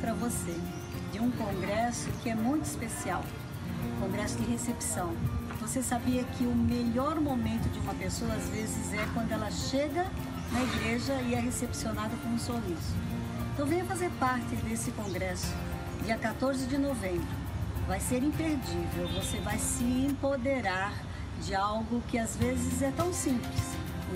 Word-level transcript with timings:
para 0.00 0.14
você 0.14 0.56
de 1.12 1.20
um 1.20 1.30
congresso 1.30 2.08
que 2.22 2.30
é 2.30 2.34
muito 2.34 2.64
especial 2.64 3.22
congresso 4.00 4.38
de 4.38 4.50
recepção. 4.50 5.14
Você 5.60 5.82
sabia 5.82 6.24
que 6.24 6.44
o 6.44 6.54
melhor 6.54 7.20
momento 7.20 7.68
de 7.70 7.78
uma 7.80 7.94
pessoa, 7.94 8.32
às 8.32 8.48
vezes, 8.48 8.92
é 8.92 9.06
quando 9.12 9.30
ela 9.30 9.50
chega 9.50 10.06
na 10.52 10.62
igreja 10.62 11.12
e 11.22 11.34
é 11.34 11.40
recepcionada 11.40 12.16
com 12.22 12.30
um 12.30 12.38
sorriso. 12.38 12.94
Então, 13.52 13.66
venha 13.66 13.84
fazer 13.84 14.10
parte 14.18 14.56
desse 14.56 14.90
congresso, 14.92 15.52
dia 16.04 16.16
14 16.16 16.66
de 16.66 16.78
novembro. 16.78 17.28
Vai 17.86 18.00
ser 18.00 18.22
imperdível, 18.22 19.08
você 19.14 19.38
vai 19.40 19.58
se 19.58 19.84
empoderar 19.84 20.92
de 21.42 21.54
algo 21.54 22.02
que 22.08 22.18
às 22.18 22.36
vezes 22.36 22.80
é 22.80 22.90
tão 22.92 23.12
simples. 23.12 23.62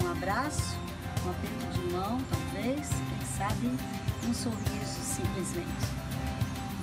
Um 0.03 0.11
abraço, 0.11 0.77
um 1.25 1.31
aperto 1.31 1.79
de 1.79 1.93
mão, 1.93 2.19
talvez, 2.31 2.89
quem 2.89 3.39
sabe, 3.39 3.71
um 4.27 4.33
sorriso 4.33 4.84
simplesmente. 5.15 5.69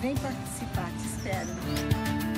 Vem 0.02 0.16
participar, 0.16 0.90
te 0.98 1.06
espero. 1.06 2.31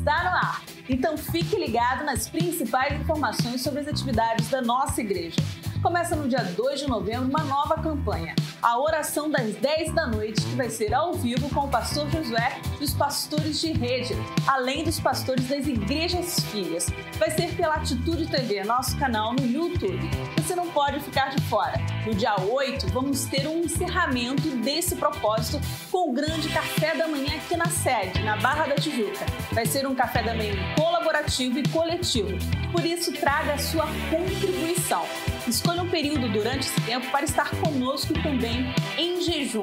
Está 0.00 0.24
no 0.24 0.30
ar. 0.30 0.62
Então 0.88 1.16
fique 1.16 1.56
ligado 1.56 2.04
nas 2.04 2.26
principais 2.28 2.98
informações 2.98 3.62
sobre 3.62 3.80
as 3.80 3.88
atividades 3.88 4.48
da 4.48 4.60
nossa 4.60 5.00
igreja. 5.00 5.40
Começa 5.82 6.16
no 6.16 6.28
dia 6.28 6.42
2 6.42 6.80
de 6.80 6.88
novembro 6.88 7.28
uma 7.28 7.44
nova 7.44 7.80
campanha, 7.80 8.34
a 8.60 8.78
oração 8.78 9.30
das 9.30 9.54
10 9.54 9.94
da 9.94 10.06
noite, 10.06 10.42
que 10.42 10.54
vai 10.56 10.68
ser 10.68 10.92
ao 10.92 11.14
vivo 11.14 11.48
com 11.50 11.60
o 11.60 11.68
pastor 11.68 12.10
Josué 12.10 12.60
e 12.80 12.84
os 12.84 12.94
pastores 12.94 13.60
de 13.60 13.72
rede, 13.72 14.14
além 14.46 14.82
dos 14.84 14.98
pastores 14.98 15.46
das 15.46 15.66
igrejas 15.66 16.40
filhas. 16.40 16.88
Vai 17.18 17.30
ser 17.30 17.54
pela 17.54 17.74
Atitude 17.74 18.26
TV, 18.26 18.64
nosso 18.64 18.96
canal 18.98 19.34
no 19.34 19.46
YouTube. 19.46 19.98
Você 20.36 20.54
não 20.54 20.68
pode 20.68 21.00
ficar 21.00 21.28
de 21.30 21.40
fora. 21.42 21.78
No 22.06 22.14
dia 22.14 22.34
8, 22.40 22.88
vamos 22.88 23.24
ter 23.26 23.46
um 23.46 23.60
encerramento 23.60 24.48
desse 24.56 24.96
propósito 24.96 25.60
com 25.90 26.10
o 26.10 26.12
grande 26.12 26.48
café 26.48 26.96
da 26.96 27.06
manhã 27.06 27.36
aqui 27.36 27.56
na 27.56 27.66
sede, 27.66 28.22
na 28.22 28.36
Barra 28.36 28.66
da 28.66 28.74
Tijuca. 28.74 29.26
Vai 29.52 29.66
ser 29.66 29.86
um 29.86 29.94
café 29.94 30.22
da 30.22 30.34
manhã 30.34 30.54
colaborativo 30.76 31.58
e 31.58 31.68
coletivo. 31.68 32.38
Por 32.72 32.84
isso, 32.84 33.12
traga 33.12 33.54
a 33.54 33.58
sua 33.58 33.86
contribuição. 34.10 35.04
Escolha 35.46 35.82
um 35.82 35.90
período 35.90 36.28
durante 36.30 36.68
esse 36.68 36.80
tempo 36.82 37.10
para 37.10 37.24
estar 37.24 37.50
conosco 37.50 38.14
também 38.22 38.72
em 38.96 39.20
jejum. 39.20 39.62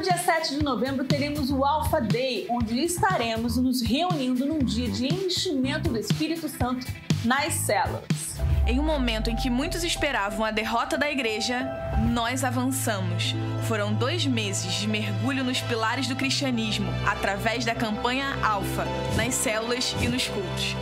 No 0.00 0.04
dia 0.04 0.16
7 0.16 0.56
de 0.56 0.64
novembro 0.64 1.04
teremos 1.04 1.50
o 1.50 1.62
Alpha 1.62 2.00
Day, 2.00 2.46
onde 2.48 2.82
estaremos 2.82 3.58
nos 3.58 3.82
reunindo 3.82 4.46
num 4.46 4.60
dia 4.60 4.88
de 4.88 5.06
enchimento 5.06 5.90
do 5.90 5.98
Espírito 5.98 6.48
Santo 6.48 6.86
nas 7.22 7.52
células. 7.52 8.40
Em 8.66 8.80
um 8.80 8.82
momento 8.82 9.28
em 9.28 9.36
que 9.36 9.50
muitos 9.50 9.84
esperavam 9.84 10.42
a 10.42 10.50
derrota 10.50 10.96
da 10.96 11.10
igreja, 11.10 11.68
nós 12.14 12.44
avançamos. 12.44 13.34
Foram 13.68 13.92
dois 13.92 14.24
meses 14.24 14.72
de 14.72 14.88
mergulho 14.88 15.44
nos 15.44 15.60
pilares 15.60 16.08
do 16.08 16.16
cristianismo 16.16 16.90
através 17.06 17.66
da 17.66 17.74
campanha 17.74 18.38
Alpha, 18.42 18.86
nas 19.18 19.34
células 19.34 19.94
e 20.00 20.08
nos 20.08 20.26
cultos. 20.26 20.74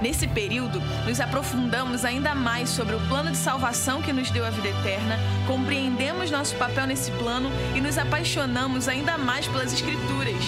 Nesse 0.00 0.26
período, 0.26 0.80
nos 1.06 1.20
aprofundamos 1.20 2.04
ainda 2.04 2.34
mais 2.34 2.68
sobre 2.68 2.94
o 2.94 3.00
plano 3.08 3.30
de 3.30 3.36
salvação 3.36 4.02
que 4.02 4.12
nos 4.12 4.30
deu 4.30 4.44
a 4.44 4.50
vida 4.50 4.68
eterna, 4.68 5.18
compreendemos 5.46 6.30
nosso 6.30 6.54
papel 6.56 6.86
nesse 6.86 7.10
plano 7.12 7.50
e 7.74 7.80
nos 7.80 7.96
apaixonamos 7.96 8.88
ainda 8.88 9.16
mais 9.16 9.46
pelas 9.46 9.72
Escrituras. 9.72 10.44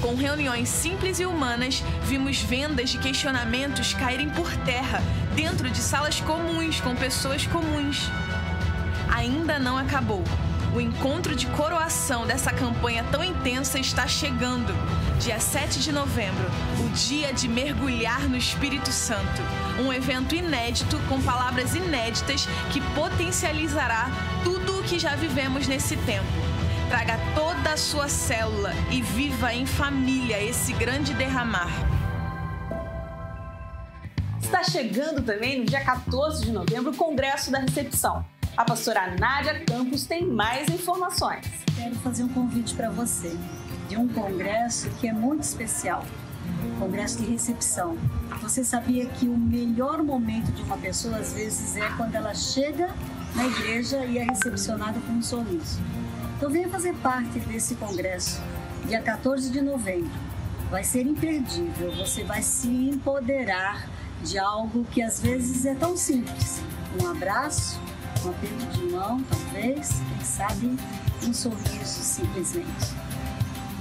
Com 0.00 0.14
reuniões 0.16 0.68
simples 0.68 1.18
e 1.18 1.24
humanas, 1.24 1.82
vimos 2.02 2.38
vendas 2.38 2.90
de 2.90 2.98
questionamentos 2.98 3.94
caírem 3.94 4.28
por 4.28 4.54
terra, 4.58 5.00
dentro 5.34 5.70
de 5.70 5.78
salas 5.78 6.20
comuns 6.20 6.80
com 6.80 6.94
pessoas 6.94 7.46
comuns. 7.46 8.10
Ainda 9.08 9.58
não 9.58 9.78
acabou. 9.78 10.22
O 10.74 10.80
encontro 10.80 11.36
de 11.36 11.46
coroação 11.46 12.26
dessa 12.26 12.52
campanha 12.52 13.04
tão 13.04 13.22
intensa 13.22 13.78
está 13.78 14.08
chegando. 14.08 14.74
Dia 15.20 15.38
7 15.38 15.78
de 15.78 15.92
novembro, 15.92 16.50
o 16.84 16.88
dia 16.88 17.32
de 17.32 17.46
mergulhar 17.46 18.28
no 18.28 18.36
Espírito 18.36 18.90
Santo. 18.90 19.40
Um 19.80 19.92
evento 19.92 20.34
inédito 20.34 20.98
com 21.08 21.22
palavras 21.22 21.76
inéditas 21.76 22.46
que 22.72 22.80
potencializará 22.92 24.08
tudo 24.42 24.80
o 24.80 24.82
que 24.82 24.98
já 24.98 25.14
vivemos 25.14 25.68
nesse 25.68 25.96
tempo. 25.98 26.26
Traga 26.88 27.20
toda 27.36 27.74
a 27.74 27.76
sua 27.76 28.08
célula 28.08 28.72
e 28.90 29.00
viva 29.00 29.54
em 29.54 29.66
família 29.66 30.42
esse 30.42 30.72
grande 30.72 31.14
derramar. 31.14 31.70
Está 34.42 34.64
chegando 34.64 35.22
também 35.22 35.60
no 35.60 35.66
dia 35.66 35.84
14 35.84 36.46
de 36.46 36.50
novembro 36.50 36.90
o 36.90 36.96
Congresso 36.96 37.52
da 37.52 37.60
Recepção. 37.60 38.24
A 38.56 38.64
pastora 38.64 39.16
Nádia 39.18 39.64
Campos 39.64 40.06
tem 40.06 40.26
mais 40.26 40.68
informações. 40.68 41.44
Quero 41.76 41.94
fazer 41.96 42.22
um 42.22 42.28
convite 42.28 42.74
para 42.74 42.88
você 42.88 43.36
de 43.88 43.96
um 43.96 44.08
congresso 44.08 44.88
que 45.00 45.08
é 45.08 45.12
muito 45.12 45.42
especial 45.42 46.04
congresso 46.78 47.18
de 47.18 47.30
recepção. 47.30 47.96
Você 48.42 48.64
sabia 48.64 49.06
que 49.06 49.26
o 49.26 49.36
melhor 49.36 50.02
momento 50.02 50.52
de 50.52 50.62
uma 50.62 50.76
pessoa, 50.76 51.16
às 51.16 51.32
vezes, 51.32 51.76
é 51.76 51.88
quando 51.96 52.14
ela 52.14 52.34
chega 52.34 52.94
na 53.34 53.46
igreja 53.46 54.04
e 54.04 54.18
é 54.18 54.24
recepcionada 54.24 55.00
com 55.00 55.14
um 55.14 55.22
sorriso. 55.22 55.80
Então, 56.36 56.50
venha 56.50 56.68
fazer 56.68 56.94
parte 56.96 57.38
desse 57.40 57.74
congresso, 57.76 58.40
dia 58.86 59.00
14 59.00 59.50
de 59.50 59.60
novembro. 59.60 60.10
Vai 60.70 60.84
ser 60.84 61.06
imperdível, 61.06 61.92
você 61.92 62.24
vai 62.24 62.42
se 62.42 62.68
empoderar 62.68 63.88
de 64.22 64.38
algo 64.38 64.84
que 64.90 65.02
às 65.02 65.20
vezes 65.20 65.64
é 65.64 65.74
tão 65.74 65.96
simples. 65.96 66.60
Um 67.00 67.06
abraço, 67.06 67.80
um 68.24 68.30
aperto 68.30 68.66
de 68.78 68.84
mão, 68.84 69.22
talvez, 69.24 70.00
quem 70.08 70.24
sabe 70.24 70.76
um 71.26 71.32
sorriso 71.32 71.84
simplesmente. 71.84 72.94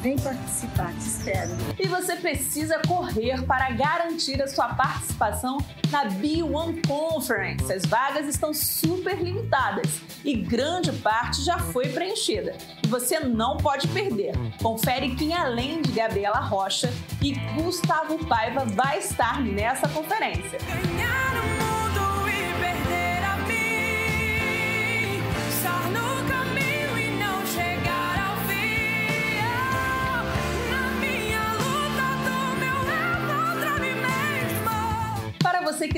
Vem 0.02 0.18
participar, 0.18 0.92
te 0.92 1.08
espero. 1.08 1.52
E 1.80 1.88
você 1.88 2.18
precisa 2.18 2.78
correr 2.86 3.42
para 3.46 3.70
garantir 3.72 4.42
a 4.42 4.48
sua 4.50 4.68
participação 4.74 5.60
na 5.90 6.08
B1 6.08 6.86
Conference. 6.86 7.72
As 7.72 7.86
vagas 7.86 8.28
estão 8.28 8.54
super 8.54 9.18
limitadas 9.18 10.02
e 10.26 10.36
grande 10.36 10.92
parte 10.92 11.42
já 11.42 11.58
foi 11.58 11.88
preenchida. 11.88 12.54
E 12.84 12.88
você 12.88 13.22
não 13.22 13.56
pode 13.56 13.88
perder. 13.88 14.34
Confere 14.62 15.16
quem, 15.16 15.34
além 15.34 15.82
de 15.82 15.94
Gabriela 15.94 16.42
Rocha 16.42 16.92
e 17.22 17.36
Gustavo 17.56 18.26
Paiva, 18.26 18.66
vai 18.66 18.98
estar 19.00 19.40
nessa 19.42 19.88
conferência. 19.88 20.60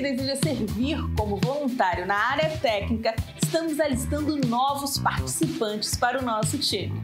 Deseja 0.01 0.35
servir 0.37 0.97
como 1.17 1.37
voluntário 1.37 2.05
na 2.05 2.15
área 2.15 2.57
técnica, 2.57 3.13
estamos 3.43 3.79
alistando 3.79 4.37
novos 4.47 4.97
participantes 4.97 5.95
para 5.95 6.19
o 6.19 6.21
nosso 6.21 6.57
time. 6.57 7.03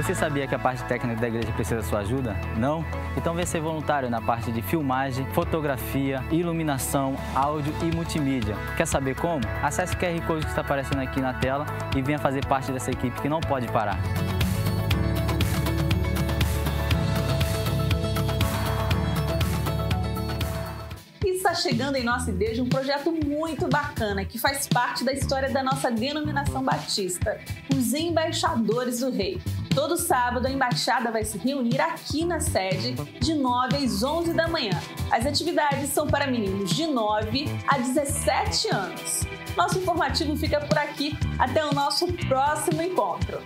Você 0.00 0.14
sabia 0.14 0.46
que 0.46 0.54
a 0.54 0.58
parte 0.58 0.82
técnica 0.84 1.20
da 1.20 1.28
igreja 1.28 1.52
precisa 1.52 1.76
da 1.76 1.82
sua 1.82 1.98
ajuda? 1.98 2.34
Não? 2.56 2.82
Então 3.18 3.34
venha 3.34 3.46
ser 3.46 3.60
voluntário 3.60 4.08
na 4.08 4.18
parte 4.18 4.50
de 4.50 4.62
filmagem, 4.62 5.26
fotografia, 5.34 6.24
iluminação, 6.30 7.16
áudio 7.34 7.70
e 7.82 7.94
multimídia. 7.94 8.56
Quer 8.78 8.86
saber 8.86 9.14
como? 9.14 9.42
Acesse 9.62 9.94
o 9.94 9.98
QR 9.98 10.26
Code 10.26 10.46
que 10.46 10.52
está 10.52 10.62
aparecendo 10.62 11.02
aqui 11.02 11.20
na 11.20 11.34
tela 11.34 11.66
e 11.94 12.00
venha 12.00 12.18
fazer 12.18 12.46
parte 12.46 12.72
dessa 12.72 12.90
equipe 12.90 13.20
que 13.20 13.28
não 13.28 13.40
pode 13.40 13.68
parar. 13.68 14.00
está 21.22 21.54
chegando 21.54 21.96
em 21.96 22.04
nossa 22.04 22.30
igreja 22.30 22.62
um 22.62 22.68
projeto 22.68 23.10
muito 23.10 23.66
bacana 23.66 24.24
que 24.24 24.38
faz 24.38 24.68
parte 24.68 25.02
da 25.02 25.12
história 25.12 25.50
da 25.50 25.62
nossa 25.62 25.90
denominação 25.90 26.62
batista, 26.62 27.40
os 27.74 27.92
Embaixadores 27.92 29.00
do 29.00 29.10
Rei. 29.10 29.40
Todo 29.74 29.96
sábado 29.96 30.46
a 30.46 30.50
embaixada 30.50 31.12
vai 31.12 31.24
se 31.24 31.38
reunir 31.38 31.80
aqui 31.80 32.24
na 32.24 32.40
sede 32.40 32.94
de 33.20 33.34
9 33.34 33.76
às 33.76 34.02
11 34.02 34.34
da 34.34 34.48
manhã. 34.48 34.72
As 35.10 35.24
atividades 35.24 35.90
são 35.90 36.08
para 36.08 36.26
meninos 36.26 36.70
de 36.70 36.86
9 36.86 37.46
a 37.68 37.78
17 37.78 38.68
anos. 38.74 39.22
Nosso 39.56 39.78
informativo 39.78 40.36
fica 40.36 40.60
por 40.60 40.76
aqui. 40.76 41.16
Até 41.38 41.64
o 41.64 41.72
nosso 41.72 42.12
próximo 42.28 42.82
encontro. 42.82 43.40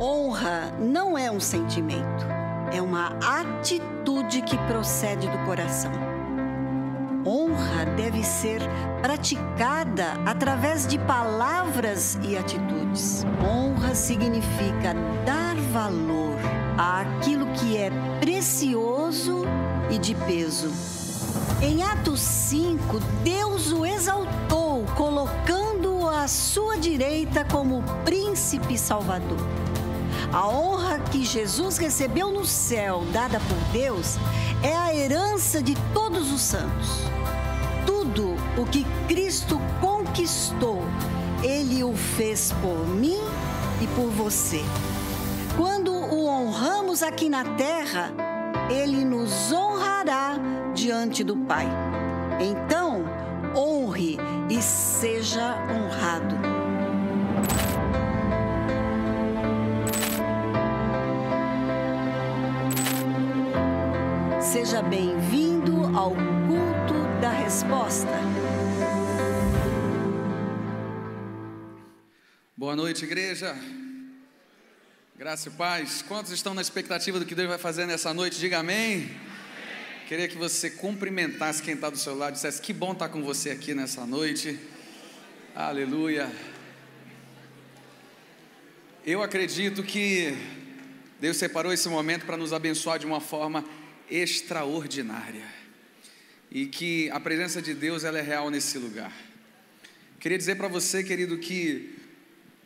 Honra 0.00 0.72
não 0.78 1.18
é 1.18 1.30
um 1.30 1.40
sentimento, 1.40 2.24
é 2.72 2.80
uma 2.80 3.18
atitude 3.40 4.42
que 4.42 4.56
procede 4.68 5.28
do 5.28 5.38
coração 5.44 6.17
honra 7.28 7.84
deve 7.94 8.24
ser 8.24 8.62
praticada 9.02 10.14
através 10.24 10.86
de 10.86 10.98
palavras 10.98 12.18
e 12.22 12.38
atitudes. 12.38 13.24
Honra 13.44 13.94
significa 13.94 14.94
dar 15.26 15.54
valor 15.70 16.38
àquilo 16.78 17.46
que 17.52 17.76
é 17.76 17.90
precioso 18.18 19.42
e 19.90 19.98
de 19.98 20.14
peso. 20.14 20.72
Em 21.60 21.82
Atos 21.82 22.20
5, 22.20 22.98
Deus 23.22 23.72
o 23.72 23.84
exaltou, 23.84 24.86
colocando-o 24.96 26.08
à 26.08 26.26
sua 26.26 26.78
direita 26.78 27.44
como 27.44 27.82
príncipe 28.04 28.78
salvador. 28.78 29.38
A 30.32 30.48
honra 30.48 30.98
que 30.98 31.24
Jesus 31.24 31.78
recebeu 31.78 32.30
no 32.30 32.44
céu, 32.44 33.04
dada 33.12 33.40
por 33.40 33.58
Deus, 33.72 34.16
é 34.62 34.76
a 34.76 34.94
herança 34.94 35.62
de 35.62 35.74
todos 35.92 36.30
os 36.32 36.40
santos. 36.40 37.17
O 38.58 38.66
que 38.66 38.84
Cristo 39.06 39.60
conquistou, 39.80 40.82
Ele 41.44 41.84
o 41.84 41.94
fez 41.94 42.52
por 42.60 42.88
mim 42.88 43.20
e 43.80 43.86
por 43.94 44.10
você. 44.10 44.60
Quando 45.56 45.92
o 45.92 46.26
honramos 46.26 47.04
aqui 47.04 47.28
na 47.28 47.44
terra, 47.44 48.10
Ele 48.68 49.04
nos 49.04 49.52
honrará 49.52 50.34
diante 50.74 51.22
do 51.22 51.36
Pai. 51.36 51.68
Então, 52.40 53.04
honre 53.54 54.18
e 54.50 54.60
seja 54.60 55.56
honrado. 55.70 56.34
Seja 64.40 64.82
bem-vindo 64.82 65.96
ao 65.96 66.10
culto 66.10 67.20
da 67.20 67.30
resposta. 67.30 68.27
Boa 72.58 72.74
noite, 72.74 73.04
igreja. 73.04 73.56
Graça 75.16 75.48
e 75.48 75.52
paz. 75.52 76.02
Quantos 76.02 76.32
estão 76.32 76.54
na 76.54 76.60
expectativa 76.60 77.16
do 77.20 77.24
que 77.24 77.32
Deus 77.32 77.48
vai 77.48 77.56
fazer 77.56 77.86
nessa 77.86 78.12
noite? 78.12 78.40
Diga 78.40 78.58
amém. 78.58 79.08
Queria 80.08 80.26
que 80.26 80.36
você 80.36 80.68
cumprimentasse 80.68 81.62
quem 81.62 81.74
está 81.74 81.88
do 81.88 81.96
seu 81.96 82.16
lado, 82.16 82.32
dissesse 82.32 82.60
que 82.60 82.72
bom 82.72 82.90
estar 82.90 83.10
com 83.10 83.22
você 83.22 83.50
aqui 83.50 83.74
nessa 83.74 84.04
noite. 84.04 84.58
Aleluia. 85.54 86.28
Eu 89.06 89.22
acredito 89.22 89.84
que 89.84 90.36
Deus 91.20 91.36
separou 91.36 91.72
esse 91.72 91.88
momento 91.88 92.26
para 92.26 92.36
nos 92.36 92.52
abençoar 92.52 92.98
de 92.98 93.06
uma 93.06 93.20
forma 93.20 93.64
extraordinária 94.10 95.46
e 96.50 96.66
que 96.66 97.08
a 97.10 97.20
presença 97.20 97.62
de 97.62 97.72
Deus 97.72 98.02
ela 98.02 98.18
é 98.18 98.22
real 98.22 98.50
nesse 98.50 98.78
lugar. 98.78 99.12
Queria 100.18 100.36
dizer 100.36 100.56
para 100.56 100.66
você, 100.66 101.04
querido, 101.04 101.38
que 101.38 101.97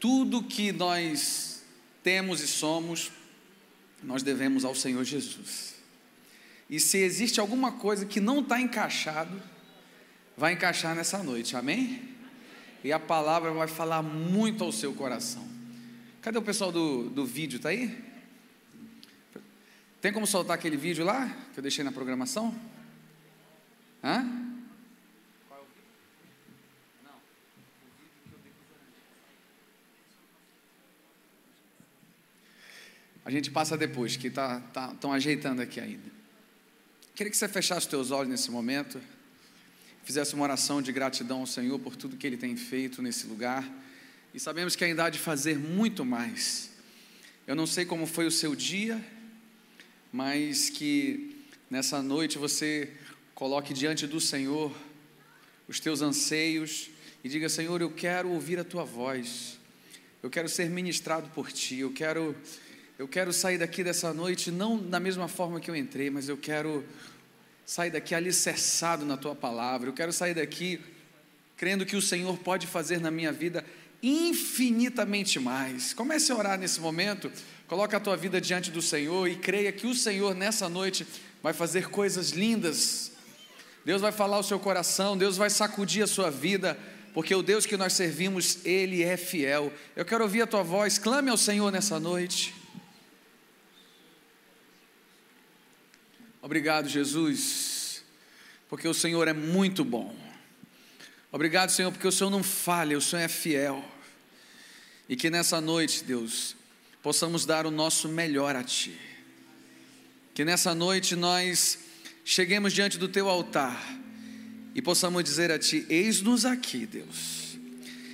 tudo 0.03 0.43
que 0.43 0.73
nós 0.73 1.63
temos 2.03 2.41
e 2.41 2.49
somos, 2.49 3.13
nós 4.03 4.25
devemos 4.25 4.65
ao 4.65 4.75
Senhor 4.75 5.05
Jesus. 5.05 5.77
E 6.69 6.81
se 6.81 6.99
existe 6.99 7.39
alguma 7.39 7.71
coisa 7.71 8.05
que 8.05 8.19
não 8.19 8.41
está 8.41 8.61
encaixado, 8.61 9.41
vai 10.37 10.55
encaixar 10.55 10.97
nessa 10.97 11.23
noite, 11.23 11.57
amém? 11.57 12.17
E 12.83 12.93
a 12.93 12.99
palavra 12.99 13.53
vai 13.53 13.69
falar 13.69 14.03
muito 14.03 14.65
ao 14.65 14.73
seu 14.73 14.93
coração. 14.93 15.47
Cadê 16.21 16.37
o 16.37 16.43
pessoal 16.43 16.73
do, 16.73 17.09
do 17.09 17.25
vídeo? 17.25 17.59
Está 17.59 17.69
aí? 17.69 17.97
Tem 20.01 20.13
como 20.13 20.27
soltar 20.27 20.57
aquele 20.57 20.77
vídeo 20.77 21.05
lá 21.05 21.29
que 21.53 21.61
eu 21.61 21.63
deixei 21.63 21.85
na 21.85 21.93
programação? 21.93 22.53
Hã? 24.03 24.52
A 33.25 33.31
gente 33.31 33.51
passa 33.51 33.77
depois, 33.77 34.17
que 34.17 34.29
estão 34.29 34.61
tá, 34.73 34.95
tá, 34.95 35.13
ajeitando 35.13 35.63
aqui 35.63 35.81
ainda. 35.81 36.11
Queria 37.15 37.31
que 37.31 37.37
você 37.37 37.49
fechasse 37.49 37.81
os 37.81 37.87
teus 37.87 38.11
olhos 38.11 38.29
nesse 38.29 38.51
momento, 38.51 39.01
fizesse 40.05 40.35
uma 40.35 40.45
oração 40.45 40.83
de 40.83 40.91
gratidão 40.93 41.41
ao 41.41 41.47
Senhor 41.47 41.79
por 41.79 41.95
tudo 41.95 42.17
que 42.17 42.27
Ele 42.27 42.37
tem 42.37 42.57
feito 42.57 43.01
nesse 43.01 43.27
lugar. 43.27 43.69
E 44.35 44.41
sabemos 44.41 44.75
que 44.75 44.85
ainda 44.85 45.05
há 45.05 45.11
de 45.11 45.19
fazer 45.19 45.59
muito 45.59 46.05
mais. 46.05 46.71
Eu 47.47 47.55
não 47.55 47.67
sei 47.67 47.85
como 47.85 48.07
foi 48.07 48.27
o 48.27 48.31
seu 48.31 48.55
dia, 48.55 49.05
mas 50.13 50.71
que 50.71 51.45
nessa 51.71 52.03
noite 52.03 52.39
você 52.39 52.93
coloque 53.35 53.73
diante 53.73 54.07
do 54.07 54.21
Senhor 54.21 54.75
os 55.69 55.81
teus 55.81 56.03
anseios 56.03 56.91
e 57.25 57.29
diga: 57.29 57.49
Senhor, 57.49 57.81
eu 57.81 57.91
quero 57.91 58.29
ouvir 58.31 58.59
a 58.59 58.65
tua 58.65 58.85
voz, 58.85 59.59
eu 60.23 60.31
quero 60.31 60.49
ser 60.49 60.69
ministrado 60.71 61.29
por 61.31 61.51
ti, 61.51 61.79
eu 61.79 61.93
quero, 61.93 62.37
eu 63.03 63.09
quero 63.09 63.33
sair 63.33 63.59
daqui 63.59 63.83
dessa 63.83 64.15
noite 64.15 64.49
não 64.49 64.79
da 64.79 65.01
mesma 65.01 65.27
forma 65.27 65.59
que 65.59 65.69
eu 65.69 65.75
entrei, 65.75 66.09
mas 66.09 66.29
eu 66.29 66.37
quero 66.37 66.85
sair 67.67 67.91
daqui 67.91 68.15
alicerçado 68.15 69.05
na 69.05 69.17
tua 69.17 69.35
palavra, 69.35 69.89
eu 69.89 69.93
quero 69.93 70.13
sair 70.13 70.35
daqui 70.35 70.79
crendo 71.57 71.85
que 71.85 71.97
o 71.97 72.01
Senhor 72.01 72.39
pode 72.39 72.65
fazer 72.65 73.01
na 73.01 73.11
minha 73.11 73.33
vida 73.33 73.65
infinitamente 74.01 75.41
mais. 75.41 75.93
Comece 75.93 76.31
a 76.31 76.37
orar 76.37 76.57
nesse 76.57 76.81
momento. 76.81 77.29
Coloca 77.67 77.97
a 77.97 78.01
tua 78.01 78.17
vida 78.17 78.41
diante 78.41 78.71
do 78.71 78.81
Senhor 78.81 79.27
e 79.27 79.35
creia 79.35 79.73
que 79.73 79.89
o 79.89 79.97
Senhor 79.97 80.33
nessa 80.33 80.69
noite 80.69 81.05
vai 81.43 81.53
fazer 81.53 81.89
coisas 81.89 82.31
lindas. 82.31 83.11
Deus 83.85 84.01
vai 84.01 84.13
falar 84.13 84.39
o 84.39 84.45
seu 84.45 84.61
coração, 84.61 85.19
Deus 85.19 85.37
vai 85.37 85.51
sacudir 85.51 86.05
a 86.05 86.07
sua 86.07 86.31
vida, 86.31 86.79
porque 87.13 87.35
o 87.35 87.43
Deus 87.43 87.67
que 87.67 87.77
nós 87.77 87.95
servimos, 87.95 88.65
ele 88.65 89.03
é 89.03 89.17
fiel. 89.17 89.73
Eu 89.97 90.05
quero 90.05 90.23
ouvir 90.23 90.43
a 90.43 90.47
tua 90.47 90.63
voz, 90.63 90.99
clame 90.99 91.31
ao 91.31 91.37
Senhor 91.37 91.73
nessa 91.73 91.99
noite. 91.99 92.62
Obrigado, 96.43 96.89
Jesus, 96.89 98.03
porque 98.69 98.89
o 98.89 98.93
Senhor 98.93 99.29
é 99.29 99.33
muito 99.33 99.85
bom. 99.85 100.13
Obrigado, 101.31 101.71
Senhor, 101.71 101.93
porque 101.93 102.09
o 102.09 102.11
Senhor 102.11 102.31
não 102.31 102.43
falha, 102.43 102.99
o 102.99 103.01
Senhor 103.01 103.23
é 103.23 103.29
fiel. 103.29 103.85
E 105.09 105.15
que 105.15 105.31
nessa 105.31 105.61
noite, 105.61 106.03
Deus, 106.03 106.57
possamos 107.01 107.47
dar 107.47 107.65
o 107.65 107.71
nosso 107.71 108.09
melhor 108.09 108.57
a 108.57 108.65
Ti. 108.65 108.99
Que 110.35 110.45
nessa 110.45 110.75
noite 110.75 111.15
nós 111.15 111.79
cheguemos 112.25 112.73
diante 112.73 112.99
do 112.99 113.07
Teu 113.07 113.29
altar 113.29 113.81
e 114.75 114.83
possamos 114.83 115.23
dizer 115.23 115.53
a 115.53 115.61
Ti: 115.61 115.87
Eis-nos 115.89 116.45
aqui, 116.45 116.87
Deus. 116.87 117.42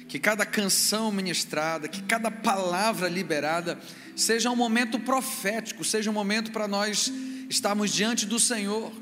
Que 0.09 0.19
cada 0.19 0.47
canção 0.47 1.13
ministrada, 1.13 1.87
que 1.87 2.03
cada 2.03 2.31
palavra 2.31 3.09
liberada, 3.09 3.79
seja 4.17 4.51
um 4.51 4.57
momento 4.57 4.99
profético, 4.99 5.85
seja 5.85 6.11
um 6.11 6.15
momento 6.15 6.51
para 6.51 6.67
nós 6.67 7.13
estarmos 7.49 7.93
diante 7.93 8.27
do 8.27 8.41
Senhor, 8.41 8.93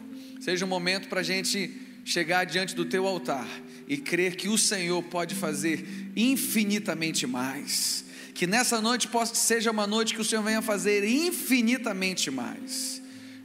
seja 0.41 0.65
um 0.65 0.69
momento 0.69 1.09
para 1.09 1.21
a 1.21 1.25
gente 1.25 1.81
chegar 2.05 2.45
diante 2.45 2.75
do 2.75 2.85
teu 2.85 3.07
altar 3.07 3.47
e 3.89 3.97
crer 3.97 4.37
que 4.37 4.49
o 4.49 4.59
Senhor 4.59 5.03
pode 5.05 5.35
fazer 5.35 6.13
infinitamente 6.17 7.27
mais. 7.27 8.05
Que 8.35 8.47
nessa 8.47 8.81
noite 8.81 9.09
possa, 9.09 9.35
seja 9.35 9.71
uma 9.71 9.87
noite 9.87 10.15
que 10.15 10.21
o 10.21 10.25
Senhor 10.25 10.43
venha 10.43 10.61
fazer 10.61 11.09
infinitamente 11.09 12.31
mais. 12.31 13.01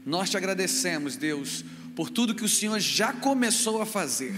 Nós 0.05 0.29
te 0.29 0.37
agradecemos, 0.37 1.15
Deus, 1.15 1.63
por 1.95 2.09
tudo 2.09 2.35
que 2.35 2.43
o 2.43 2.49
Senhor 2.49 2.79
já 2.79 3.13
começou 3.13 3.81
a 3.81 3.85
fazer. 3.85 4.33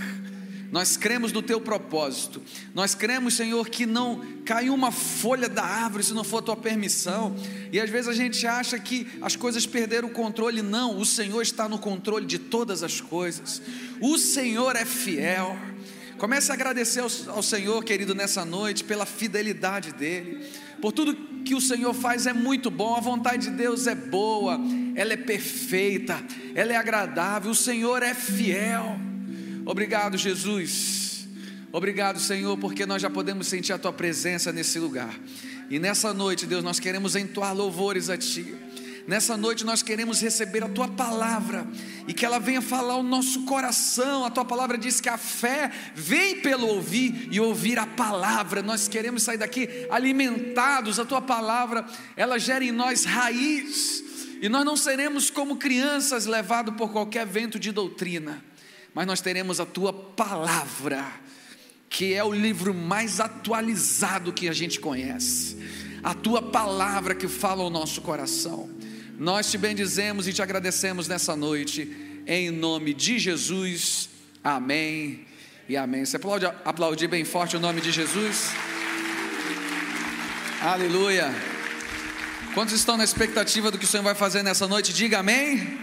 Nós 0.73 0.97
cremos 0.97 1.31
no 1.31 1.43
teu 1.43 1.61
propósito. 1.61 2.41
Nós 2.73 2.95
cremos, 2.95 3.35
Senhor, 3.35 3.69
que 3.69 3.85
não 3.85 4.25
caiu 4.43 4.73
uma 4.73 4.91
folha 4.91 5.47
da 5.47 5.63
árvore 5.63 6.03
se 6.03 6.15
não 6.15 6.23
for 6.23 6.39
a 6.39 6.41
tua 6.41 6.57
permissão. 6.57 7.35
E 7.71 7.79
às 7.79 7.91
vezes 7.91 8.07
a 8.07 8.13
gente 8.13 8.47
acha 8.47 8.79
que 8.79 9.05
as 9.21 9.35
coisas 9.35 9.67
perderam 9.67 10.07
o 10.07 10.11
controle. 10.11 10.63
Não, 10.63 10.97
o 10.97 11.05
Senhor 11.05 11.43
está 11.43 11.69
no 11.69 11.77
controle 11.77 12.25
de 12.25 12.39
todas 12.39 12.81
as 12.81 12.99
coisas. 12.99 13.61
O 14.01 14.17
Senhor 14.17 14.75
é 14.75 14.83
fiel. 14.83 15.55
Comece 16.17 16.49
a 16.49 16.55
agradecer 16.55 17.01
ao, 17.01 17.35
ao 17.35 17.43
Senhor, 17.43 17.83
querido, 17.83 18.15
nessa 18.15 18.43
noite, 18.43 18.83
pela 18.83 19.05
fidelidade 19.05 19.93
dEle, 19.93 20.43
por 20.81 20.91
tudo 20.91 21.15
que 21.45 21.53
o 21.53 21.61
Senhor 21.61 21.93
faz 21.93 22.25
é 22.25 22.33
muito 22.33 22.71
bom, 22.71 22.95
a 22.95 22.99
vontade 22.99 23.51
de 23.51 23.55
Deus 23.55 23.85
é 23.85 23.93
boa, 23.93 24.59
ela 24.95 25.13
é 25.13 25.17
perfeita, 25.17 26.19
ela 26.55 26.73
é 26.73 26.75
agradável, 26.75 27.51
o 27.51 27.55
Senhor 27.55 28.01
é 28.01 28.15
fiel. 28.15 29.12
Obrigado, 29.65 30.17
Jesus. 30.17 31.25
Obrigado, 31.71 32.19
Senhor, 32.19 32.57
porque 32.57 32.85
nós 32.85 33.01
já 33.01 33.09
podemos 33.09 33.47
sentir 33.47 33.71
a 33.73 33.77
Tua 33.77 33.93
presença 33.93 34.51
nesse 34.51 34.77
lugar. 34.77 35.17
E 35.69 35.79
nessa 35.79 36.13
noite, 36.13 36.45
Deus, 36.45 36.63
nós 36.63 36.79
queremos 36.79 37.15
entoar 37.15 37.55
louvores 37.55 38.09
a 38.09 38.17
Ti. 38.17 38.55
Nessa 39.05 39.35
noite 39.35 39.65
nós 39.65 39.83
queremos 39.83 40.21
receber 40.21 40.63
a 40.63 40.69
tua 40.69 40.87
palavra 40.87 41.67
e 42.07 42.13
que 42.13 42.25
ela 42.25 42.39
venha 42.39 42.61
falar 42.61 42.95
o 42.95 43.03
nosso 43.03 43.43
coração. 43.43 44.23
A 44.23 44.29
tua 44.29 44.45
palavra 44.45 44.77
diz 44.77 45.01
que 45.01 45.09
a 45.09 45.17
fé 45.17 45.69
vem 45.93 46.39
pelo 46.39 46.67
ouvir 46.67 47.27
e 47.29 47.37
ouvir 47.37 47.77
a 47.77 47.85
palavra. 47.85 48.61
Nós 48.61 48.87
queremos 48.87 49.23
sair 49.23 49.37
daqui 49.37 49.67
alimentados. 49.89 50.99
A 50.99 51.05
tua 51.05 51.21
palavra, 51.21 51.85
ela 52.15 52.39
gera 52.39 52.63
em 52.63 52.71
nós 52.71 53.03
raiz. 53.03 54.01
E 54.41 54.47
nós 54.47 54.63
não 54.63 54.77
seremos 54.77 55.29
como 55.29 55.57
crianças 55.57 56.25
levados 56.25 56.73
por 56.77 56.89
qualquer 56.89 57.25
vento 57.25 57.59
de 57.59 57.73
doutrina 57.73 58.41
mas 58.93 59.07
nós 59.07 59.21
teremos 59.21 59.59
a 59.59 59.65
tua 59.65 59.91
palavra, 59.91 61.05
que 61.89 62.13
é 62.13 62.23
o 62.23 62.33
livro 62.33 62.73
mais 62.73 63.19
atualizado 63.19 64.31
que 64.31 64.47
a 64.47 64.53
gente 64.53 64.79
conhece, 64.79 65.57
a 66.03 66.13
tua 66.13 66.41
palavra 66.41 67.15
que 67.15 67.27
fala 67.27 67.63
ao 67.63 67.69
nosso 67.69 68.01
coração. 68.01 68.69
Nós 69.17 69.49
te 69.49 69.57
bendizemos 69.57 70.27
e 70.27 70.33
te 70.33 70.41
agradecemos 70.41 71.07
nessa 71.07 71.35
noite, 71.35 72.21
em 72.25 72.51
nome 72.51 72.93
de 72.93 73.19
Jesus, 73.19 74.09
amém 74.43 75.25
e 75.67 75.77
amém. 75.77 76.05
Você 76.05 76.19
pode 76.19 76.45
aplaudir 76.45 77.07
bem 77.07 77.23
forte 77.23 77.55
o 77.55 77.59
nome 77.59 77.81
de 77.81 77.91
Jesus? 77.91 78.51
Aleluia. 80.61 81.33
Quantos 82.53 82.73
estão 82.73 82.95
na 82.95 83.03
expectativa 83.03 83.71
do 83.71 83.77
que 83.77 83.85
o 83.85 83.87
Senhor 83.87 84.03
vai 84.03 84.15
fazer 84.15 84.43
nessa 84.43 84.67
noite? 84.67 84.93
Diga 84.93 85.19
amém. 85.19 85.82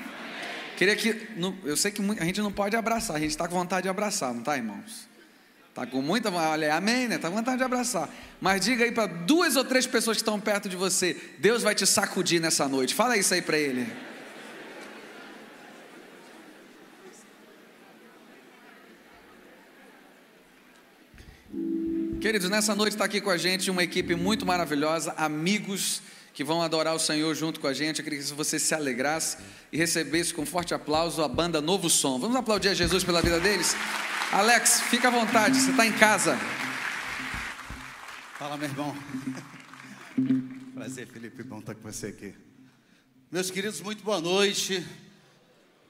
Queria 0.81 0.97
que. 0.97 1.15
Eu 1.63 1.77
sei 1.77 1.91
que 1.91 2.01
a 2.19 2.25
gente 2.25 2.41
não 2.41 2.51
pode 2.51 2.75
abraçar, 2.75 3.15
a 3.15 3.19
gente 3.21 3.33
está 3.33 3.47
com 3.47 3.55
vontade 3.55 3.83
de 3.83 3.91
abraçar, 3.91 4.33
não 4.33 4.39
está, 4.39 4.57
irmãos? 4.57 5.07
Está 5.69 5.85
com 5.85 6.01
muita. 6.01 6.31
Olha, 6.31 6.75
amém, 6.75 7.07
né? 7.07 7.17
Está 7.17 7.29
com 7.29 7.37
vontade 7.37 7.59
de 7.59 7.65
abraçar. 7.65 8.09
Mas 8.41 8.63
diga 8.63 8.85
aí 8.85 8.91
para 8.91 9.05
duas 9.05 9.57
ou 9.57 9.65
três 9.67 9.87
pessoas 9.87 10.17
que 10.17 10.23
estão 10.23 10.41
perto 10.41 10.71
de 10.71 10.77
você: 10.77 11.15
Deus 11.37 11.63
vai 11.63 11.75
te 11.75 11.87
sacudir 11.87 12.41
nessa 12.41 12.67
noite. 12.67 12.95
Fala 12.95 13.19
isso 13.19 13.35
aí 13.35 13.43
para 13.43 13.59
ele. 13.59 13.87
Queridos, 22.23 22.49
nessa 22.49 22.75
noite 22.75 22.95
está 22.95 23.05
aqui 23.05 23.21
com 23.21 23.29
a 23.29 23.37
gente 23.37 23.71
uma 23.71 23.83
equipe 23.83 24.15
muito 24.15 24.47
maravilhosa, 24.47 25.13
amigos 25.19 26.01
que 26.33 26.45
vão 26.45 26.63
adorar 26.63 26.95
o 26.95 26.99
Senhor 26.99 27.35
junto 27.35 27.61
com 27.61 27.67
a 27.67 27.75
gente. 27.75 27.99
Eu 27.99 28.05
queria 28.05 28.19
que 28.19 28.33
você 28.33 28.59
se 28.59 28.75
alegrasse 28.75 29.39
e 29.73 29.77
recebesse 29.77 30.33
com 30.33 30.47
forte 30.47 30.75
aplauso 30.75 31.23
a 31.23 31.29
banda 31.29 31.61
Novo 31.61 31.91
Som. 31.91 32.19
Vamos 32.19 32.37
aplaudir 32.37 32.69
a 32.69 32.75
Jesus 32.75 33.05
pela 33.05 33.21
vida 33.21 33.41
deles? 33.41 33.75
Alex, 34.33 34.83
fica 34.83 35.09
à 35.09 35.11
vontade, 35.11 35.59
você 35.59 35.71
está 35.71 35.85
em 35.87 35.93
casa. 35.93 36.39
Fala, 38.39 38.57
meu 38.57 38.69
irmão. 38.69 38.97
Prazer, 40.75 41.07
Felipe, 41.09 41.43
bom 41.43 41.59
estar 41.59 41.75
com 41.75 41.83
você 41.83 42.07
aqui. 42.07 42.35
Meus 43.31 43.51
queridos, 43.51 43.81
muito 43.81 44.03
boa 44.03 44.21
noite. 44.21 44.87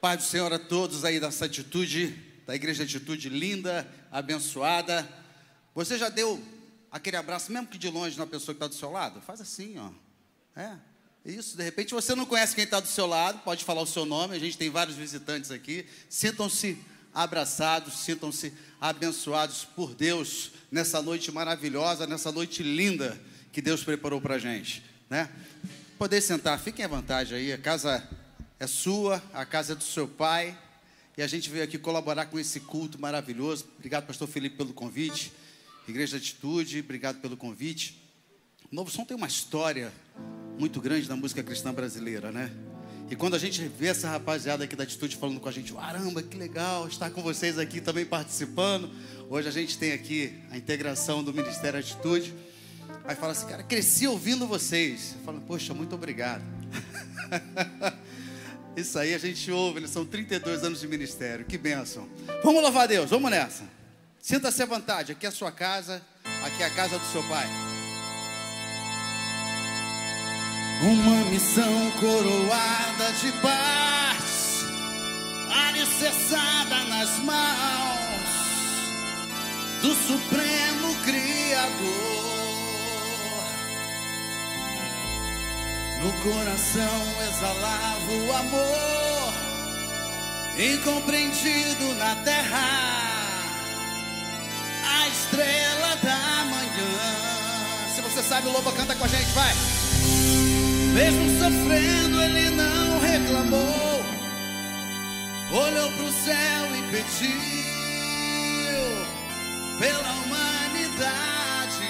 Pai 0.01 0.17
do 0.17 0.23
Senhor 0.23 0.51
a 0.51 0.57
todos 0.57 1.05
aí 1.05 1.19
dessa 1.19 1.45
atitude, 1.45 2.07
da 2.47 2.55
igreja 2.55 2.83
atitude 2.83 3.29
linda, 3.29 3.87
abençoada. 4.11 5.07
Você 5.75 5.97
já 5.97 6.09
deu 6.09 6.43
aquele 6.91 7.15
abraço, 7.15 7.51
mesmo 7.51 7.67
que 7.67 7.77
de 7.77 7.89
longe, 7.89 8.17
na 8.17 8.25
pessoa 8.25 8.53
que 8.53 8.57
está 8.57 8.67
do 8.67 8.73
seu 8.73 8.91
lado? 8.91 9.21
Faz 9.21 9.39
assim, 9.39 9.77
ó. 9.77 9.91
É, 10.55 10.73
isso. 11.25 11.55
De 11.55 11.63
repente 11.63 11.93
você 11.93 12.15
não 12.15 12.25
conhece 12.25 12.55
quem 12.55 12.63
está 12.63 12.79
do 12.79 12.87
seu 12.87 13.05
lado, 13.05 13.39
pode 13.39 13.63
falar 13.63 13.81
o 13.81 13.87
seu 13.87 14.05
nome. 14.05 14.35
A 14.35 14.39
gente 14.39 14.57
tem 14.57 14.69
vários 14.69 14.95
visitantes 14.95 15.51
aqui. 15.51 15.85
Sintam-se 16.09 16.77
abraçados, 17.13 17.99
sintam-se 17.99 18.53
abençoados 18.79 19.65
por 19.65 19.93
Deus 19.93 20.51
nessa 20.71 21.01
noite 21.01 21.31
maravilhosa, 21.31 22.07
nessa 22.07 22.31
noite 22.31 22.63
linda 22.63 23.19
que 23.51 23.61
Deus 23.61 23.83
preparou 23.83 24.21
para 24.21 24.35
a 24.35 24.39
gente, 24.39 24.81
né? 25.09 25.29
Poder 25.97 26.21
sentar, 26.21 26.57
fiquem 26.59 26.85
à 26.85 26.87
vontade 26.87 27.35
aí. 27.35 27.51
A 27.51 27.57
casa 27.57 28.07
é 28.59 28.65
sua, 28.65 29.21
a 29.33 29.45
casa 29.45 29.73
é 29.73 29.75
do 29.75 29.83
seu 29.83 30.07
pai. 30.07 30.57
E 31.17 31.21
a 31.21 31.27
gente 31.27 31.49
veio 31.49 31.63
aqui 31.63 31.77
colaborar 31.77 32.27
com 32.27 32.39
esse 32.39 32.61
culto 32.61 32.99
maravilhoso. 32.99 33.67
Obrigado, 33.75 34.07
Pastor 34.07 34.27
Felipe, 34.27 34.55
pelo 34.55 34.73
convite. 34.73 35.31
Igreja 35.87 36.17
Atitude, 36.17 36.79
obrigado 36.79 37.19
pelo 37.19 37.35
convite. 37.35 38.01
O 38.71 38.75
Novo 38.75 38.89
Som 38.89 39.03
tem 39.03 39.17
uma 39.17 39.27
história 39.27 39.91
muito 40.61 40.79
grande 40.79 41.09
na 41.09 41.15
música 41.15 41.41
cristã 41.41 41.73
brasileira, 41.73 42.31
né? 42.31 42.51
E 43.09 43.15
quando 43.15 43.33
a 43.33 43.39
gente 43.39 43.67
vê 43.67 43.87
essa 43.87 44.07
rapaziada 44.07 44.63
aqui 44.63 44.75
da 44.75 44.83
Atitude 44.83 45.17
falando 45.17 45.39
com 45.39 45.49
a 45.49 45.51
gente, 45.51 45.73
caramba, 45.73 46.21
que 46.21 46.37
legal 46.37 46.87
estar 46.87 47.09
com 47.09 47.23
vocês 47.23 47.57
aqui 47.57 47.81
também 47.81 48.05
participando. 48.05 48.87
Hoje 49.27 49.47
a 49.47 49.51
gente 49.51 49.75
tem 49.75 49.91
aqui 49.91 50.31
a 50.51 50.57
integração 50.57 51.23
do 51.23 51.33
Ministério 51.33 51.79
Atitude. 51.79 52.31
Aí 53.05 53.15
fala 53.15 53.31
assim, 53.31 53.47
cara, 53.47 53.63
cresci 53.63 54.05
ouvindo 54.05 54.45
vocês. 54.45 55.15
Fala, 55.25 55.41
poxa, 55.41 55.73
muito 55.73 55.95
obrigado. 55.95 56.43
Isso 58.77 58.99
aí 58.99 59.15
a 59.15 59.17
gente 59.17 59.51
ouve, 59.51 59.79
eles 59.79 59.89
são 59.89 60.05
32 60.05 60.63
anos 60.63 60.79
de 60.79 60.87
ministério, 60.87 61.43
que 61.43 61.57
bênção. 61.57 62.07
Vamos 62.43 62.61
louvar 62.61 62.83
a 62.83 62.87
Deus, 62.87 63.09
vamos 63.09 63.31
nessa. 63.31 63.63
Sinta-se 64.21 64.61
à 64.61 64.67
vontade, 64.67 65.13
aqui 65.13 65.25
é 65.25 65.29
a 65.29 65.31
sua 65.31 65.51
casa, 65.51 66.03
aqui 66.45 66.61
é 66.61 66.67
a 66.67 66.69
casa 66.69 66.99
do 66.99 67.05
seu 67.07 67.23
pai. 67.23 67.70
Uma 70.83 71.25
missão 71.25 71.91
coroada 71.99 73.11
de 73.21 73.31
paz, 73.33 74.65
alicerçada 75.67 76.75
nas 76.85 77.19
mãos 77.19 78.21
do 79.83 79.93
Supremo 79.93 80.95
Criador. 81.03 82.31
No 86.01 86.11
coração 86.23 87.03
exalava 87.29 88.11
o 88.11 88.35
amor, 88.35 89.33
incompreendido 90.57 91.93
na 91.93 92.15
terra, 92.23 93.21
a 94.83 95.07
estrela 95.09 95.95
da 95.97 96.45
manhã. 96.45 97.93
Se 97.93 98.01
você 98.01 98.23
sabe, 98.23 98.47
o 98.47 98.51
Lobo 98.51 98.71
canta 98.71 98.95
com 98.95 99.05
a 99.05 99.07
gente, 99.07 99.31
vai. 99.33 99.53
Mesmo 100.93 101.29
sofrendo, 101.39 102.21
ele 102.21 102.49
não 102.51 102.99
reclamou. 102.99 104.03
Olhou 105.51 105.91
pro 105.91 106.11
céu 106.11 106.75
e 106.75 106.81
pediu 106.91 107.31
pela 109.79 110.11
humanidade. 110.21 111.87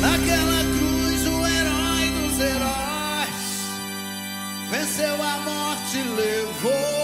Naquela 0.00 0.64
cruz, 0.76 1.26
o 1.26 1.46
herói 1.46 2.10
dos 2.20 2.40
heróis 2.40 3.40
venceu 4.70 5.22
a 5.22 5.38
morte, 5.38 5.98
levou. 6.16 7.03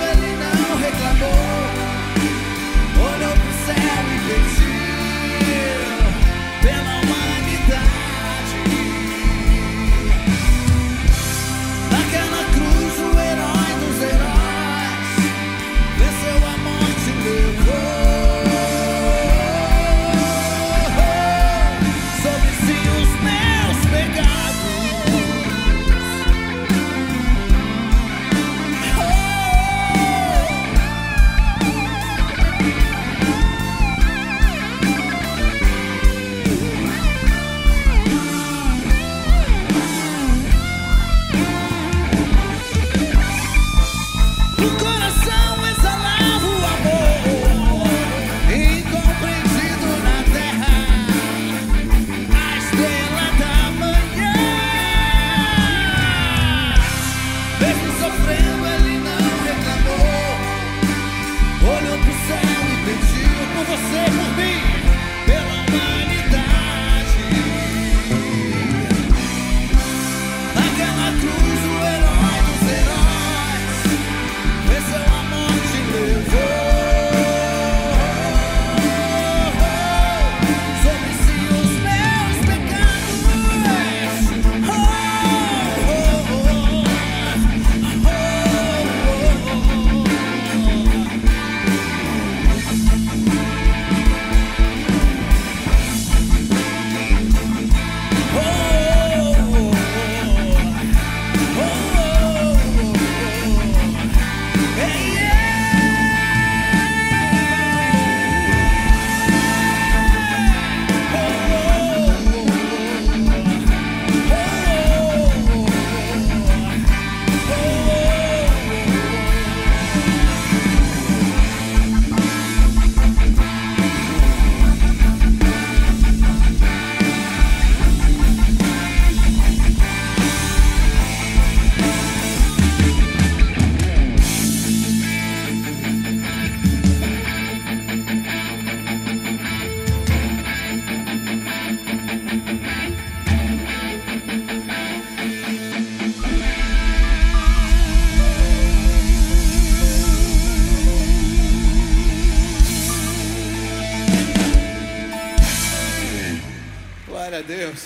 a 157.41 157.65
morte. 157.65 157.81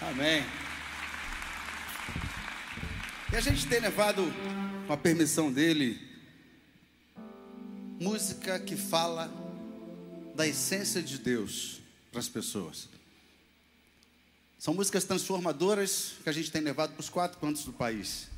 Amém. 0.00 0.44
E 3.32 3.36
a 3.36 3.40
gente 3.40 3.66
tem 3.66 3.80
levado, 3.80 4.30
com 4.86 4.92
a 4.92 4.96
permissão 4.96 5.50
dele, 5.50 5.98
música 7.98 8.58
que 8.58 8.76
fala 8.76 9.32
da 10.34 10.46
essência 10.46 11.02
de 11.02 11.18
Deus 11.18 11.80
para 12.10 12.20
as 12.20 12.28
pessoas. 12.28 12.88
São 14.58 14.74
músicas 14.74 15.04
transformadoras 15.04 16.14
que 16.22 16.28
a 16.28 16.32
gente 16.32 16.52
tem 16.52 16.60
levado 16.60 16.92
para 16.92 17.00
os 17.00 17.08
quatro 17.08 17.38
cantos 17.38 17.64
do 17.64 17.72
país. 17.72 18.28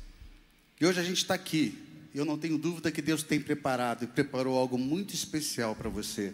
E 0.79 0.85
hoje 0.85 0.99
a 0.99 1.03
gente 1.03 1.17
está 1.17 1.33
aqui. 1.33 1.77
Eu 2.13 2.23
não 2.23 2.37
tenho 2.37 2.57
dúvida 2.57 2.89
que 2.89 3.01
Deus 3.01 3.21
tem 3.21 3.41
preparado 3.41 4.05
e 4.05 4.07
preparou 4.07 4.57
algo 4.57 4.77
muito 4.77 5.13
especial 5.13 5.75
para 5.75 5.89
você. 5.89 6.33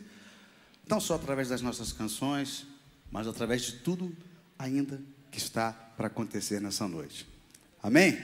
Não 0.88 1.00
só 1.00 1.16
através 1.16 1.50
das 1.50 1.64
nossas 1.64 1.92
canções, 1.92 2.68
mas 3.12 3.28
através 3.28 3.64
de 3.64 3.74
tudo 3.74 4.16
ainda 4.58 5.02
que 5.30 5.38
está 5.38 5.72
para 5.72 6.08
acontecer 6.08 6.62
nessa 6.62 6.88
noite. 6.88 7.28
Amém? 7.84 8.18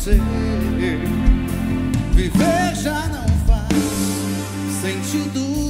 você. 0.00 0.18
Viver 2.14 2.74
já 2.74 3.06
não 3.08 3.28
faz 3.46 3.68
sentido. 4.80 5.69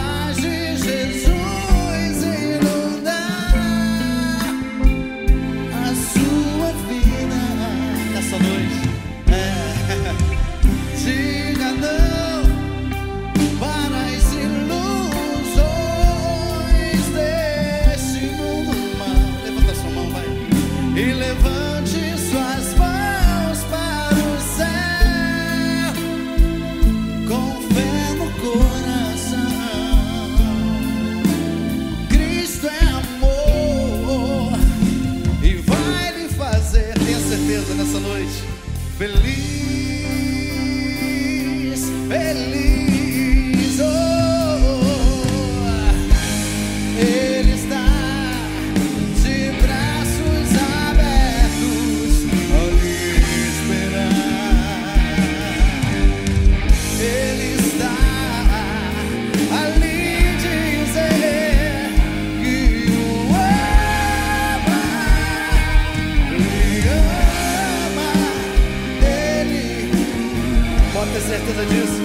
mas 71.57 71.69
Jesus 71.69 71.99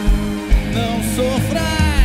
lhe 0.75 0.81
ama. 0.81 1.96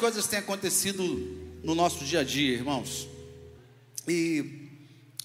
Coisas 0.00 0.26
têm 0.26 0.38
acontecido 0.38 1.04
no 1.62 1.74
nosso 1.74 2.06
dia 2.06 2.20
a 2.20 2.24
dia, 2.24 2.54
irmãos. 2.54 3.06
E 4.08 4.70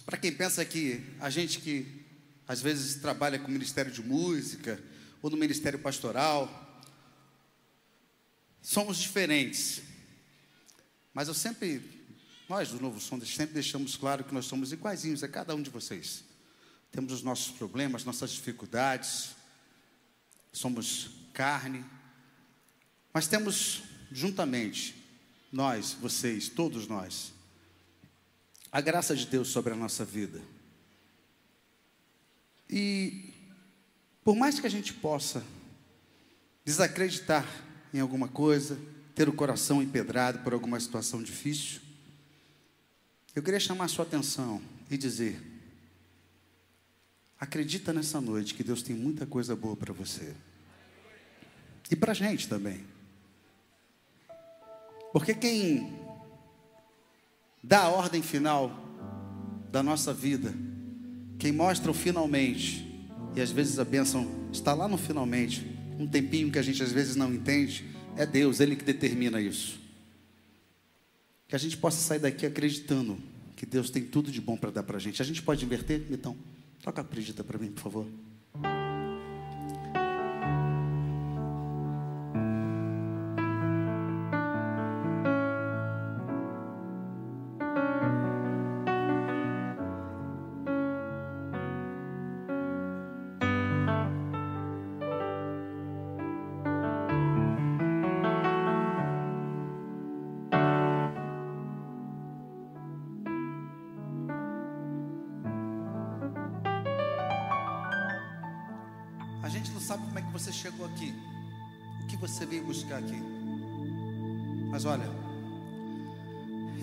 para 0.06 0.18
quem 0.18 0.34
pensa 0.34 0.66
que 0.66 1.02
a 1.18 1.30
gente 1.30 1.62
que 1.62 2.06
às 2.46 2.62
vezes 2.62 2.96
trabalha 2.96 3.40
com 3.40 3.48
o 3.48 3.52
Ministério 3.52 3.90
de 3.90 4.04
Música 4.04 4.78
ou 5.22 5.30
no 5.30 5.38
Ministério 5.38 5.80
Pastoral, 5.80 6.84
somos 8.62 8.98
diferentes. 8.98 9.82
Mas 11.14 11.30
eu 11.30 11.34
sempre, 11.34 11.82
nós 12.50 12.68
do 12.68 12.82
Novo 12.82 13.00
Som, 13.00 13.18
sempre 13.22 13.54
deixamos 13.54 13.96
claro 13.96 14.26
que 14.26 14.34
nós 14.34 14.46
somos 14.46 14.74
iguaizinhos 14.74 15.24
a 15.24 15.30
cada 15.30 15.56
um 15.56 15.62
de 15.62 15.70
vocês. 15.70 16.26
Temos 16.92 17.14
os 17.14 17.24
nossos 17.24 17.54
problemas, 17.54 18.04
nossas 18.04 18.32
dificuldades, 18.32 19.30
somos 20.52 21.12
carne, 21.34 21.86
mas 23.14 23.26
temos 23.26 23.95
juntamente, 24.16 24.96
nós, 25.52 25.92
vocês, 25.92 26.48
todos 26.48 26.88
nós, 26.88 27.34
a 28.72 28.80
graça 28.80 29.14
de 29.14 29.26
Deus 29.26 29.50
sobre 29.50 29.74
a 29.74 29.76
nossa 29.76 30.06
vida. 30.06 30.42
E 32.70 33.34
por 34.24 34.34
mais 34.34 34.58
que 34.58 34.66
a 34.66 34.70
gente 34.70 34.94
possa 34.94 35.44
desacreditar 36.64 37.46
em 37.94 38.00
alguma 38.00 38.30
coisa, 38.30 38.80
ter 39.14 39.28
o 39.28 39.34
coração 39.34 39.84
empedrado 39.84 40.40
por 40.40 40.54
alguma 40.54 40.80
situação 40.80 41.22
difícil, 41.22 41.82
eu 43.36 43.44
queria 43.44 43.60
chamar 43.60 43.86
a 43.86 43.90
sua 43.90 44.06
atenção 44.06 44.62
e 44.90 44.96
dizer: 44.96 45.42
acredita 47.38 47.92
nessa 47.92 48.22
noite 48.22 48.54
que 48.54 48.64
Deus 48.64 48.82
tem 48.82 48.96
muita 48.96 49.26
coisa 49.26 49.58
boa 49.58 49.76
para 49.76 49.92
você. 49.92 50.34
E 51.92 51.98
para 51.98 52.14
a 52.14 52.16
gente 52.16 52.48
também. 52.48 52.95
Porque 55.16 55.34
quem 55.34 55.94
dá 57.64 57.84
a 57.84 57.90
ordem 57.90 58.22
final 58.22 58.70
da 59.72 59.82
nossa 59.82 60.14
vida, 60.14 60.54
quem 61.40 61.54
mostra 61.54 61.90
o 61.90 61.94
finalmente, 61.94 62.86
e 63.34 63.40
às 63.40 63.50
vezes 63.50 63.80
a 63.80 63.86
bênção 63.86 64.30
está 64.52 64.74
lá 64.74 64.90
no 64.90 64.98
finalmente, 64.98 65.66
um 65.98 66.06
tempinho 66.06 66.52
que 66.52 66.60
a 66.60 66.62
gente 66.62 66.84
às 66.84 66.92
vezes 66.92 67.16
não 67.16 67.34
entende, 67.34 67.86
é 68.18 68.26
Deus, 68.26 68.60
Ele 68.60 68.76
que 68.76 68.84
determina 68.84 69.40
isso. 69.40 69.80
Que 71.48 71.56
a 71.56 71.60
gente 71.60 71.78
possa 71.78 72.02
sair 72.02 72.20
daqui 72.20 72.46
acreditando 72.46 73.18
que 73.56 73.66
Deus 73.66 73.90
tem 73.90 74.04
tudo 74.04 74.30
de 74.30 74.42
bom 74.42 74.58
para 74.58 74.70
dar 74.70 74.84
para 74.84 74.98
a 74.98 75.00
gente. 75.00 75.22
A 75.22 75.26
gente 75.26 75.42
pode 75.42 75.64
inverter? 75.64 76.08
Então, 76.12 76.36
toca 76.84 77.00
a 77.00 77.06
acredita 77.06 77.42
para 77.42 77.58
mim, 77.58 77.72
por 77.72 77.84
favor. 77.84 78.06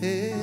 Ei, 0.02 0.41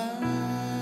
why. 0.00 0.79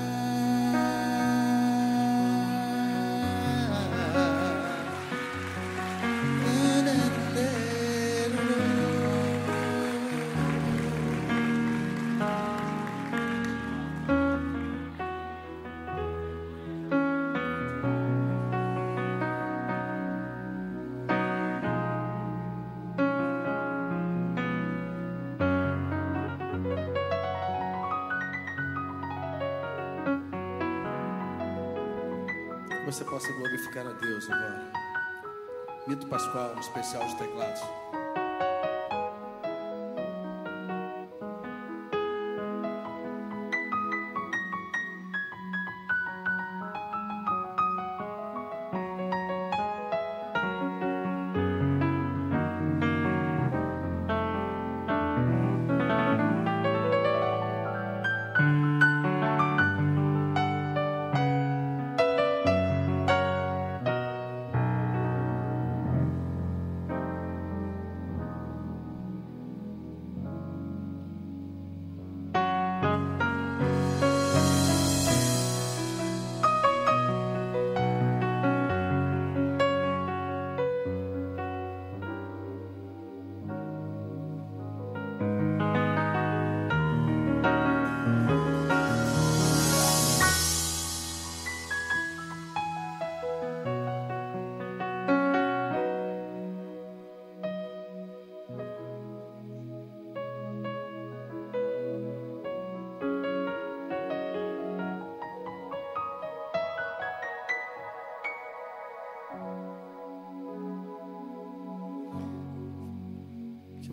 Você 32.99 33.05
possa 33.05 33.33
glorificar 33.33 33.87
a 33.87 33.93
Deus 33.93 34.29
agora. 34.29 34.73
Mito 35.87 36.05
Pascoal, 36.09 36.53
um 36.57 36.59
especial 36.59 37.07
de 37.07 37.17
teclados. 37.17 37.61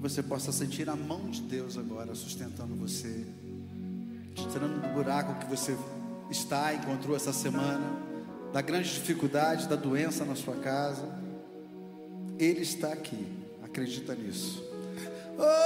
Você 0.10 0.22
possa 0.22 0.52
sentir 0.52 0.88
a 0.88 0.96
mão 0.96 1.28
de 1.32 1.42
Deus 1.42 1.80
agora 1.80 2.14
sustentando 2.14 2.76
você, 2.76 3.26
te 4.36 4.48
tirando 4.50 4.80
do 4.80 4.94
buraco 4.94 5.40
que 5.40 5.48
você 5.50 5.76
está, 6.30 6.76
encontrou 6.76 7.16
essa 7.16 7.34
semana, 7.34 7.84
da 8.54 8.62
grande 8.62 8.94
dificuldade, 8.94 9.68
da 9.68 9.76
doença 9.76 10.24
na 10.24 10.36
sua 10.36 10.58
casa. 10.58 11.10
Ele 12.38 12.62
está 12.62 12.94
aqui, 12.94 13.26
acredita 13.64 14.14
nisso. 14.14 14.64
Oh, 15.38 15.65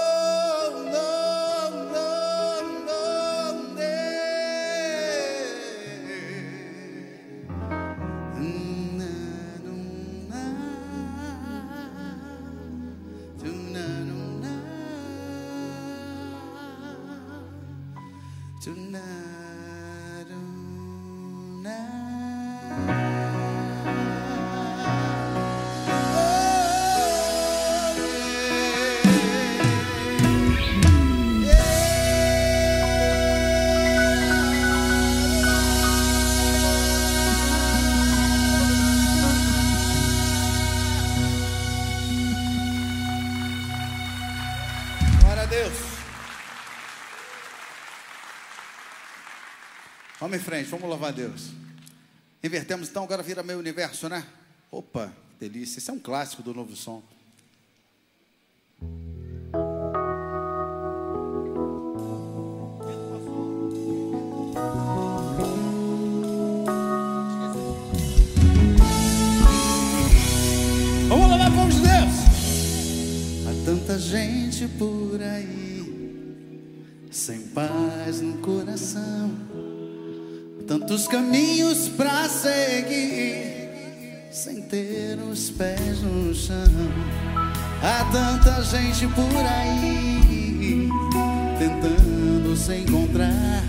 em 50.40 50.42
frente, 50.42 50.70
vamos 50.70 50.88
louvar 50.88 51.10
a 51.10 51.12
Deus. 51.12 51.50
Invertemos 52.42 52.90
então, 52.90 53.04
agora 53.04 53.22
vira 53.22 53.44
meio 53.44 53.60
universo, 53.60 54.08
né? 54.08 54.26
Opa, 54.72 55.14
delícia. 55.38 55.80
Esse 55.80 55.90
é 55.90 55.94
um 55.94 56.00
clássico 56.00 56.42
do 56.42 56.54
novo 56.54 56.76
som. 56.76 57.04
Gente 88.70 89.08
por 89.08 89.46
aí, 89.48 90.90
tentando 91.58 92.56
se 92.56 92.82
encontrar 92.82 93.64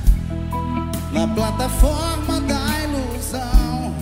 na 1.10 1.26
plataforma 1.26 2.38
da 2.42 2.60
ilusão. 2.84 3.94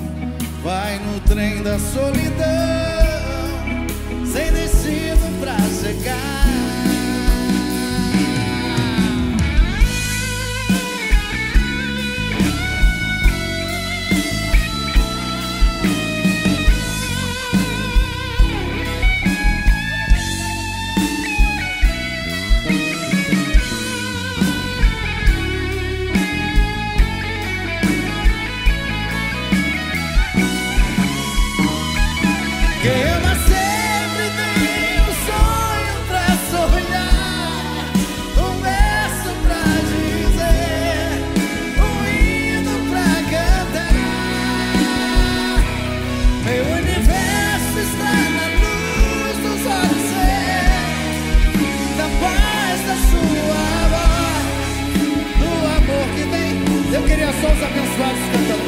Vai 0.64 0.98
no 0.98 1.20
trem 1.20 1.62
da 1.62 1.78
solidão, 1.78 2.26
sem 4.26 4.52
destino 4.52 5.38
pra 5.40 5.56
chegar. 5.80 6.67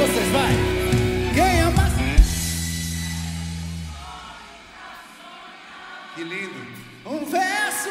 vocês, 0.01 0.29
vai. 0.29 0.53
Quem 1.35 1.43
é 1.43 1.61
ama. 1.61 1.91
Que 6.15 6.25
lindo. 6.25 6.67
Um 7.05 7.25
verso. 7.27 7.91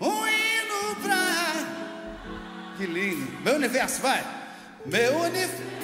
Um 0.00 0.26
hino 0.28 0.96
pra. 1.02 2.76
Que 2.76 2.86
lindo. 2.86 3.42
Meu 3.42 3.56
universo, 3.56 4.00
vai. 4.02 4.24
Meu 4.86 5.18
universo. 5.18 5.74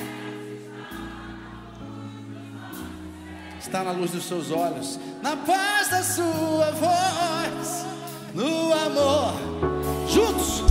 Está 3.58 3.82
na 3.84 3.92
luz 3.92 4.12
dos 4.12 4.24
seus 4.24 4.50
olhos, 4.50 4.98
na 5.22 5.36
paz 5.36 5.88
da 5.88 6.02
sua 6.02 6.72
voz, 6.72 7.86
no 8.34 8.72
amor, 8.72 9.34
juntos. 10.08 10.69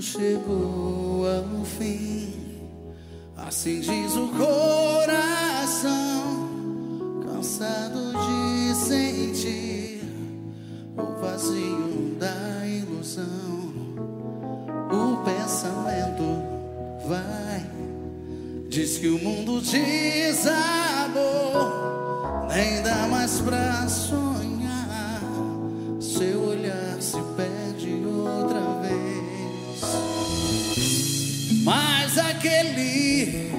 chegou 0.00 1.26
ao 1.26 1.64
fim. 1.64 2.32
Assim 3.36 3.80
diz 3.80 4.16
o 4.16 4.28
coração, 4.28 5.90
cansado 7.26 8.12
de 8.12 8.74
sentir 8.74 10.02
o 10.96 11.20
vazio 11.20 12.16
da 12.18 12.66
ilusão. 12.66 13.24
O 14.90 15.16
pensamento 15.24 16.24
vai, 17.06 17.66
diz 18.68 18.98
que 18.98 19.08
o 19.08 19.18
mundo 19.18 19.60
desabou, 19.60 21.18
nem 22.48 22.82
dá 22.82 23.06
mais 23.08 23.40
pra 23.40 23.88
sonhar. 23.88 25.20
Seu 26.00 26.42
olhar 26.48 27.00
se 27.00 27.18
perde 27.36 28.02
outra 28.06 28.60
vez. 28.60 28.79
aquele 32.40 33.50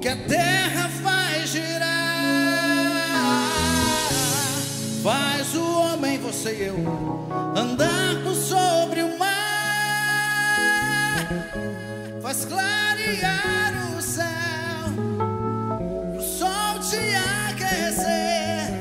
que 0.00 0.08
a 0.08 0.16
terra 0.16 0.88
faz 0.88 1.50
girar. 1.50 1.88
Faz 5.02 5.54
o 5.54 5.62
homem, 5.80 6.18
você 6.18 6.50
e 6.52 6.64
eu, 6.64 6.76
andar 7.56 8.20
por 8.24 8.34
sobre 8.34 9.02
o 9.02 9.16
mar. 9.16 9.28
Faz 12.20 12.44
clarear 12.44 13.96
o 13.96 14.02
céu, 14.02 14.26
o 16.18 16.20
sol 16.20 16.80
te 16.80 17.14
aquecer. 17.48 18.72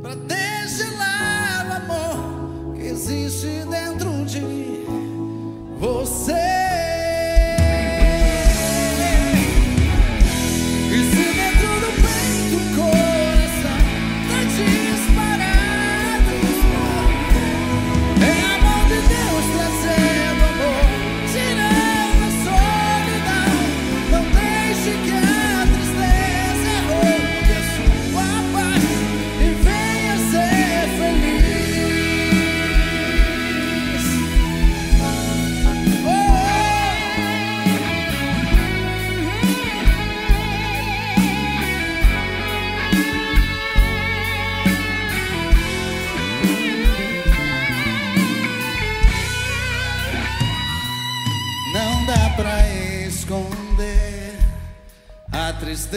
Pra 0.00 0.14
desgelar 0.14 1.66
o 1.68 1.72
amor 1.74 2.74
que 2.74 2.86
existe 2.86 3.66
dentro 3.70 4.11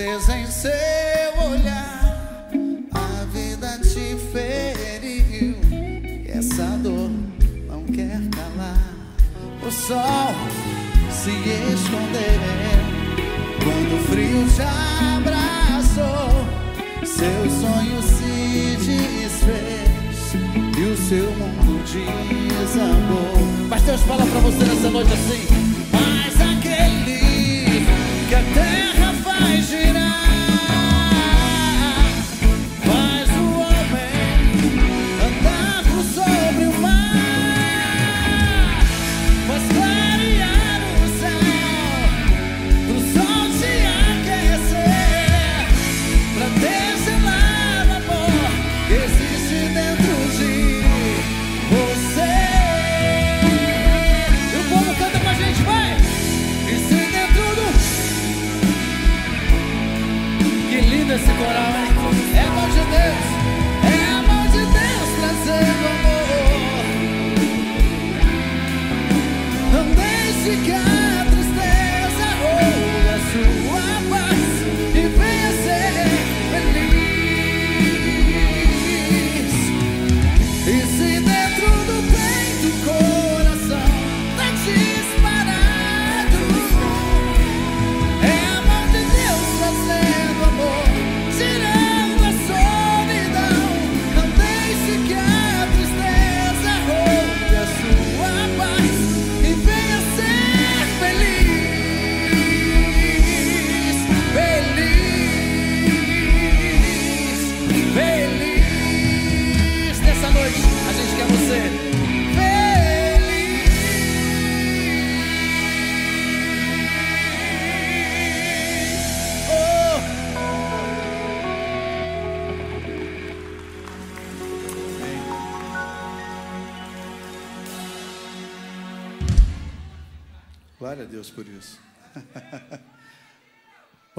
presença 0.05 0.37
em 0.37 0.45
ser. 0.51 0.94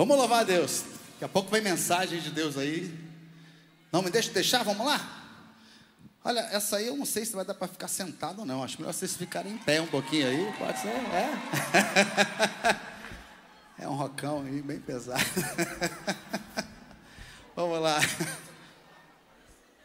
Vamos 0.07 0.19
louvar 0.19 0.43
a 0.43 0.45
Deus. 0.45 0.85
Daqui 1.15 1.25
a 1.25 1.29
pouco 1.29 1.51
vem 1.51 1.61
mensagem 1.61 2.21
de 2.21 2.31
Deus 2.31 2.57
aí. 2.57 2.97
Não 3.91 4.03
me 4.03 4.09
deixa 4.09 4.31
deixar, 4.31 4.63
vamos 4.63 4.87
lá? 4.87 5.01
Olha, 6.23 6.39
essa 6.53 6.77
aí 6.77 6.87
eu 6.87 6.97
não 6.97 7.05
sei 7.05 7.25
se 7.25 7.35
vai 7.35 7.45
dar 7.45 7.55
para 7.55 7.67
ficar 7.67 7.89
sentado 7.89 8.39
ou 8.39 8.47
não. 8.47 8.63
Acho 8.63 8.79
melhor 8.79 8.95
vocês 8.95 9.17
ficarem 9.17 9.55
em 9.55 9.59
pé 9.59 9.81
um 9.81 9.89
pouquinho 9.89 10.29
aí. 10.29 10.55
Pode 10.61 10.79
ser, 10.79 10.91
é. 10.91 11.29
É 13.85 13.89
um 13.89 13.97
rocão 13.97 14.45
aí, 14.47 14.63
bem 14.63 14.79
pesado. 14.79 15.25
Vamos 17.57 17.81
lá. 17.81 17.99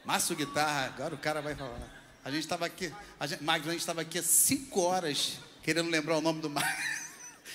Márcio 0.06 0.36
Guitarra, 0.36 0.86
agora 0.86 1.16
o 1.16 1.18
cara 1.18 1.42
vai 1.42 1.56
falar. 1.56 1.80
A 2.24 2.30
gente 2.30 2.44
estava 2.44 2.68
aqui, 2.68 2.94
a 3.20 3.26
gente, 3.26 3.44
Magno, 3.44 3.70
a 3.70 3.72
gente 3.72 3.82
estava 3.82 4.02
aqui 4.02 4.20
há 4.20 4.24
cinco 4.24 4.82
horas 4.82 5.40
querendo 5.64 5.90
lembrar 5.90 6.16
o 6.20 6.22
nome 6.22 6.42
do 6.42 6.50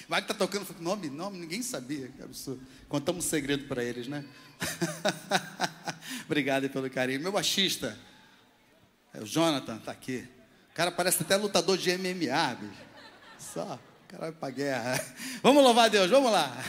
Magno. 0.09 0.27
Magno 0.27 0.33
está 0.33 0.35
tocando, 0.35 0.67
nome, 0.81 1.11
nome, 1.11 1.39
ninguém 1.39 1.63
sabia. 1.63 2.09
Que 2.09 2.23
absurdo. 2.23 2.61
Contamos 2.89 3.25
um 3.25 3.29
segredo 3.29 3.65
para 3.67 3.83
eles, 3.83 4.07
né? 4.09 4.25
Obrigado 6.27 6.69
pelo 6.71 6.89
carinho. 6.91 7.21
Meu 7.21 7.33
baixista, 7.33 7.99
é 9.13 9.21
o 9.21 9.27
Jonathan, 9.27 9.77
está 9.77 9.93
aqui. 9.93 10.27
O 10.71 10.75
cara 10.75 10.91
parece 10.91 11.23
até 11.23 11.37
lutador 11.37 11.77
de 11.79 11.97
MMA, 11.97 12.55
bicho. 12.61 12.87
Só, 13.39 13.75
o 13.75 14.09
cara 14.09 14.25
vai 14.25 14.33
pra 14.33 14.51
guerra. 14.51 15.05
Vamos 15.43 15.63
louvar 15.63 15.87
a 15.87 15.89
Deus, 15.89 16.11
vamos 16.11 16.31
lá. 16.33 16.57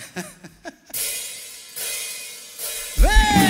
Vem! 2.97 3.46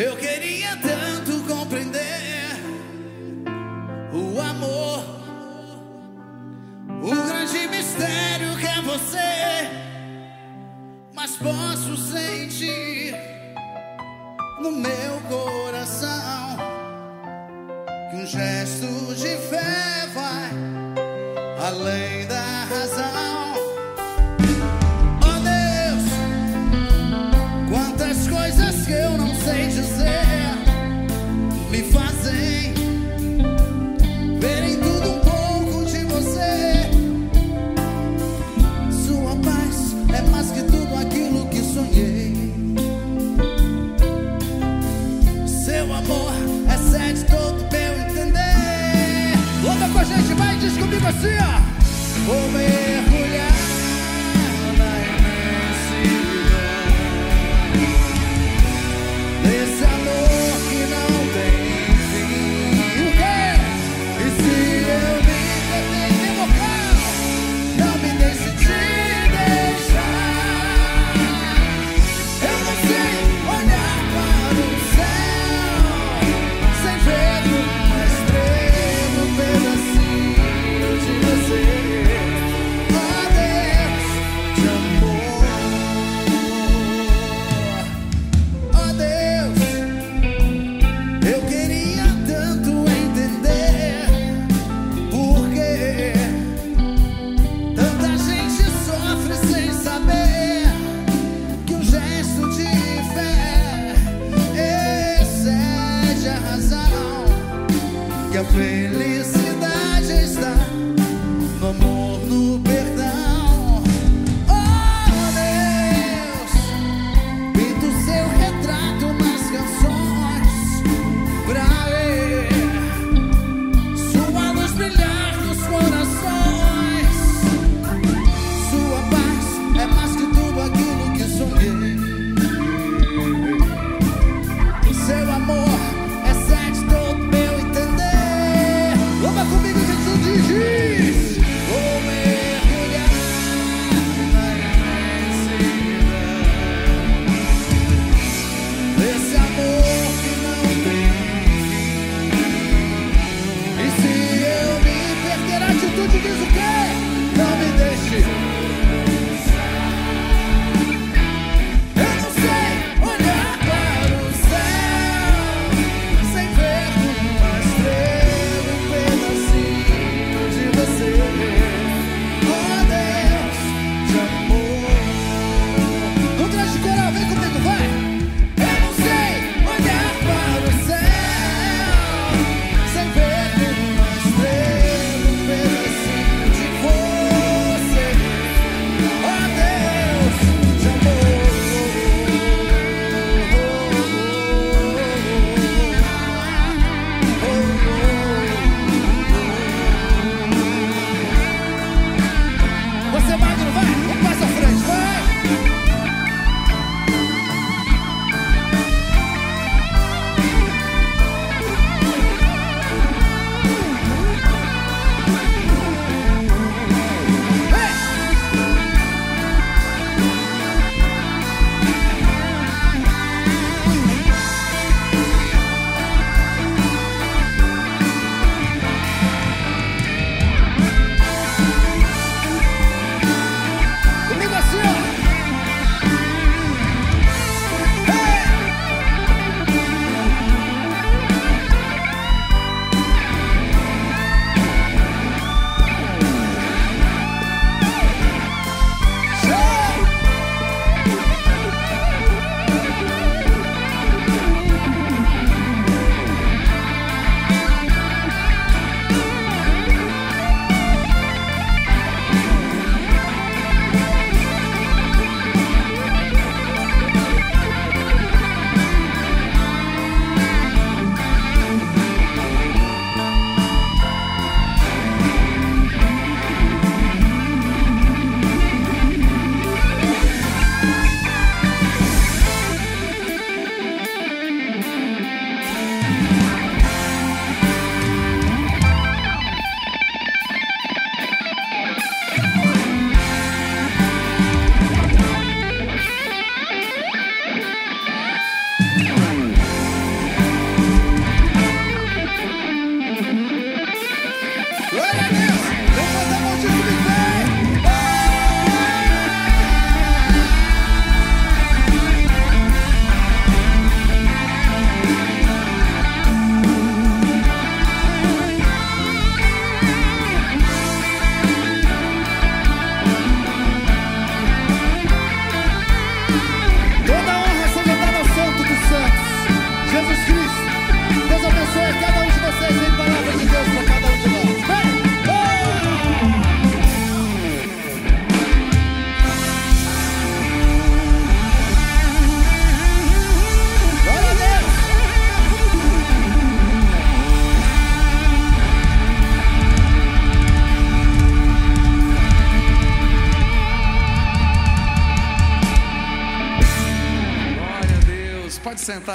Eu 0.00 0.16
queria 0.16 0.78
tanto 0.78 1.44
compreender 1.46 2.56
o 4.14 4.40
amor, 4.40 5.04
o 7.02 7.10
grande 7.10 7.68
mistério 7.68 8.56
que 8.58 8.66
é 8.66 8.80
você, 8.80 9.68
mas 11.14 11.36
posso 11.36 11.98
sentir 11.98 13.14
no 14.62 14.72
meu 14.72 15.20
coração 15.28 16.56
que 18.10 18.16
um 18.16 18.26
gesto 18.26 19.14
de 19.16 19.36
fé 19.36 20.08
vai 20.14 20.50
além 21.66 22.26
da 22.26 22.39
diz 51.20 52.24
comigo 52.26 52.56
assim, 52.56 52.79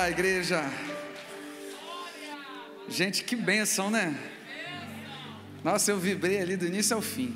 igreja? 0.09 0.63
Gente, 2.87 3.23
que 3.23 3.35
bênção, 3.35 3.89
né? 3.89 4.15
Nossa, 5.63 5.91
eu 5.91 5.97
vibrei 5.97 6.39
ali 6.39 6.55
do 6.55 6.65
início 6.65 6.95
ao 6.95 7.01
fim. 7.01 7.35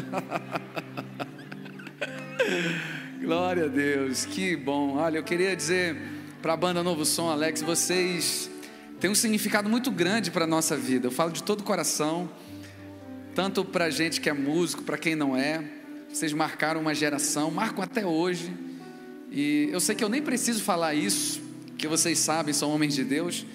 Glória 3.20 3.64
a 3.64 3.68
Deus, 3.68 4.26
que 4.26 4.56
bom. 4.56 4.96
Olha, 4.96 5.18
eu 5.18 5.24
queria 5.24 5.56
dizer 5.56 5.96
para 6.42 6.52
a 6.52 6.56
banda 6.56 6.82
Novo 6.82 7.04
Som, 7.04 7.30
Alex, 7.30 7.62
vocês 7.62 8.50
têm 8.98 9.10
um 9.10 9.14
significado 9.14 9.68
muito 9.68 9.90
grande 9.90 10.30
para 10.30 10.44
a 10.44 10.46
nossa 10.46 10.76
vida. 10.76 11.06
Eu 11.06 11.10
falo 11.10 11.32
de 11.32 11.42
todo 11.42 11.60
o 11.60 11.64
coração, 11.64 12.30
tanto 13.34 13.64
para 13.64 13.88
gente 13.90 14.20
que 14.20 14.28
é 14.28 14.32
músico, 14.32 14.82
para 14.82 14.98
quem 14.98 15.14
não 15.14 15.36
é. 15.36 15.64
Vocês 16.12 16.32
marcaram 16.32 16.80
uma 16.80 16.94
geração, 16.94 17.50
marcam 17.50 17.82
até 17.82 18.04
hoje. 18.04 18.52
E 19.30 19.68
eu 19.70 19.80
sei 19.80 19.94
que 19.94 20.02
eu 20.02 20.08
nem 20.08 20.20
preciso 20.20 20.62
falar 20.62 20.94
isso, 20.94 21.40
que 21.78 21.86
vocês 21.86 22.18
sabem, 22.18 22.52
são 22.52 22.70
homens 22.70 22.94
de 22.94 23.04
Deus. 23.04 23.46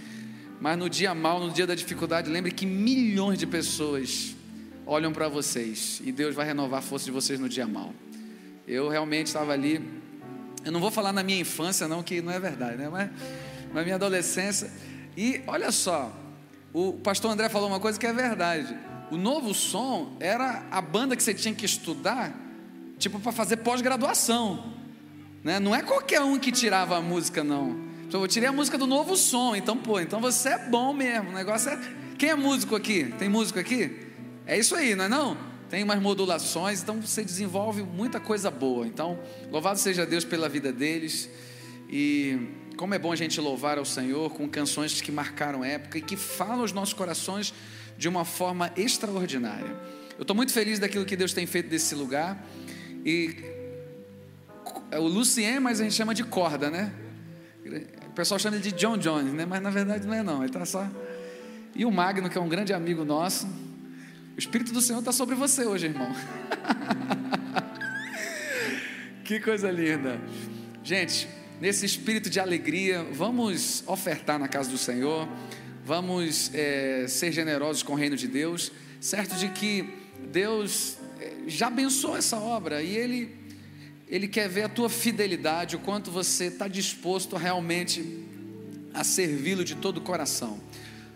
Mas 0.59 0.77
no 0.77 0.89
dia 0.89 1.13
mal, 1.13 1.39
no 1.39 1.51
dia 1.51 1.67
da 1.67 1.75
dificuldade, 1.75 2.29
lembre 2.29 2.51
que 2.51 2.65
milhões 2.65 3.37
de 3.37 3.45
pessoas 3.45 4.35
olham 4.85 5.11
para 5.11 5.27
vocês 5.27 6.01
e 6.03 6.11
Deus 6.11 6.33
vai 6.33 6.45
renovar 6.45 6.79
a 6.79 6.81
força 6.81 7.05
de 7.05 7.11
vocês 7.11 7.39
no 7.39 7.49
dia 7.49 7.67
mal. 7.67 7.93
Eu 8.67 8.89
realmente 8.89 9.27
estava 9.27 9.51
ali. 9.51 9.83
Eu 10.63 10.71
não 10.71 10.79
vou 10.79 10.89
falar 10.89 11.11
na 11.11 11.21
minha 11.21 11.39
infância, 11.39 11.87
não, 11.87 12.01
que 12.01 12.21
não 12.21 12.31
é 12.31 12.39
verdade, 12.39 12.77
né? 12.77 12.89
Mas 12.89 13.09
na 13.73 13.83
minha 13.83 13.95
adolescência. 13.95 14.71
E 15.17 15.41
olha 15.45 15.71
só, 15.71 16.11
o 16.73 16.93
pastor 16.93 17.31
André 17.31 17.49
falou 17.49 17.67
uma 17.67 17.79
coisa 17.79 17.99
que 17.99 18.07
é 18.07 18.13
verdade. 18.13 18.75
O 19.11 19.17
novo 19.17 19.53
som 19.53 20.15
era 20.19 20.65
a 20.71 20.81
banda 20.81 21.15
que 21.15 21.21
você 21.21 21.33
tinha 21.33 21.53
que 21.53 21.65
estudar, 21.65 22.33
tipo, 22.97 23.19
para 23.19 23.31
fazer 23.31 23.57
pós-graduação. 23.57 24.73
Né? 25.45 25.59
Não 25.59 25.75
é 25.75 25.83
qualquer 25.83 26.21
um 26.21 26.39
que 26.39 26.51
tirava 26.51 26.97
a 26.97 27.01
música, 27.01 27.43
não. 27.43 27.79
Então, 28.07 28.19
eu 28.19 28.27
tirei 28.27 28.49
a 28.49 28.51
música 28.51 28.79
do 28.79 28.87
novo 28.87 29.15
som, 29.15 29.55
então, 29.55 29.77
pô, 29.77 29.99
então 29.99 30.19
você 30.19 30.49
é 30.49 30.57
bom 30.57 30.91
mesmo. 30.91 31.29
O 31.29 31.33
negócio 31.33 31.69
é. 31.69 31.79
Quem 32.17 32.29
é 32.29 32.35
músico 32.35 32.75
aqui? 32.75 33.13
Tem 33.19 33.29
músico 33.29 33.59
aqui? 33.59 33.91
É 34.47 34.57
isso 34.57 34.75
aí, 34.75 34.95
não 34.95 35.05
é 35.05 35.07
não? 35.07 35.37
Tem 35.69 35.83
umas 35.83 36.01
modulações, 36.01 36.81
então 36.81 36.99
você 36.99 37.23
desenvolve 37.23 37.83
muita 37.83 38.19
coisa 38.19 38.49
boa. 38.49 38.87
Então, 38.87 39.19
louvado 39.51 39.77
seja 39.77 40.03
Deus 40.03 40.25
pela 40.25 40.49
vida 40.49 40.71
deles. 40.71 41.29
E 41.91 42.39
como 42.75 42.95
é 42.95 42.99
bom 42.99 43.11
a 43.11 43.15
gente 43.15 43.39
louvar 43.39 43.77
ao 43.77 43.85
Senhor 43.85 44.31
com 44.31 44.49
canções 44.49 44.99
que 44.99 45.11
marcaram 45.11 45.63
época 45.63 45.99
e 45.99 46.01
que 46.01 46.17
falam 46.17 46.63
os 46.63 46.71
nossos 46.71 46.95
corações 46.95 47.53
de 47.95 48.09
uma 48.09 48.25
forma 48.25 48.73
extraordinária. 48.75 49.75
Eu 50.17 50.23
estou 50.23 50.35
muito 50.35 50.51
feliz 50.51 50.79
daquilo 50.79 51.05
que 51.05 51.15
Deus 51.15 51.33
tem 51.33 51.45
feito 51.45 51.69
desse 51.69 51.93
lugar. 51.93 52.43
E 53.05 53.54
o 54.93 55.07
Lucien, 55.07 55.59
mas 55.59 55.81
a 55.81 55.83
gente 55.83 55.95
chama 55.95 56.13
de 56.13 56.23
corda, 56.23 56.69
né? 56.69 56.93
O 58.07 58.11
pessoal 58.11 58.39
chama 58.39 58.57
ele 58.57 58.71
de 58.71 58.77
John 58.77 58.97
Jones, 58.97 59.33
né? 59.33 59.45
Mas 59.45 59.61
na 59.61 59.69
verdade 59.69 60.05
não 60.05 60.13
é 60.13 60.23
não, 60.23 60.37
ele 60.37 60.47
está 60.47 60.65
só. 60.65 60.87
E 61.75 61.85
o 61.85 61.91
Magno, 61.91 62.29
que 62.29 62.37
é 62.37 62.41
um 62.41 62.47
grande 62.47 62.73
amigo 62.73 63.03
nosso. 63.03 63.47
O 64.35 64.39
Espírito 64.39 64.71
do 64.71 64.81
Senhor 64.81 64.99
está 64.99 65.11
sobre 65.11 65.35
você 65.35 65.65
hoje, 65.65 65.87
irmão. 65.87 66.09
que 69.23 69.39
coisa 69.39 69.71
linda. 69.71 70.19
Gente, 70.83 71.27
nesse 71.59 71.85
espírito 71.85 72.29
de 72.29 72.39
alegria, 72.39 73.03
vamos 73.11 73.83
ofertar 73.87 74.37
na 74.37 74.47
casa 74.47 74.69
do 74.69 74.77
Senhor, 74.77 75.27
vamos 75.83 76.51
é, 76.53 77.07
ser 77.07 77.31
generosos 77.31 77.81
com 77.81 77.93
o 77.93 77.95
reino 77.95 78.15
de 78.15 78.27
Deus, 78.27 78.71
certo 78.99 79.35
de 79.35 79.49
que 79.49 79.93
Deus 80.31 80.97
é, 81.19 81.33
já 81.47 81.67
abençoou 81.67 82.15
essa 82.15 82.37
obra 82.37 82.81
e 82.81 82.95
Ele 82.95 83.34
ele 84.07 84.27
quer 84.27 84.47
ver 84.47 84.63
a 84.63 84.69
tua 84.69 84.89
fidelidade, 84.89 85.75
o 85.75 85.79
quanto 85.79 86.11
você 86.11 86.45
está 86.45 86.67
disposto 86.67 87.35
realmente 87.35 88.23
a 88.93 89.03
servi-lo 89.03 89.63
de 89.63 89.75
todo 89.75 89.97
o 89.97 90.01
coração. 90.01 90.59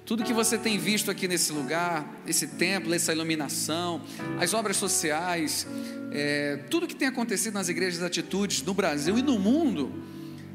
Tudo 0.05 0.23
que 0.23 0.33
você 0.33 0.57
tem 0.57 0.79
visto 0.79 1.11
aqui 1.11 1.27
nesse 1.27 1.51
lugar, 1.51 2.19
esse 2.25 2.47
templo, 2.47 2.93
essa 2.93 3.13
iluminação, 3.13 4.01
as 4.39 4.55
obras 4.55 4.75
sociais, 4.75 5.67
é, 6.11 6.57
tudo 6.69 6.87
que 6.87 6.95
tem 6.95 7.07
acontecido 7.07 7.53
nas 7.53 7.69
igrejas 7.69 7.99
de 7.99 8.05
atitudes 8.05 8.63
no 8.63 8.73
Brasil 8.73 9.19
e 9.19 9.21
no 9.21 9.37
mundo, 9.37 10.03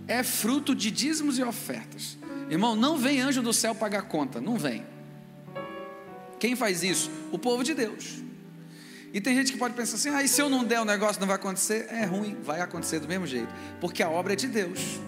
é 0.09 0.25
fruto 0.25 0.75
de 0.75 0.91
dízimos 0.91 1.39
e 1.39 1.43
ofertas. 1.45 2.19
Irmão, 2.51 2.75
não 2.75 2.99
vem 2.99 3.21
anjo 3.21 3.43
do 3.43 3.53
céu 3.53 3.77
pagar 3.77 4.03
conta, 4.03 4.41
não 4.41 4.59
vem. 4.59 4.85
Quem 6.41 6.57
faz 6.57 6.83
isso? 6.83 7.09
O 7.31 7.39
povo 7.39 7.63
de 7.63 7.75
Deus. 7.75 8.24
E 9.15 9.21
tem 9.21 9.33
gente 9.37 9.53
que 9.53 9.59
pode 9.59 9.75
pensar 9.75 9.95
assim: 9.95 10.09
ah, 10.09 10.25
e 10.25 10.29
se 10.29 10.43
eu 10.43 10.51
não 10.51 10.65
der 10.65 10.81
o 10.81 10.85
negócio 10.85 11.21
não 11.21 11.29
vai 11.29 11.37
acontecer? 11.37 11.87
É 11.89 12.05
ruim, 12.05 12.37
vai 12.43 12.61
acontecer 12.61 12.99
do 12.99 13.07
mesmo 13.07 13.29
jeito, 13.29 13.49
porque 13.81 14.03
a 14.03 14.11
obra 14.11 14.33
é 14.33 14.37
de 14.37 14.49
Deus. 14.49 14.99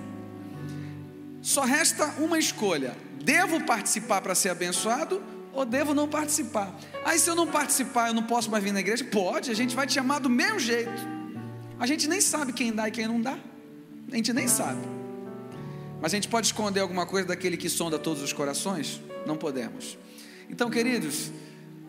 Só 1.42 1.62
resta 1.64 2.14
uma 2.18 2.38
escolha: 2.38 2.96
devo 3.24 3.60
participar 3.64 4.20
para 4.20 4.32
ser 4.36 4.50
abençoado 4.50 5.20
ou 5.52 5.64
devo 5.64 5.92
não 5.92 6.06
participar? 6.06 6.72
Aí, 7.04 7.18
se 7.18 7.28
eu 7.28 7.34
não 7.34 7.48
participar, 7.48 8.08
eu 8.08 8.14
não 8.14 8.22
posso 8.22 8.48
mais 8.48 8.62
vir 8.62 8.72
na 8.72 8.78
igreja? 8.78 9.04
Pode, 9.04 9.50
a 9.50 9.54
gente 9.54 9.74
vai 9.74 9.88
te 9.88 9.94
chamar 9.94 10.20
do 10.20 10.30
mesmo 10.30 10.60
jeito. 10.60 11.16
A 11.76 11.84
gente 11.84 12.06
nem 12.06 12.20
sabe 12.20 12.52
quem 12.52 12.72
dá 12.72 12.86
e 12.86 12.92
quem 12.92 13.08
não 13.08 13.20
dá, 13.20 13.36
a 14.12 14.14
gente 14.14 14.32
nem 14.32 14.46
sabe. 14.46 14.80
Mas 16.00 16.14
a 16.14 16.16
gente 16.16 16.28
pode 16.28 16.46
esconder 16.46 16.78
alguma 16.78 17.06
coisa 17.06 17.26
daquele 17.26 17.56
que 17.56 17.68
sonda 17.68 17.98
todos 17.98 18.22
os 18.22 18.32
corações? 18.32 19.00
Não 19.26 19.36
podemos. 19.36 19.98
Então, 20.48 20.70
queridos, 20.70 21.32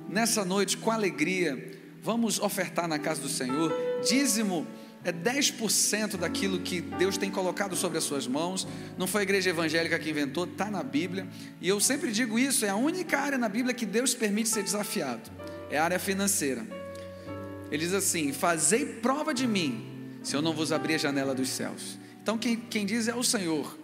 nessa 0.09 0.43
noite, 0.43 0.78
com 0.78 0.89
alegria, 0.89 1.76
Vamos 2.08 2.39
ofertar 2.39 2.88
na 2.88 2.97
casa 2.97 3.20
do 3.20 3.28
Senhor. 3.28 3.70
Dízimo 4.01 4.66
é 5.03 5.12
10% 5.12 6.16
daquilo 6.16 6.58
que 6.62 6.80
Deus 6.80 7.18
tem 7.18 7.30
colocado 7.30 7.76
sobre 7.76 7.97
as 7.97 8.05
suas 8.05 8.26
mãos. 8.26 8.66
Não 8.97 9.05
foi 9.05 9.20
a 9.20 9.24
igreja 9.24 9.49
evangélica 9.49 9.99
que 9.99 10.10
inventou, 10.10 10.45
está 10.45 10.72
na 10.72 10.82
Bíblia. 10.84 11.28
E 11.60 11.68
eu 11.68 11.82
sempre 11.82 12.14
digo 12.14 12.39
isso: 12.39 12.64
é 12.64 12.70
a 12.70 12.78
única 12.78 13.20
área 13.20 13.38
na 13.38 13.49
Bíblia 13.49 13.76
que 13.76 13.86
Deus 13.86 14.16
permite 14.16 14.47
ser 14.47 14.64
desafiado. 14.64 15.30
É 15.70 15.78
a 15.80 15.84
área 15.84 15.99
financeira. 15.99 16.66
Ele 17.70 17.84
diz 17.84 17.93
assim: 17.93 18.32
Fazei 18.32 18.86
prova 18.86 19.34
de 19.34 19.45
mim, 19.45 20.18
se 20.24 20.34
eu 20.34 20.41
não 20.41 20.53
vos 20.53 20.72
abrir 20.72 20.95
a 20.95 20.99
janela 20.99 21.36
dos 21.36 21.49
céus. 21.49 21.99
Então, 22.24 22.38
quem, 22.38 22.55
quem 22.55 22.86
diz 22.86 23.10
é 23.10 23.16
o 23.16 23.24
Senhor. 23.24 23.78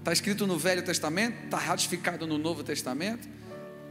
Está 0.00 0.12
escrito 0.12 0.44
no 0.44 0.58
Velho 0.58 0.82
Testamento, 0.82 1.44
está 1.44 1.58
ratificado 1.58 2.26
no 2.26 2.36
Novo 2.36 2.64
Testamento, 2.64 3.28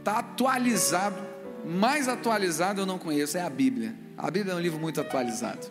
está 0.00 0.18
atualizado 0.18 1.33
mais 1.64 2.08
atualizado 2.08 2.80
eu 2.80 2.86
não 2.86 2.98
conheço, 2.98 3.36
é 3.38 3.42
a 3.42 3.50
Bíblia. 3.50 3.94
A 4.16 4.30
Bíblia 4.30 4.52
é 4.52 4.56
um 4.56 4.60
livro 4.60 4.78
muito 4.78 5.00
atualizado. 5.00 5.66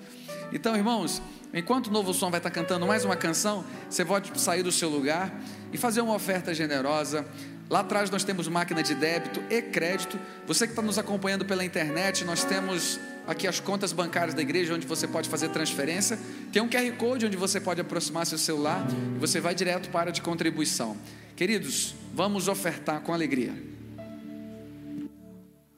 Então, 0.51 0.75
irmãos, 0.75 1.21
enquanto 1.53 1.87
o 1.87 1.91
Novo 1.91 2.13
Som 2.13 2.29
vai 2.29 2.39
estar 2.39 2.51
cantando 2.51 2.85
mais 2.85 3.05
uma 3.05 3.15
canção, 3.15 3.63
você 3.89 4.03
pode 4.03 4.39
sair 4.39 4.63
do 4.63 4.71
seu 4.71 4.89
lugar 4.89 5.33
e 5.71 5.77
fazer 5.77 6.01
uma 6.01 6.13
oferta 6.13 6.53
generosa. 6.53 7.25
Lá 7.69 7.79
atrás 7.79 8.09
nós 8.09 8.23
temos 8.23 8.47
máquina 8.47 8.83
de 8.83 8.93
débito 8.93 9.41
e 9.49 9.61
crédito. 9.61 10.19
Você 10.45 10.67
que 10.67 10.73
está 10.73 10.81
nos 10.81 10.99
acompanhando 10.99 11.45
pela 11.45 11.63
internet, 11.63 12.23
nós 12.25 12.43
temos 12.43 12.99
aqui 13.25 13.47
as 13.47 13.59
contas 13.59 13.93
bancárias 13.93 14.35
da 14.35 14.41
igreja 14.41 14.75
onde 14.75 14.85
você 14.85 15.07
pode 15.07 15.29
fazer 15.29 15.49
transferência. 15.49 16.19
Tem 16.51 16.61
um 16.61 16.69
QR 16.69 16.91
Code 16.97 17.25
onde 17.25 17.37
você 17.37 17.59
pode 17.59 17.81
aproximar 17.81 18.25
seu 18.25 18.37
celular 18.37 18.85
e 19.15 19.19
você 19.19 19.39
vai 19.39 19.55
direto 19.55 19.89
para 19.89 20.09
a 20.09 20.13
de 20.13 20.21
contribuição. 20.21 20.97
Queridos, 21.35 21.95
vamos 22.13 22.47
ofertar 22.47 23.01
com 23.01 23.13
alegria. 23.13 23.72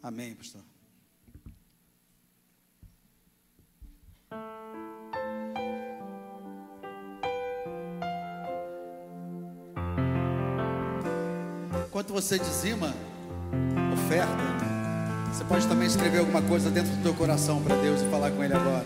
Amém, 0.05 0.35
pastor. 0.35 0.61
Enquanto 11.87 12.13
você 12.13 12.37
dizima, 12.37 12.93
oferta, 13.95 14.29
você 15.33 15.43
pode 15.45 15.67
também 15.67 15.87
escrever 15.87 16.19
alguma 16.19 16.43
coisa 16.43 16.69
dentro 16.69 16.95
do 16.97 17.01
teu 17.01 17.15
coração 17.15 17.63
para 17.63 17.75
Deus 17.75 17.99
e 18.01 18.11
falar 18.11 18.29
com 18.29 18.43
Ele 18.43 18.53
agora. 18.53 18.85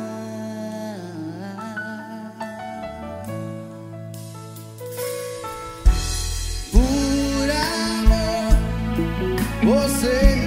viver. 9.71 10.40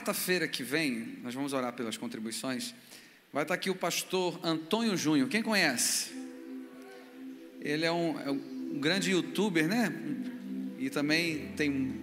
Quarta-feira 0.00 0.48
que 0.48 0.62
vem, 0.62 1.18
nós 1.22 1.34
vamos 1.34 1.52
orar 1.52 1.74
pelas 1.74 1.98
contribuições. 1.98 2.74
Vai 3.30 3.42
estar 3.42 3.52
aqui 3.52 3.68
o 3.68 3.74
pastor 3.74 4.40
Antônio 4.42 4.96
Júnior. 4.96 5.28
Quem 5.28 5.42
conhece? 5.42 6.10
Ele 7.60 7.84
é 7.84 7.92
um, 7.92 8.18
é 8.18 8.30
um 8.30 8.80
grande 8.80 9.10
youtuber, 9.10 9.68
né? 9.68 9.92
E 10.78 10.88
também 10.88 11.48
tem 11.48 12.00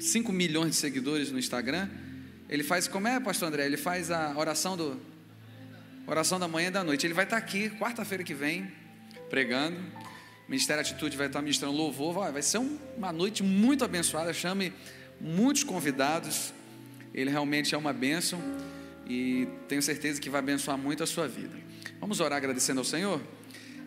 5 0.00 0.32
milhões 0.32 0.70
de 0.70 0.76
seguidores 0.76 1.30
no 1.30 1.38
Instagram. 1.38 1.88
Ele 2.48 2.64
faz, 2.64 2.88
como 2.88 3.06
é, 3.06 3.20
pastor 3.20 3.46
André? 3.46 3.64
Ele 3.64 3.76
faz 3.76 4.10
a 4.10 4.36
oração 4.36 4.76
do 4.76 5.00
oração 6.04 6.40
da 6.40 6.48
manhã 6.48 6.66
e 6.66 6.72
da 6.72 6.82
noite. 6.82 7.06
Ele 7.06 7.14
vai 7.14 7.24
estar 7.24 7.36
aqui 7.36 7.70
quarta-feira 7.70 8.24
que 8.24 8.34
vem 8.34 8.72
pregando. 9.30 9.78
O 9.78 10.50
Ministério 10.50 10.80
Atitude 10.80 11.16
vai 11.16 11.28
estar 11.28 11.40
ministrando 11.40 11.76
louvor. 11.76 12.32
Vai 12.32 12.42
ser 12.42 12.58
uma 12.58 13.12
noite 13.12 13.44
muito 13.44 13.84
abençoada. 13.84 14.34
Chame 14.34 14.72
muitos 15.20 15.62
convidados. 15.62 16.52
Ele 17.16 17.30
realmente 17.30 17.74
é 17.74 17.78
uma 17.78 17.92
bênção 17.92 18.38
e 19.08 19.48
tenho 19.66 19.80
certeza 19.80 20.20
que 20.20 20.28
vai 20.28 20.38
abençoar 20.40 20.76
muito 20.76 21.02
a 21.02 21.06
sua 21.06 21.26
vida. 21.26 21.56
Vamos 21.98 22.20
orar 22.20 22.36
agradecendo 22.36 22.78
ao 22.78 22.84
Senhor? 22.84 23.20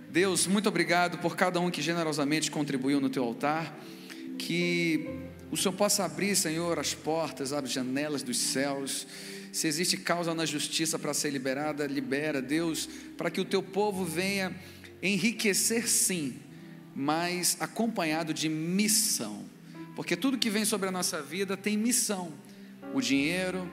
Deus, 0.09 0.47
muito 0.47 0.67
obrigado 0.67 1.19
por 1.19 1.35
cada 1.35 1.59
um 1.59 1.69
que 1.69 1.81
generosamente 1.81 2.49
contribuiu 2.49 2.99
no 2.99 3.09
teu 3.09 3.23
altar. 3.23 3.77
Que 4.39 5.07
o 5.51 5.55
Senhor 5.55 5.73
possa 5.73 6.05
abrir, 6.05 6.35
Senhor, 6.35 6.79
as 6.79 6.95
portas, 6.95 7.53
abre 7.53 7.69
janelas 7.69 8.23
dos 8.23 8.37
céus. 8.37 9.05
Se 9.51 9.67
existe 9.67 9.95
causa 9.95 10.33
na 10.33 10.45
justiça 10.45 10.97
para 10.97 11.13
ser 11.13 11.29
liberada, 11.29 11.85
libera, 11.85 12.41
Deus, 12.41 12.89
para 13.15 13.29
que 13.29 13.39
o 13.39 13.45
teu 13.45 13.61
povo 13.61 14.03
venha 14.03 14.55
enriquecer, 15.03 15.87
sim, 15.87 16.39
mas 16.95 17.57
acompanhado 17.59 18.33
de 18.33 18.49
missão 18.49 19.47
porque 19.99 20.15
tudo 20.15 20.37
que 20.37 20.49
vem 20.49 20.63
sobre 20.63 20.87
a 20.87 20.91
nossa 20.93 21.21
vida 21.21 21.57
tem 21.57 21.77
missão: 21.77 22.31
o 22.93 23.01
dinheiro, 23.01 23.69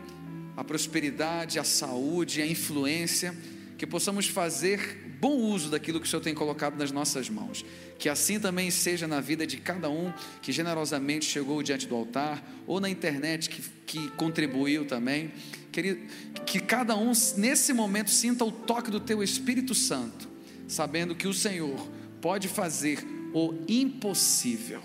a 0.56 0.64
prosperidade, 0.64 1.58
a 1.58 1.64
saúde, 1.64 2.40
a 2.42 2.46
influência, 2.46 3.36
que 3.76 3.86
possamos 3.86 4.26
fazer 4.26 5.04
bom 5.20 5.36
uso 5.36 5.70
daquilo 5.70 6.00
que 6.00 6.06
o 6.06 6.10
Senhor 6.10 6.22
tem 6.22 6.34
colocado 6.34 6.76
nas 6.76 6.90
nossas 6.90 7.28
mãos. 7.28 7.64
Que 7.98 8.08
assim 8.08 8.38
também 8.38 8.70
seja 8.70 9.06
na 9.06 9.20
vida 9.20 9.46
de 9.46 9.56
cada 9.58 9.88
um 9.90 10.12
que 10.40 10.52
generosamente 10.52 11.24
chegou 11.24 11.62
diante 11.62 11.86
do 11.86 11.94
altar, 11.94 12.42
ou 12.66 12.80
na 12.80 12.88
internet 12.88 13.48
que, 13.48 13.62
que 13.86 14.08
contribuiu 14.10 14.86
também. 14.86 15.32
Querido, 15.72 16.00
que 16.46 16.60
cada 16.60 16.96
um 16.96 17.12
nesse 17.36 17.72
momento 17.72 18.10
sinta 18.10 18.44
o 18.44 18.52
toque 18.52 18.90
do 18.90 19.00
Teu 19.00 19.22
Espírito 19.22 19.74
Santo, 19.74 20.28
sabendo 20.66 21.14
que 21.14 21.28
o 21.28 21.34
Senhor 21.34 21.78
pode 22.20 22.48
fazer 22.48 22.98
o 23.34 23.54
impossível 23.68 24.82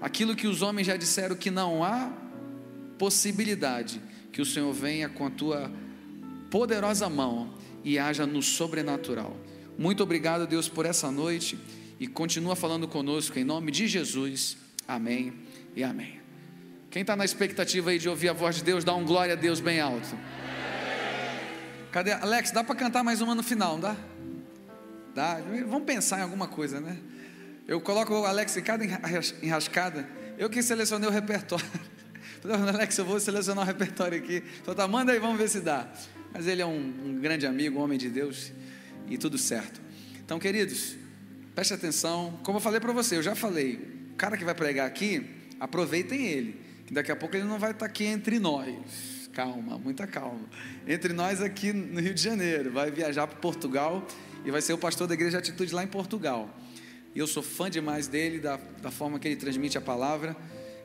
aquilo 0.00 0.34
que 0.34 0.46
os 0.46 0.62
homens 0.62 0.86
já 0.86 0.96
disseram 0.96 1.36
que 1.36 1.50
não 1.50 1.84
há 1.84 2.10
possibilidade, 3.00 3.98
que 4.30 4.42
o 4.42 4.44
Senhor 4.44 4.70
venha 4.74 5.08
com 5.08 5.24
a 5.24 5.30
tua 5.30 5.72
poderosa 6.50 7.08
mão 7.08 7.54
e 7.82 7.98
haja 7.98 8.26
no 8.26 8.42
sobrenatural. 8.42 9.34
Muito 9.78 10.02
obrigado, 10.02 10.46
Deus, 10.46 10.68
por 10.68 10.84
essa 10.84 11.10
noite 11.10 11.58
e 11.98 12.06
continua 12.06 12.54
falando 12.54 12.86
conosco 12.86 13.38
em 13.38 13.44
nome 13.44 13.72
de 13.72 13.88
Jesus. 13.88 14.58
Amém 14.86 15.32
e 15.74 15.82
amém. 15.82 16.20
Quem 16.90 17.00
está 17.00 17.16
na 17.16 17.24
expectativa 17.24 17.88
aí 17.88 17.98
de 17.98 18.06
ouvir 18.06 18.28
a 18.28 18.34
voz 18.34 18.56
de 18.56 18.64
Deus, 18.64 18.84
dá 18.84 18.94
um 18.94 19.06
glória 19.06 19.32
a 19.32 19.36
Deus 19.36 19.60
bem 19.60 19.80
alto. 19.80 20.14
Cadê? 21.90 22.12
Alex, 22.12 22.50
dá 22.50 22.62
para 22.62 22.74
cantar 22.74 23.02
mais 23.02 23.22
uma 23.22 23.34
no 23.34 23.42
final, 23.42 23.72
não 23.72 23.80
dá? 23.80 23.96
Dá? 25.14 25.40
Vamos 25.66 25.84
pensar 25.84 26.18
em 26.18 26.22
alguma 26.22 26.48
coisa, 26.48 26.82
né? 26.82 26.98
Eu 27.66 27.80
coloco 27.80 28.12
o 28.12 28.26
Alex 28.26 28.58
em 28.58 28.62
cada 28.62 28.84
enrascada. 29.42 30.06
Eu 30.36 30.50
que 30.50 30.62
selecionei 30.62 31.08
o 31.08 31.12
repertório. 31.12 31.64
Alex, 32.74 32.96
eu 32.96 33.04
vou 33.04 33.20
selecionar 33.20 33.64
o 33.64 33.66
repertório 33.66 34.18
aqui. 34.18 34.42
Falei, 34.64 34.76
tá, 34.76 34.88
manda 34.88 35.12
aí, 35.12 35.18
vamos 35.18 35.38
ver 35.38 35.48
se 35.48 35.60
dá. 35.60 35.90
Mas 36.32 36.46
ele 36.46 36.62
é 36.62 36.66
um, 36.66 36.94
um 37.06 37.20
grande 37.20 37.46
amigo, 37.46 37.78
um 37.78 37.82
homem 37.82 37.98
de 37.98 38.08
Deus 38.08 38.52
e 39.08 39.18
tudo 39.18 39.36
certo. 39.36 39.80
Então, 40.24 40.38
queridos, 40.38 40.96
preste 41.54 41.74
atenção. 41.74 42.38
Como 42.42 42.58
eu 42.58 42.62
falei 42.62 42.80
para 42.80 42.92
você, 42.92 43.16
eu 43.16 43.22
já 43.22 43.34
falei. 43.34 44.08
O 44.12 44.16
cara 44.16 44.36
que 44.36 44.44
vai 44.44 44.54
pregar 44.54 44.86
aqui, 44.86 45.28
aproveitem 45.58 46.26
ele. 46.26 46.60
Que 46.86 46.94
daqui 46.94 47.12
a 47.12 47.16
pouco 47.16 47.36
ele 47.36 47.44
não 47.44 47.58
vai 47.58 47.72
estar 47.72 47.80
tá 47.80 47.86
aqui 47.86 48.04
entre 48.04 48.38
nós. 48.38 49.28
Calma, 49.32 49.78
muita 49.78 50.06
calma. 50.06 50.48
Entre 50.86 51.12
nós 51.12 51.40
aqui 51.40 51.72
no 51.72 52.00
Rio 52.00 52.14
de 52.14 52.22
Janeiro. 52.22 52.70
Vai 52.70 52.90
viajar 52.90 53.26
para 53.26 53.36
Portugal 53.38 54.06
e 54.44 54.50
vai 54.50 54.62
ser 54.62 54.72
o 54.72 54.78
pastor 54.78 55.06
da 55.06 55.14
Igreja 55.14 55.38
Atitude 55.38 55.74
lá 55.74 55.84
em 55.84 55.88
Portugal. 55.88 56.48
E 57.14 57.18
eu 57.18 57.26
sou 57.26 57.42
fã 57.42 57.68
demais 57.68 58.06
dele, 58.06 58.38
da, 58.38 58.58
da 58.80 58.90
forma 58.90 59.18
que 59.18 59.28
ele 59.28 59.36
transmite 59.36 59.76
a 59.76 59.80
palavra. 59.80 60.36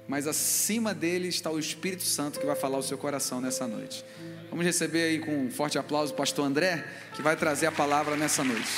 Mas 0.07 0.27
acima 0.27 0.93
dele 0.93 1.27
está 1.27 1.49
o 1.49 1.57
Espírito 1.57 2.03
Santo 2.03 2.39
que 2.39 2.45
vai 2.45 2.55
falar 2.55 2.77
o 2.77 2.83
seu 2.83 2.97
coração 2.97 3.41
nessa 3.41 3.67
noite. 3.67 4.05
Vamos 4.49 4.65
receber 4.65 5.03
aí 5.03 5.19
com 5.19 5.45
um 5.45 5.51
forte 5.51 5.77
aplauso 5.77 6.13
o 6.13 6.15
pastor 6.15 6.45
André, 6.45 6.85
que 7.15 7.21
vai 7.21 7.35
trazer 7.35 7.65
a 7.65 7.71
palavra 7.71 8.15
nessa 8.15 8.43
noite. 8.43 8.69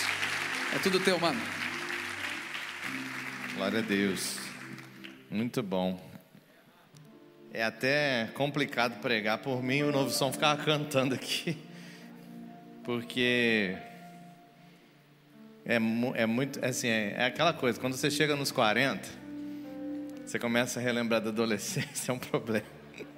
É 0.73 0.80
tudo 0.80 0.99
teu, 0.99 1.19
mano. 1.19 1.39
Glória 3.55 3.80
a 3.80 3.82
Deus. 3.82 4.38
Muito 5.30 5.61
bom. 5.61 5.99
É 7.51 7.63
até 7.63 8.30
complicado 8.34 9.01
pregar 9.01 9.39
por 9.39 9.61
mim 9.61 9.84
o 9.84 9.91
novo 9.91 10.09
som 10.11 10.32
ficar 10.32 10.55
cantando 10.63 11.15
aqui. 11.15 11.57
Porque 12.84 13.75
é, 15.65 15.75
é 15.75 16.25
muito, 16.25 16.63
assim, 16.63 16.88
é, 16.88 17.15
é 17.17 17.25
aquela 17.25 17.51
coisa, 17.51 17.78
quando 17.78 17.95
você 17.95 18.09
chega 18.09 18.36
nos 18.38 18.51
40, 18.51 19.26
você 20.28 20.38
começa 20.38 20.80
a 20.80 20.84
relembrar 20.84 21.21
da 21.21 21.30
adolescência, 21.30 22.11
é 22.11 22.13
um 22.13 22.19
problema. 22.19 22.65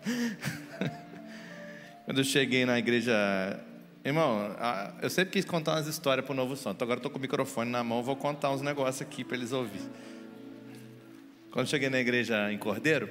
quando 2.05 2.19
eu 2.19 2.23
cheguei 2.23 2.65
na 2.65 2.77
igreja 2.77 3.59
Irmão, 4.05 4.55
eu 5.01 5.09
sempre 5.09 5.33
quis 5.33 5.43
contar 5.43 5.73
umas 5.73 5.87
histórias 5.87 6.25
para 6.25 6.31
o 6.31 6.35
Novo 6.35 6.55
Santo. 6.55 6.81
Agora 6.83 6.99
estou 6.99 7.11
com 7.11 7.17
o 7.17 7.21
microfone 7.21 7.69
na 7.69 7.83
mão, 7.83 8.01
vou 8.01 8.15
contar 8.15 8.51
uns 8.51 8.61
negócios 8.61 9.01
aqui 9.01 9.25
para 9.25 9.35
eles 9.35 9.51
ouvirem. 9.51 9.89
Quando 11.51 11.67
cheguei 11.67 11.89
na 11.89 11.99
igreja 11.99 12.51
em 12.51 12.57
Cordeiro, 12.57 13.09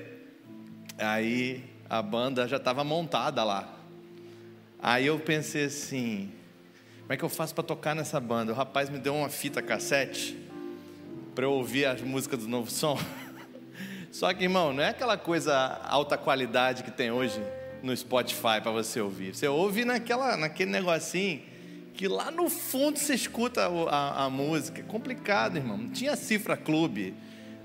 aí 0.96 1.62
a 1.90 2.00
banda 2.00 2.48
já 2.48 2.56
estava 2.56 2.82
montada 2.84 3.44
lá. 3.44 3.68
Aí 4.80 5.06
eu 5.06 5.18
pensei 5.18 5.64
assim: 5.64 6.32
como 7.02 7.12
é 7.12 7.16
que 7.16 7.24
eu 7.24 7.28
faço 7.28 7.54
para 7.54 7.64
tocar 7.64 7.94
nessa 7.94 8.18
banda? 8.18 8.52
O 8.52 8.54
rapaz 8.54 8.88
me 8.88 8.98
deu 8.98 9.14
uma 9.14 9.28
fita 9.28 9.60
cassete 9.60 10.38
para 11.34 11.44
eu 11.44 11.52
ouvir 11.52 11.84
as 11.84 12.00
músicas 12.00 12.40
do 12.40 12.48
Novo 12.48 12.70
Som. 12.70 12.98
Só 14.18 14.34
que, 14.34 14.42
irmão, 14.42 14.72
não 14.72 14.82
é 14.82 14.88
aquela 14.88 15.16
coisa 15.16 15.80
alta 15.84 16.18
qualidade 16.18 16.82
que 16.82 16.90
tem 16.90 17.08
hoje 17.08 17.40
no 17.84 17.96
Spotify 17.96 18.60
para 18.60 18.72
você 18.72 19.00
ouvir. 19.00 19.32
Você 19.32 19.46
ouve 19.46 19.84
naquela, 19.84 20.36
naquele 20.36 20.72
negocinho 20.72 21.40
que 21.94 22.08
lá 22.08 22.28
no 22.28 22.50
fundo 22.50 22.98
você 22.98 23.14
escuta 23.14 23.68
a, 23.68 23.68
a, 23.68 24.24
a 24.24 24.28
música. 24.28 24.80
É 24.80 24.82
complicado, 24.82 25.56
irmão. 25.56 25.78
Não 25.78 25.90
tinha 25.90 26.16
cifra 26.16 26.56
clube. 26.56 27.14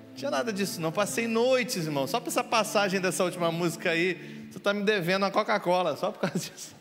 Não 0.10 0.14
tinha 0.14 0.30
nada 0.30 0.54
disso, 0.54 0.80
não. 0.80 0.92
Passei 0.92 1.28
noites, 1.28 1.88
irmão. 1.88 2.06
Só 2.06 2.20
por 2.20 2.28
essa 2.28 2.44
passagem 2.44 3.02
dessa 3.02 3.24
última 3.24 3.52
música 3.52 3.90
aí, 3.90 4.46
você 4.52 4.60
está 4.60 4.76
me 4.76 4.84
devendo 4.84 5.26
a 5.26 5.32
Coca-Cola, 5.32 5.98
só 5.98 6.12
por 6.12 6.20
causa 6.20 6.38
disso. 6.38 6.76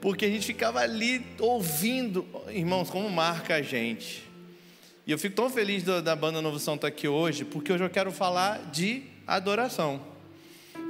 Porque 0.00 0.24
a 0.24 0.28
gente 0.28 0.44
ficava 0.44 0.80
ali 0.80 1.24
ouvindo, 1.38 2.26
irmãos, 2.48 2.90
como 2.90 3.08
marca 3.08 3.54
a 3.54 3.62
gente. 3.62 4.25
E 5.06 5.12
eu 5.12 5.18
fico 5.18 5.36
tão 5.36 5.48
feliz 5.48 5.84
da, 5.84 6.00
da 6.00 6.16
banda 6.16 6.42
Novo 6.42 6.58
São 6.58 6.74
estar 6.74 6.88
aqui 6.88 7.06
hoje, 7.06 7.44
porque 7.44 7.72
hoje 7.72 7.84
eu 7.84 7.88
quero 7.88 8.10
falar 8.10 8.58
de 8.72 9.04
adoração. 9.24 10.00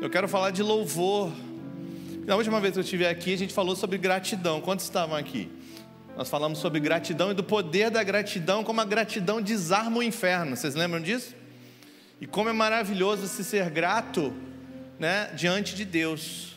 Eu 0.01 0.09
quero 0.09 0.27
falar 0.27 0.53
de 0.53 0.63
louvor. 0.63 1.31
Na 2.25 2.35
última 2.35 2.59
vez 2.59 2.73
que 2.73 2.79
eu 2.79 2.83
estive 2.83 3.07
aqui, 3.07 3.35
a 3.35 3.37
gente 3.37 3.53
falou 3.53 3.77
sobre 3.77 3.99
gratidão. 3.99 4.59
Quantos 4.63 4.87
estavam 4.87 5.15
aqui? 5.15 5.51
Nós 6.17 6.31
falamos 6.31 6.61
sobre 6.61 6.81
gratidão 6.81 7.31
e 7.31 7.35
do 7.35 7.45
poder 7.45 7.91
da 7.91 8.03
gratidão, 8.03 8.65
como 8.65 8.81
a 8.81 8.87
gratidão 8.87 9.43
desarma 9.43 9.99
o 9.99 10.03
inferno. 10.03 10.57
Vocês 10.57 10.75
lembram 10.75 11.03
disso? 11.03 11.35
E 12.19 12.27
como 12.27 12.49
é 12.49 12.55
maravilhoso 12.55 13.27
se 13.27 13.45
ser 13.45 13.69
grato 13.69 14.33
né, 14.99 15.31
diante 15.35 15.75
de 15.75 15.85
Deus. 15.85 16.57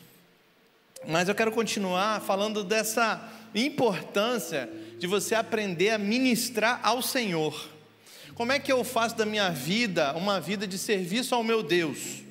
Mas 1.05 1.28
eu 1.28 1.36
quero 1.36 1.51
continuar 1.51 2.22
falando 2.22 2.64
dessa 2.64 3.22
importância 3.53 4.70
de 5.00 5.08
você 5.08 5.34
aprender 5.34 5.89
a 5.89 5.97
ministrar 5.97 6.80
ao 6.84 7.02
Senhor. 7.02 7.70
Como 8.36 8.52
é 8.52 8.60
que 8.60 8.72
eu 8.72 8.84
faço 8.84 9.18
da 9.18 9.26
minha 9.26 9.50
vida 9.50 10.14
uma 10.14 10.39
vida 10.39 10.68
de 10.68 10.78
serviço 10.78 11.34
ao 11.34 11.43
meu 11.43 11.64
Deus? 11.64 12.30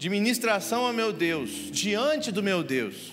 de 0.00 0.08
ministração 0.08 0.86
ao 0.86 0.94
meu 0.94 1.12
Deus, 1.12 1.50
diante 1.70 2.32
do 2.32 2.42
meu 2.42 2.62
Deus. 2.62 3.12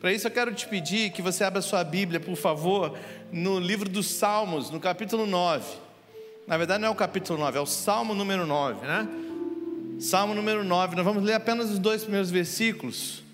Para 0.00 0.12
isso 0.12 0.28
eu 0.28 0.30
quero 0.30 0.54
te 0.54 0.68
pedir 0.68 1.10
que 1.10 1.20
você 1.20 1.42
abra 1.42 1.60
sua 1.60 1.82
Bíblia, 1.82 2.20
por 2.20 2.36
favor, 2.36 2.96
no 3.32 3.58
livro 3.58 3.88
dos 3.88 4.06
Salmos, 4.06 4.70
no 4.70 4.78
capítulo 4.78 5.26
9. 5.26 5.64
Na 6.46 6.56
verdade 6.56 6.80
não 6.80 6.86
é 6.86 6.90
o 6.92 6.94
capítulo 6.94 7.40
9, 7.40 7.58
é 7.58 7.60
o 7.60 7.66
Salmo 7.66 8.14
número 8.14 8.46
9, 8.46 8.86
né? 8.86 9.08
Salmo 9.98 10.32
número 10.32 10.62
9, 10.62 10.94
nós 10.94 11.04
vamos 11.04 11.24
ler 11.24 11.32
apenas 11.32 11.70
os 11.70 11.80
dois 11.80 12.02
primeiros 12.02 12.30
versículos. 12.30 13.24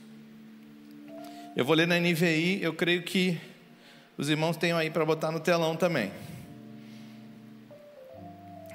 Eu 1.54 1.62
vou 1.66 1.76
ler 1.76 1.86
na 1.86 2.00
NVI, 2.00 2.60
eu 2.62 2.72
creio 2.72 3.02
que 3.02 3.38
os 4.16 4.28
irmãos 4.28 4.56
tenham 4.56 4.78
aí 4.78 4.90
para 4.90 5.04
botar 5.04 5.30
no 5.30 5.40
telão 5.40 5.76
também. 5.76 6.12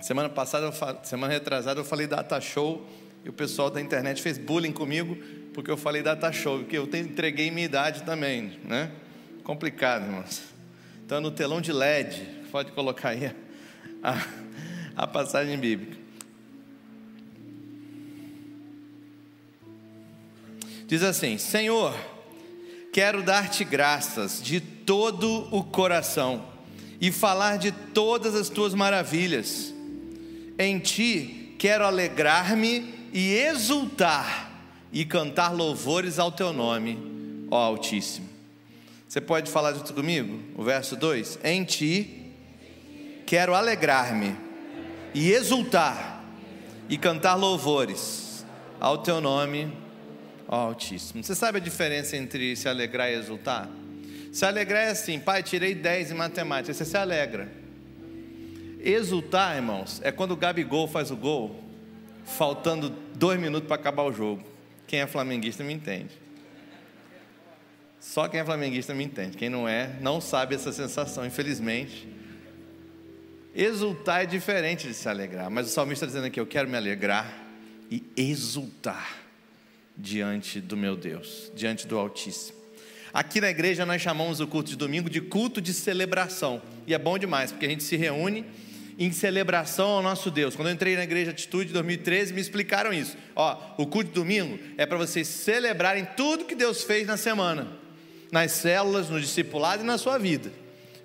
Semana 0.02 0.30
passada, 0.30 0.72
semana 1.04 1.34
retrasada, 1.34 1.80
eu 1.80 1.86
falei 1.86 2.08
data 2.08 2.40
show 2.40 2.86
e 3.24 3.30
o 3.30 3.34
pessoal 3.34 3.70
da 3.70 3.82
internet 3.82 4.22
fez 4.22 4.38
bullying 4.38 4.72
comigo 4.72 5.18
porque 5.54 5.70
eu 5.70 5.78
falei 5.78 6.02
data 6.02 6.32
show, 6.32 6.60
porque 6.60 6.78
eu 6.78 6.86
entreguei 6.86 7.52
minha 7.52 7.66
idade 7.66 8.04
também, 8.04 8.60
né? 8.64 8.92
Complicado, 9.44 10.06
irmãos. 10.06 10.42
Então, 11.06 11.20
no 11.20 11.32
telão 11.32 11.60
de 11.60 11.74
LED, 11.74 12.24
pode 12.52 12.72
colocar 12.72 13.10
aí 13.10 13.36
a, 14.02 14.26
a 14.96 15.08
passagem 15.08 15.58
bíblica. 15.58 15.98
Diz 20.88 21.04
assim: 21.04 21.38
Senhor, 21.38 21.94
quero 22.94 23.22
dar-te 23.22 23.64
graças 23.64 24.42
de 24.42 24.62
todo 24.90 25.48
o 25.52 25.64
coração 25.64 26.44
e 27.00 27.12
falar 27.12 27.60
de 27.60 27.72
todas 27.72 28.34
as 28.34 28.50
tuas 28.50 28.74
maravilhas. 28.74 29.72
Em 30.58 30.80
ti 30.80 31.54
quero 31.60 31.86
alegrar-me 31.86 32.92
e 33.14 33.36
exultar 33.36 34.52
e 34.92 35.06
cantar 35.06 35.54
louvores 35.54 36.18
ao 36.18 36.32
teu 36.32 36.52
nome, 36.52 36.98
ó 37.52 37.56
Altíssimo. 37.66 38.28
Você 39.08 39.22
pode 39.22 39.52
falar 39.52 39.74
junto 39.74 39.94
comigo? 39.94 40.40
O 40.58 40.64
verso 40.64 40.96
2: 40.96 41.38
Em 41.44 41.64
ti 41.64 42.34
quero 43.28 43.54
alegrar-me 43.54 44.36
e 45.14 45.32
exultar 45.32 46.26
e 46.90 46.98
cantar 46.98 47.36
louvores 47.36 48.44
ao 48.80 48.98
teu 48.98 49.22
nome, 49.22 49.72
ó 50.48 50.70
Altíssimo. 50.70 51.24
Você 51.24 51.36
sabe 51.36 51.60
a 51.60 51.62
diferença 51.62 52.18
entre 52.18 52.56
se 52.56 52.68
alegrar 52.68 53.12
e 53.12 53.14
exultar? 53.14 53.70
Se 54.32 54.45
alegrar 54.45 54.84
é 54.84 54.91
assim, 54.91 55.19
pai, 55.19 55.41
tirei 55.41 55.73
10 55.73 56.11
em 56.11 56.13
matemática, 56.13 56.73
você 56.73 56.86
se 56.86 56.97
alegra. 56.97 57.51
Exultar, 58.80 59.55
irmãos, 59.55 59.99
é 60.03 60.11
quando 60.11 60.32
o 60.32 60.38
Gabigol 60.38 60.88
faz 60.88 61.11
o 61.11 61.17
gol 61.17 61.63
faltando 62.23 62.89
dois 62.89 63.39
minutos 63.39 63.67
para 63.67 63.75
acabar 63.75 64.03
o 64.03 64.13
jogo. 64.13 64.43
Quem 64.88 65.01
é 65.01 65.07
flamenguista 65.07 65.63
me 65.63 65.73
entende. 65.73 66.17
Só 67.99 68.27
quem 68.27 68.39
é 68.39 68.45
flamenguista 68.45 68.93
me 68.93 69.03
entende. 69.03 69.36
Quem 69.36 69.49
não 69.49 69.67
é, 69.67 69.97
não 69.99 70.21
sabe 70.21 70.55
essa 70.55 70.71
sensação, 70.71 71.25
infelizmente. 71.25 72.07
Exultar 73.53 74.23
é 74.23 74.25
diferente 74.25 74.88
de 74.88 74.93
se 74.93 75.09
alegrar, 75.09 75.49
mas 75.49 75.67
o 75.67 75.69
salmista 75.69 76.05
está 76.05 76.15
dizendo 76.15 76.27
aqui: 76.27 76.39
eu 76.39 76.47
quero 76.47 76.69
me 76.69 76.77
alegrar 76.77 77.45
e 77.89 78.03
exultar 78.15 79.17
diante 79.97 80.61
do 80.61 80.77
meu 80.77 80.95
Deus, 80.95 81.51
diante 81.53 81.86
do 81.86 81.97
Altíssimo. 81.97 82.59
Aqui 83.14 83.41
na 83.41 83.49
igreja 83.49 83.86
nós 83.86 84.01
chamamos 84.01 84.39
o 84.39 84.47
culto 84.47 84.70
de 84.70 84.76
domingo 84.76 85.10
de 85.10 85.22
culto 85.22 85.62
de 85.62 85.74
celebração, 85.74 86.62
e 86.86 86.93
é 86.93 86.97
bom 86.97 87.18
demais, 87.18 87.51
porque 87.51 87.66
a 87.66 87.70
gente 87.70 87.84
se 87.84 87.95
reúne 87.95 88.45
em 88.99 89.12
celebração 89.12 89.91
ao 89.91 90.03
nosso 90.03 90.30
Deus. 90.30 90.55
Quando 90.55 90.68
eu 90.68 90.74
entrei 90.74 90.97
na 90.97 91.03
igreja 91.03 91.32
Atitude 91.32 91.70
em 91.70 91.74
2013, 91.74 92.34
me 92.34 92.41
explicaram 92.41 92.91
isso. 92.91 93.16
Ó, 93.36 93.57
o 93.78 93.88
culto 93.88 94.10
de 94.10 94.16
domingo 94.16 94.60
é 94.78 94.86
para 94.86 94.97
vocês 94.97 95.28
celebrarem 95.28 96.05
tudo 96.18 96.43
que 96.43 96.53
Deus 96.53 96.84
fez 96.84 97.07
na 97.07 97.16
semana, 97.16 97.68
nas 98.30 98.51
células, 98.51 99.10
no 99.10 99.20
discipulado 99.20 99.84
e 99.84 99.86
na 99.86 99.97
sua 99.97 100.18
vida. 100.18 100.51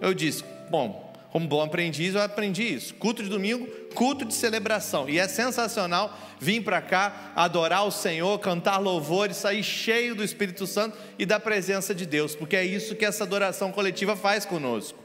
Eu 0.00 0.12
disse, 0.12 0.42
bom, 0.70 1.03
como 1.35 1.49
bom 1.49 1.61
aprendiz, 1.61 2.14
eu 2.14 2.22
aprendi 2.22 2.62
isso. 2.62 2.95
Culto 2.95 3.20
de 3.20 3.28
domingo, 3.28 3.66
culto 3.93 4.24
de 4.24 4.32
celebração. 4.32 5.09
E 5.09 5.18
é 5.18 5.26
sensacional 5.26 6.16
vir 6.39 6.62
para 6.62 6.80
cá, 6.80 7.32
adorar 7.35 7.85
o 7.85 7.91
Senhor, 7.91 8.39
cantar 8.39 8.78
louvores, 8.78 9.39
sair 9.39 9.64
cheio 9.64 10.14
do 10.14 10.22
Espírito 10.22 10.64
Santo 10.64 10.97
e 11.18 11.26
da 11.26 11.41
presença 11.41 11.93
de 11.93 12.07
Deus, 12.07 12.37
porque 12.37 12.55
é 12.55 12.64
isso 12.64 12.95
que 12.95 13.05
essa 13.05 13.24
adoração 13.24 13.72
coletiva 13.72 14.14
faz 14.14 14.45
conosco. 14.45 14.97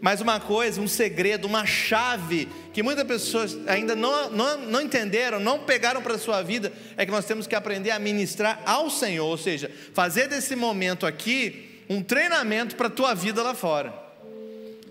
Mas 0.00 0.22
uma 0.22 0.40
coisa, 0.40 0.80
um 0.80 0.88
segredo, 0.88 1.46
uma 1.46 1.66
chave 1.66 2.48
que 2.72 2.82
muitas 2.82 3.04
pessoas 3.04 3.58
ainda 3.68 3.94
não, 3.94 4.30
não, 4.30 4.56
não 4.56 4.80
entenderam, 4.80 5.38
não 5.38 5.58
pegaram 5.58 6.00
para 6.00 6.14
a 6.14 6.18
sua 6.18 6.40
vida, 6.40 6.72
é 6.96 7.04
que 7.04 7.12
nós 7.12 7.26
temos 7.26 7.46
que 7.46 7.54
aprender 7.54 7.90
a 7.90 7.98
ministrar 7.98 8.62
ao 8.64 8.88
Senhor, 8.88 9.26
ou 9.26 9.36
seja, 9.36 9.70
fazer 9.92 10.28
desse 10.28 10.56
momento 10.56 11.04
aqui 11.04 11.82
um 11.90 12.02
treinamento 12.02 12.74
para 12.74 12.86
a 12.86 12.90
tua 12.90 13.12
vida 13.12 13.42
lá 13.42 13.52
fora. 13.52 14.01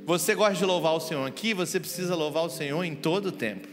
Você 0.06 0.34
gosta 0.34 0.56
de 0.56 0.66
louvar 0.66 0.94
o 0.94 1.00
Senhor 1.00 1.28
aqui, 1.28 1.54
você 1.54 1.80
precisa 1.80 2.16
louvar 2.16 2.44
o 2.44 2.50
Senhor 2.50 2.84
em 2.84 2.96
todo 2.96 3.28
o 3.28 3.32
tempo. 3.32 3.68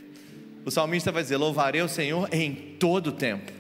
O 0.64 0.70
salmista 0.70 1.10
vai 1.10 1.22
dizer: 1.22 1.36
Louvarei 1.36 1.80
o 1.80 1.88
Senhor 1.88 2.28
em 2.30 2.54
todo 2.78 3.08
o 3.08 3.12
tempo. 3.12 3.50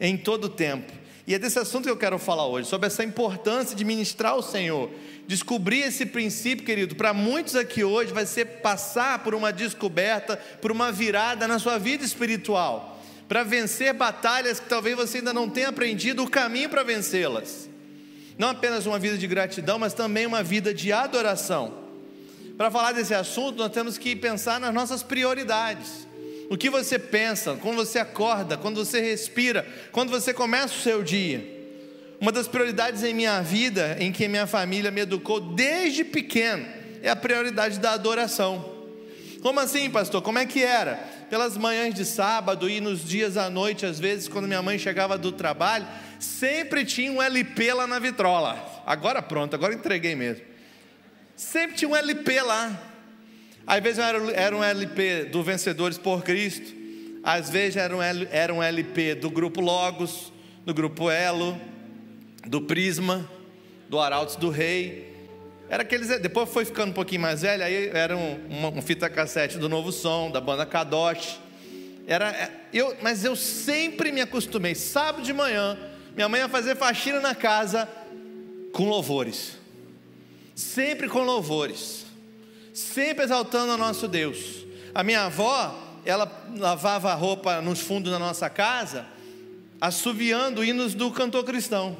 Em 0.00 0.16
todo 0.16 0.44
o 0.44 0.48
tempo. 0.48 0.92
E 1.26 1.34
é 1.34 1.38
desse 1.38 1.60
assunto 1.60 1.84
que 1.84 1.90
eu 1.90 1.96
quero 1.96 2.18
falar 2.18 2.46
hoje, 2.46 2.68
sobre 2.68 2.88
essa 2.88 3.04
importância 3.04 3.76
de 3.76 3.84
ministrar 3.84 4.32
ao 4.32 4.42
Senhor. 4.42 4.90
Descobrir 5.28 5.82
esse 5.82 6.04
princípio, 6.04 6.64
querido, 6.66 6.96
para 6.96 7.14
muitos 7.14 7.54
aqui 7.54 7.84
hoje 7.84 8.12
vai 8.12 8.26
ser 8.26 8.46
passar 8.62 9.22
por 9.22 9.32
uma 9.32 9.52
descoberta, 9.52 10.36
por 10.36 10.72
uma 10.72 10.90
virada 10.90 11.46
na 11.46 11.60
sua 11.60 11.78
vida 11.78 12.04
espiritual, 12.04 13.00
para 13.28 13.44
vencer 13.44 13.94
batalhas 13.94 14.58
que 14.58 14.68
talvez 14.68 14.96
você 14.96 15.18
ainda 15.18 15.32
não 15.32 15.48
tenha 15.48 15.68
aprendido 15.68 16.24
o 16.24 16.30
caminho 16.30 16.68
para 16.68 16.82
vencê-las. 16.82 17.68
Não 18.36 18.48
apenas 18.48 18.86
uma 18.86 18.98
vida 18.98 19.16
de 19.16 19.26
gratidão, 19.28 19.78
mas 19.78 19.94
também 19.94 20.26
uma 20.26 20.42
vida 20.42 20.74
de 20.74 20.90
adoração. 20.90 21.89
Para 22.60 22.70
falar 22.70 22.92
desse 22.92 23.14
assunto, 23.14 23.56
nós 23.56 23.72
temos 23.72 23.96
que 23.96 24.14
pensar 24.14 24.60
nas 24.60 24.74
nossas 24.74 25.02
prioridades. 25.02 26.06
O 26.50 26.58
que 26.58 26.68
você 26.68 26.98
pensa, 26.98 27.54
quando 27.54 27.76
você 27.76 27.98
acorda, 27.98 28.54
quando 28.58 28.84
você 28.84 29.00
respira, 29.00 29.66
quando 29.90 30.10
você 30.10 30.34
começa 30.34 30.74
o 30.74 30.82
seu 30.82 31.02
dia. 31.02 31.42
Uma 32.20 32.30
das 32.30 32.46
prioridades 32.46 33.02
em 33.02 33.14
minha 33.14 33.40
vida, 33.40 33.96
em 33.98 34.12
que 34.12 34.28
minha 34.28 34.46
família 34.46 34.90
me 34.90 35.00
educou 35.00 35.40
desde 35.40 36.04
pequeno, 36.04 36.66
é 37.02 37.08
a 37.08 37.16
prioridade 37.16 37.78
da 37.78 37.92
adoração. 37.92 38.62
Como 39.40 39.58
assim, 39.58 39.88
pastor? 39.88 40.20
Como 40.20 40.38
é 40.38 40.44
que 40.44 40.62
era? 40.62 40.96
Pelas 41.30 41.56
manhãs 41.56 41.94
de 41.94 42.04
sábado 42.04 42.68
e 42.68 42.78
nos 42.78 43.02
dias 43.02 43.38
à 43.38 43.48
noite, 43.48 43.86
às 43.86 43.98
vezes, 43.98 44.28
quando 44.28 44.46
minha 44.46 44.60
mãe 44.60 44.78
chegava 44.78 45.16
do 45.16 45.32
trabalho, 45.32 45.86
sempre 46.18 46.84
tinha 46.84 47.10
um 47.10 47.22
LP 47.22 47.72
lá 47.72 47.86
na 47.86 47.98
vitrola. 47.98 48.82
Agora 48.84 49.22
pronto, 49.22 49.54
agora 49.54 49.72
entreguei 49.72 50.14
mesmo. 50.14 50.49
Sempre 51.40 51.74
tinha 51.78 51.88
um 51.88 51.96
LP 51.96 52.42
lá. 52.42 52.78
Às 53.66 53.82
vezes 53.82 53.98
era, 53.98 54.54
um 54.54 54.62
LP 54.62 55.24
do 55.24 55.42
Vencedores 55.42 55.96
por 55.96 56.22
Cristo, 56.22 56.70
às 57.24 57.48
vezes 57.48 57.76
era 57.76 57.96
um, 57.96 58.02
era 58.02 58.52
um 58.52 58.62
LP 58.62 59.14
do 59.14 59.30
grupo 59.30 59.58
Logos, 59.58 60.30
do 60.66 60.74
grupo 60.74 61.10
Elo, 61.10 61.58
do 62.46 62.60
Prisma, 62.60 63.26
do 63.88 63.98
Arautos 63.98 64.36
do 64.36 64.50
Rei. 64.50 65.16
Era 65.70 65.82
aqueles, 65.82 66.08
depois 66.20 66.46
foi 66.50 66.66
ficando 66.66 66.90
um 66.90 66.94
pouquinho 66.94 67.22
mais 67.22 67.40
velho, 67.40 67.64
aí 67.64 67.88
era 67.88 68.14
um, 68.14 68.46
uma, 68.50 68.68
um 68.68 68.82
fita 68.82 69.08
cassete 69.08 69.56
do 69.56 69.66
Novo 69.66 69.90
Som, 69.92 70.30
da 70.30 70.42
banda 70.42 70.66
Kadosh. 70.66 71.40
Era, 72.06 72.28
é, 72.32 72.50
eu, 72.70 72.94
mas 73.00 73.24
eu 73.24 73.34
sempre 73.34 74.12
me 74.12 74.20
acostumei, 74.20 74.74
sábado 74.74 75.24
de 75.24 75.32
manhã, 75.32 75.78
minha 76.14 76.28
mãe 76.28 76.42
ia 76.42 76.50
fazer 76.50 76.76
faxina 76.76 77.18
na 77.18 77.34
casa 77.34 77.88
com 78.72 78.90
louvores. 78.90 79.59
Sempre 80.60 81.08
com 81.08 81.22
louvores. 81.22 82.04
Sempre 82.74 83.24
exaltando 83.24 83.72
o 83.72 83.78
nosso 83.78 84.06
Deus. 84.06 84.66
A 84.94 85.02
minha 85.02 85.22
avó, 85.22 85.74
ela 86.04 86.30
lavava 86.54 87.10
a 87.10 87.14
roupa 87.14 87.62
nos 87.62 87.80
fundos 87.80 88.12
da 88.12 88.18
nossa 88.18 88.50
casa, 88.50 89.06
assoviando 89.80 90.62
hinos 90.62 90.92
do 90.92 91.10
cantor 91.10 91.44
cristão. 91.44 91.96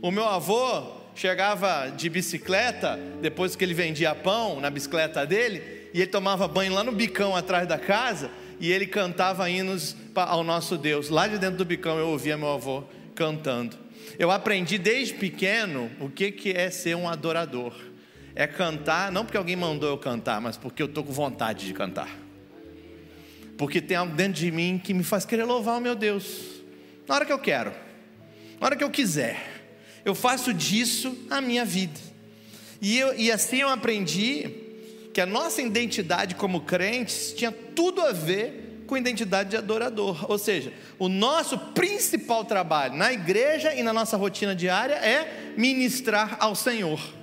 O 0.00 0.12
meu 0.12 0.24
avô 0.24 0.92
chegava 1.16 1.88
de 1.88 2.08
bicicleta, 2.08 2.96
depois 3.20 3.56
que 3.56 3.64
ele 3.64 3.74
vendia 3.74 4.14
pão 4.14 4.60
na 4.60 4.70
bicicleta 4.70 5.26
dele, 5.26 5.90
e 5.92 6.00
ele 6.00 6.10
tomava 6.10 6.46
banho 6.46 6.72
lá 6.72 6.84
no 6.84 6.92
bicão 6.92 7.34
atrás 7.34 7.66
da 7.66 7.78
casa, 7.78 8.30
e 8.60 8.70
ele 8.70 8.86
cantava 8.86 9.50
hinos 9.50 9.96
ao 10.14 10.44
nosso 10.44 10.78
Deus. 10.78 11.08
Lá 11.08 11.26
de 11.26 11.36
dentro 11.36 11.58
do 11.58 11.64
bicão 11.64 11.98
eu 11.98 12.10
ouvia 12.10 12.38
meu 12.38 12.52
avô 12.52 12.84
cantando. 13.16 13.76
Eu 14.16 14.30
aprendi 14.30 14.78
desde 14.78 15.14
pequeno 15.14 15.90
o 16.00 16.08
que, 16.08 16.30
que 16.30 16.50
é 16.52 16.70
ser 16.70 16.94
um 16.96 17.08
adorador. 17.08 17.87
É 18.38 18.46
cantar, 18.46 19.10
não 19.10 19.24
porque 19.24 19.36
alguém 19.36 19.56
mandou 19.56 19.88
eu 19.88 19.98
cantar, 19.98 20.40
mas 20.40 20.56
porque 20.56 20.80
eu 20.80 20.86
estou 20.86 21.02
com 21.02 21.12
vontade 21.12 21.66
de 21.66 21.74
cantar. 21.74 22.08
Porque 23.56 23.80
tem 23.80 23.96
algo 23.96 24.14
dentro 24.14 24.34
de 24.34 24.52
mim 24.52 24.80
que 24.82 24.94
me 24.94 25.02
faz 25.02 25.24
querer 25.24 25.42
louvar 25.42 25.76
o 25.76 25.80
meu 25.80 25.96
Deus. 25.96 26.62
Na 27.08 27.16
hora 27.16 27.26
que 27.26 27.32
eu 27.32 27.38
quero, 27.40 27.72
na 28.60 28.66
hora 28.68 28.76
que 28.76 28.84
eu 28.84 28.90
quiser. 28.90 29.42
Eu 30.04 30.14
faço 30.14 30.54
disso 30.54 31.18
a 31.28 31.40
minha 31.40 31.64
vida. 31.64 31.98
E, 32.80 32.96
eu, 32.96 33.12
e 33.18 33.32
assim 33.32 33.56
eu 33.56 33.70
aprendi 33.70 34.48
que 35.12 35.20
a 35.20 35.26
nossa 35.26 35.60
identidade 35.60 36.36
como 36.36 36.60
crentes 36.60 37.32
tinha 37.32 37.50
tudo 37.50 38.02
a 38.02 38.12
ver 38.12 38.84
com 38.86 38.96
identidade 38.96 39.50
de 39.50 39.56
adorador. 39.56 40.30
Ou 40.30 40.38
seja, 40.38 40.72
o 40.96 41.08
nosso 41.08 41.58
principal 41.58 42.44
trabalho 42.44 42.94
na 42.94 43.12
igreja 43.12 43.74
e 43.74 43.82
na 43.82 43.92
nossa 43.92 44.16
rotina 44.16 44.54
diária 44.54 44.94
é 44.94 45.54
ministrar 45.56 46.36
ao 46.38 46.54
Senhor. 46.54 47.17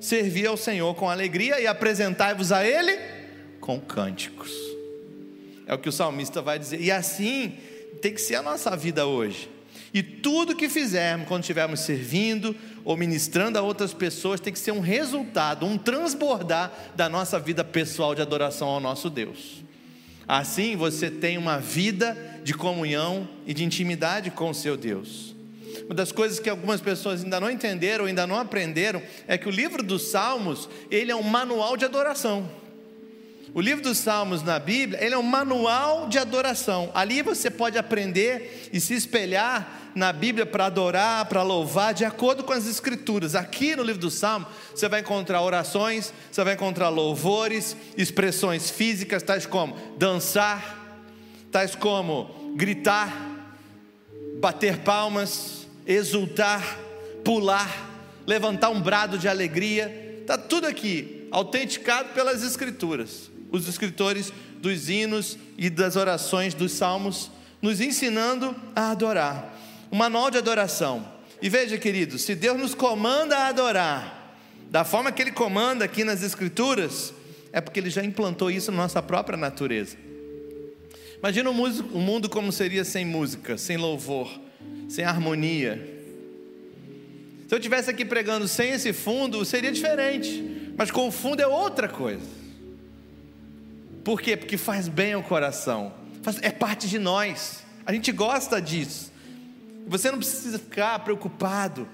Servir 0.00 0.46
ao 0.46 0.56
Senhor 0.56 0.94
com 0.94 1.08
alegria 1.08 1.60
e 1.60 1.66
apresentar-vos 1.66 2.50
a 2.50 2.66
Ele 2.66 2.98
com 3.60 3.78
cânticos. 3.78 4.50
É 5.66 5.74
o 5.74 5.78
que 5.78 5.88
o 5.88 5.92
salmista 5.92 6.40
vai 6.40 6.58
dizer. 6.58 6.80
E 6.80 6.90
assim 6.90 7.52
tem 8.00 8.12
que 8.14 8.20
ser 8.20 8.36
a 8.36 8.42
nossa 8.42 8.76
vida 8.76 9.06
hoje. 9.06 9.48
E 9.92 10.02
tudo 10.02 10.54
que 10.54 10.68
fizermos 10.68 11.26
quando 11.26 11.42
estivermos 11.42 11.80
servindo 11.80 12.54
ou 12.84 12.96
ministrando 12.96 13.58
a 13.58 13.62
outras 13.62 13.92
pessoas 13.92 14.40
tem 14.40 14.52
que 14.52 14.58
ser 14.58 14.72
um 14.72 14.80
resultado, 14.80 15.66
um 15.66 15.76
transbordar 15.76 16.72
da 16.94 17.08
nossa 17.08 17.38
vida 17.38 17.64
pessoal 17.64 18.14
de 18.14 18.22
adoração 18.22 18.68
ao 18.68 18.80
nosso 18.80 19.10
Deus. 19.10 19.64
Assim 20.26 20.76
você 20.76 21.10
tem 21.10 21.36
uma 21.36 21.58
vida 21.58 22.16
de 22.44 22.54
comunhão 22.54 23.28
e 23.46 23.52
de 23.52 23.64
intimidade 23.64 24.30
com 24.30 24.50
o 24.50 24.54
seu 24.54 24.76
Deus. 24.76 25.29
Uma 25.86 25.94
das 25.94 26.12
coisas 26.12 26.38
que 26.38 26.48
algumas 26.48 26.80
pessoas 26.80 27.24
ainda 27.24 27.40
não 27.40 27.50
entenderam, 27.50 28.04
ainda 28.04 28.26
não 28.26 28.38
aprenderam, 28.38 29.02
é 29.26 29.36
que 29.36 29.48
o 29.48 29.50
livro 29.50 29.82
dos 29.82 30.10
Salmos, 30.10 30.68
ele 30.90 31.10
é 31.10 31.16
um 31.16 31.22
manual 31.22 31.76
de 31.76 31.84
adoração. 31.84 32.48
O 33.52 33.60
livro 33.60 33.82
dos 33.82 33.98
Salmos 33.98 34.42
na 34.42 34.58
Bíblia, 34.60 35.02
ele 35.04 35.14
é 35.14 35.18
um 35.18 35.24
manual 35.24 36.08
de 36.08 36.18
adoração. 36.18 36.90
Ali 36.94 37.20
você 37.20 37.50
pode 37.50 37.76
aprender 37.76 38.68
e 38.72 38.80
se 38.80 38.94
espelhar 38.94 39.90
na 39.94 40.12
Bíblia 40.12 40.46
para 40.46 40.66
adorar, 40.66 41.24
para 41.26 41.42
louvar, 41.42 41.92
de 41.92 42.04
acordo 42.04 42.44
com 42.44 42.52
as 42.52 42.66
Escrituras. 42.66 43.34
Aqui 43.34 43.74
no 43.74 43.82
livro 43.82 44.00
do 44.00 44.10
Salmo, 44.10 44.46
você 44.72 44.88
vai 44.88 45.00
encontrar 45.00 45.42
orações, 45.42 46.12
você 46.30 46.44
vai 46.44 46.54
encontrar 46.54 46.90
louvores, 46.90 47.76
expressões 47.96 48.70
físicas, 48.70 49.22
tais 49.22 49.46
como 49.46 49.76
dançar, 49.98 51.02
tais 51.50 51.74
como 51.74 52.54
gritar, 52.54 53.12
bater 54.40 54.78
palmas, 54.78 55.59
exultar, 55.92 56.78
pular, 57.24 57.90
levantar 58.26 58.70
um 58.70 58.80
brado 58.80 59.18
de 59.18 59.28
alegria. 59.28 60.18
Está 60.20 60.38
tudo 60.38 60.66
aqui, 60.66 61.26
autenticado 61.30 62.10
pelas 62.10 62.42
Escrituras. 62.42 63.30
Os 63.50 63.66
escritores 63.66 64.32
dos 64.58 64.88
hinos 64.88 65.36
e 65.58 65.68
das 65.68 65.96
orações 65.96 66.54
dos 66.54 66.72
salmos, 66.72 67.30
nos 67.60 67.80
ensinando 67.80 68.54
a 68.74 68.90
adorar 68.90 69.58
um 69.90 69.96
manual 69.96 70.30
de 70.30 70.38
adoração. 70.38 71.04
E 71.42 71.48
veja, 71.48 71.76
querido, 71.76 72.18
se 72.18 72.34
Deus 72.34 72.58
nos 72.58 72.74
comanda 72.74 73.36
a 73.36 73.48
adorar, 73.48 74.36
da 74.70 74.84
forma 74.84 75.10
que 75.10 75.20
Ele 75.20 75.32
comanda 75.32 75.84
aqui 75.84 76.04
nas 76.04 76.22
Escrituras, 76.22 77.12
é 77.52 77.60
porque 77.60 77.80
Ele 77.80 77.90
já 77.90 78.04
implantou 78.04 78.50
isso 78.50 78.70
na 78.70 78.76
nossa 78.78 79.02
própria 79.02 79.36
natureza. 79.36 79.96
Imagina 81.18 81.50
o 81.50 81.54
mundo 82.00 82.28
como 82.28 82.52
seria 82.52 82.84
sem 82.84 83.04
música, 83.04 83.58
sem 83.58 83.76
louvor, 83.76 84.30
sem 84.90 85.04
harmonia. 85.04 85.80
Se 87.46 87.54
eu 87.54 87.58
estivesse 87.58 87.88
aqui 87.88 88.04
pregando 88.04 88.48
sem 88.48 88.72
esse 88.72 88.92
fundo, 88.92 89.44
seria 89.44 89.70
diferente, 89.70 90.72
mas 90.76 90.90
com 90.90 91.06
o 91.06 91.12
fundo 91.12 91.40
é 91.40 91.46
outra 91.46 91.88
coisa. 91.88 92.26
Por 94.02 94.20
quê? 94.20 94.36
Porque 94.36 94.56
faz 94.56 94.88
bem 94.88 95.12
ao 95.12 95.22
coração, 95.22 95.92
é 96.42 96.50
parte 96.50 96.88
de 96.88 96.98
nós, 96.98 97.64
a 97.86 97.92
gente 97.92 98.10
gosta 98.10 98.60
disso. 98.60 99.12
Você 99.86 100.10
não 100.10 100.18
precisa 100.18 100.58
ficar 100.58 100.98
preocupado 100.98 101.88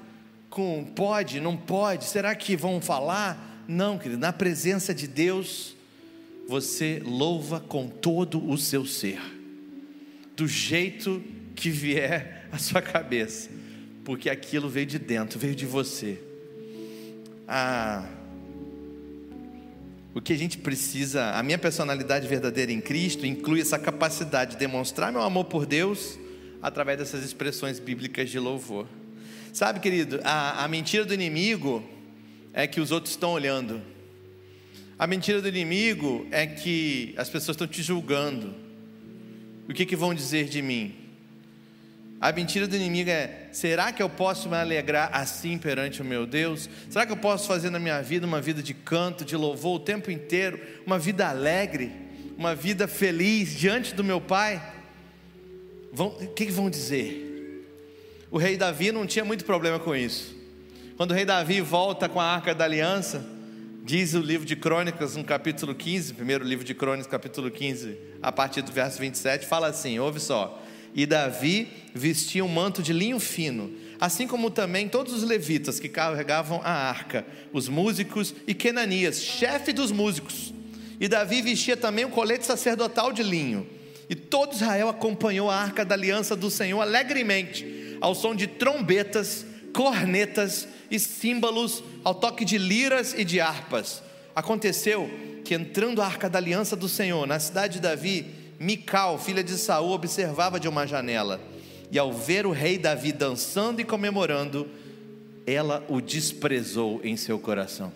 com 0.48 0.82
pode, 0.82 1.38
não 1.38 1.54
pode, 1.54 2.06
será 2.06 2.34
que 2.34 2.56
vão 2.56 2.80
falar? 2.80 3.62
Não, 3.68 3.98
querido, 3.98 4.20
na 4.20 4.32
presença 4.32 4.94
de 4.94 5.06
Deus, 5.06 5.76
você 6.48 7.02
louva 7.04 7.60
com 7.60 7.88
todo 7.88 8.48
o 8.48 8.56
seu 8.56 8.86
ser, 8.86 9.20
do 10.34 10.48
jeito 10.48 11.22
que 11.56 11.70
vier 11.70 12.46
a 12.52 12.58
sua 12.58 12.82
cabeça, 12.82 13.50
porque 14.04 14.30
aquilo 14.30 14.68
veio 14.68 14.86
de 14.86 14.98
dentro, 14.98 15.38
veio 15.38 15.54
de 15.54 15.66
você. 15.66 16.18
Ah, 17.48 18.06
o 20.14 20.20
que 20.20 20.32
a 20.32 20.36
gente 20.36 20.58
precisa, 20.58 21.32
a 21.32 21.42
minha 21.42 21.58
personalidade 21.58 22.28
verdadeira 22.28 22.70
em 22.70 22.80
Cristo 22.80 23.26
inclui 23.26 23.60
essa 23.60 23.78
capacidade 23.78 24.52
de 24.52 24.56
demonstrar 24.58 25.10
meu 25.10 25.22
amor 25.22 25.46
por 25.46 25.66
Deus 25.66 26.18
através 26.62 26.98
dessas 26.98 27.24
expressões 27.24 27.78
bíblicas 27.78 28.30
de 28.30 28.38
louvor. 28.38 28.86
Sabe, 29.52 29.80
querido, 29.80 30.20
a, 30.24 30.64
a 30.64 30.68
mentira 30.68 31.04
do 31.04 31.14
inimigo 31.14 31.82
é 32.52 32.66
que 32.66 32.80
os 32.80 32.90
outros 32.90 33.12
estão 33.12 33.32
olhando. 33.32 33.82
A 34.98 35.06
mentira 35.06 35.42
do 35.42 35.48
inimigo 35.48 36.26
é 36.30 36.46
que 36.46 37.14
as 37.16 37.28
pessoas 37.28 37.54
estão 37.54 37.66
te 37.66 37.82
julgando. 37.82 38.54
O 39.68 39.74
que, 39.74 39.84
que 39.84 39.96
vão 39.96 40.14
dizer 40.14 40.48
de 40.48 40.62
mim? 40.62 41.05
A 42.20 42.32
mentira 42.32 42.66
do 42.66 42.74
inimigo 42.74 43.10
é: 43.10 43.48
será 43.52 43.92
que 43.92 44.02
eu 44.02 44.08
posso 44.08 44.48
me 44.48 44.56
alegrar 44.56 45.10
assim 45.12 45.58
perante 45.58 46.00
o 46.00 46.04
meu 46.04 46.26
Deus? 46.26 46.68
Será 46.88 47.04
que 47.04 47.12
eu 47.12 47.16
posso 47.16 47.46
fazer 47.46 47.70
na 47.70 47.78
minha 47.78 48.00
vida 48.02 48.26
uma 48.26 48.40
vida 48.40 48.62
de 48.62 48.72
canto, 48.72 49.24
de 49.24 49.36
louvor 49.36 49.76
o 49.76 49.80
tempo 49.80 50.10
inteiro, 50.10 50.60
uma 50.86 50.98
vida 50.98 51.28
alegre, 51.28 51.92
uma 52.36 52.54
vida 52.54 52.88
feliz 52.88 53.54
diante 53.54 53.94
do 53.94 54.02
meu 54.02 54.20
Pai? 54.20 54.74
Vão, 55.92 56.08
o 56.08 56.28
que 56.28 56.46
vão 56.46 56.70
dizer? 56.70 57.66
O 58.30 58.38
rei 58.38 58.56
Davi 58.56 58.90
não 58.92 59.06
tinha 59.06 59.24
muito 59.24 59.44
problema 59.44 59.78
com 59.78 59.94
isso. 59.94 60.34
Quando 60.96 61.10
o 61.10 61.14
rei 61.14 61.24
Davi 61.24 61.60
volta 61.60 62.08
com 62.08 62.20
a 62.20 62.24
arca 62.24 62.54
da 62.54 62.64
aliança, 62.64 63.24
diz 63.84 64.14
o 64.14 64.20
livro 64.20 64.46
de 64.46 64.56
Crônicas, 64.56 65.14
no 65.16 65.22
capítulo 65.22 65.74
15, 65.74 66.14
primeiro 66.14 66.44
livro 66.44 66.64
de 66.64 66.74
Crônicas, 66.74 67.06
capítulo 67.06 67.50
15, 67.50 67.96
a 68.22 68.32
partir 68.32 68.62
do 68.62 68.72
verso 68.72 68.98
27, 68.98 69.46
fala 69.46 69.68
assim: 69.68 69.98
ouve 69.98 70.18
só. 70.18 70.62
E 70.96 71.04
Davi 71.04 71.68
vestia 71.94 72.42
um 72.42 72.48
manto 72.48 72.82
de 72.82 72.90
linho 72.90 73.20
fino, 73.20 73.70
assim 74.00 74.26
como 74.26 74.50
também 74.50 74.88
todos 74.88 75.12
os 75.12 75.22
levitas 75.22 75.78
que 75.78 75.90
carregavam 75.90 76.62
a 76.64 76.70
arca, 76.70 77.26
os 77.52 77.68
músicos 77.68 78.34
e 78.46 78.54
Kenanias, 78.54 79.20
chefe 79.20 79.74
dos 79.74 79.92
músicos. 79.92 80.54
E 80.98 81.06
Davi 81.06 81.42
vestia 81.42 81.76
também 81.76 82.06
um 82.06 82.10
colete 82.10 82.46
sacerdotal 82.46 83.12
de 83.12 83.22
linho. 83.22 83.66
E 84.08 84.14
todo 84.14 84.54
Israel 84.54 84.88
acompanhou 84.88 85.50
a 85.50 85.56
arca 85.56 85.84
da 85.84 85.94
aliança 85.94 86.34
do 86.34 86.50
Senhor 86.50 86.80
alegremente, 86.80 87.98
ao 88.00 88.14
som 88.14 88.34
de 88.34 88.46
trombetas, 88.46 89.44
cornetas 89.74 90.66
e 90.90 90.98
símbolos, 90.98 91.84
ao 92.02 92.14
toque 92.14 92.42
de 92.42 92.56
liras 92.56 93.12
e 93.12 93.22
de 93.22 93.38
harpas. 93.38 94.02
Aconteceu 94.34 95.10
que 95.44 95.54
entrando 95.54 96.00
a 96.00 96.06
arca 96.06 96.30
da 96.30 96.38
aliança 96.38 96.74
do 96.74 96.88
Senhor 96.88 97.26
na 97.26 97.38
cidade 97.38 97.74
de 97.74 97.80
Davi, 97.80 98.45
Mical, 98.58 99.18
filha 99.18 99.44
de 99.44 99.56
Saul, 99.56 99.90
observava 99.90 100.58
de 100.58 100.68
uma 100.68 100.86
janela. 100.86 101.40
E 101.90 101.98
ao 101.98 102.12
ver 102.12 102.46
o 102.46 102.50
rei 102.50 102.78
Davi 102.78 103.12
dançando 103.12 103.80
e 103.80 103.84
comemorando, 103.84 104.68
ela 105.46 105.84
o 105.88 106.00
desprezou 106.00 107.00
em 107.04 107.16
seu 107.16 107.38
coração. 107.38 107.92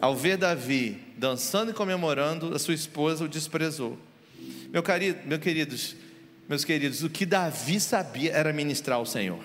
Ao 0.00 0.14
ver 0.14 0.36
Davi 0.36 0.98
dançando 1.16 1.70
e 1.70 1.74
comemorando, 1.74 2.54
a 2.54 2.58
sua 2.58 2.74
esposa 2.74 3.24
o 3.24 3.28
desprezou. 3.28 3.98
Meu 4.72 4.82
querido, 4.82 5.18
meus 5.24 5.40
queridos, 5.40 5.96
meus 6.48 6.64
queridos, 6.64 7.02
o 7.02 7.10
que 7.10 7.24
Davi 7.24 7.78
sabia 7.78 8.32
era 8.32 8.52
ministrar 8.52 8.98
ao 8.98 9.06
Senhor. 9.06 9.42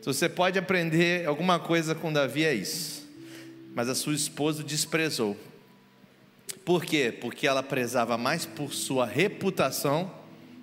Se 0.00 0.06
você 0.06 0.28
pode 0.28 0.58
aprender 0.58 1.26
alguma 1.26 1.58
coisa 1.58 1.94
com 1.94 2.12
Davi 2.12 2.44
é 2.44 2.54
isso. 2.54 3.06
Mas 3.74 3.88
a 3.88 3.94
sua 3.94 4.14
esposa 4.14 4.62
o 4.62 4.64
desprezou. 4.64 5.36
Por 6.64 6.84
quê? 6.84 7.12
Porque 7.12 7.46
ela 7.46 7.62
prezava 7.62 8.16
mais 8.18 8.44
por 8.44 8.72
sua 8.72 9.06
reputação 9.06 10.12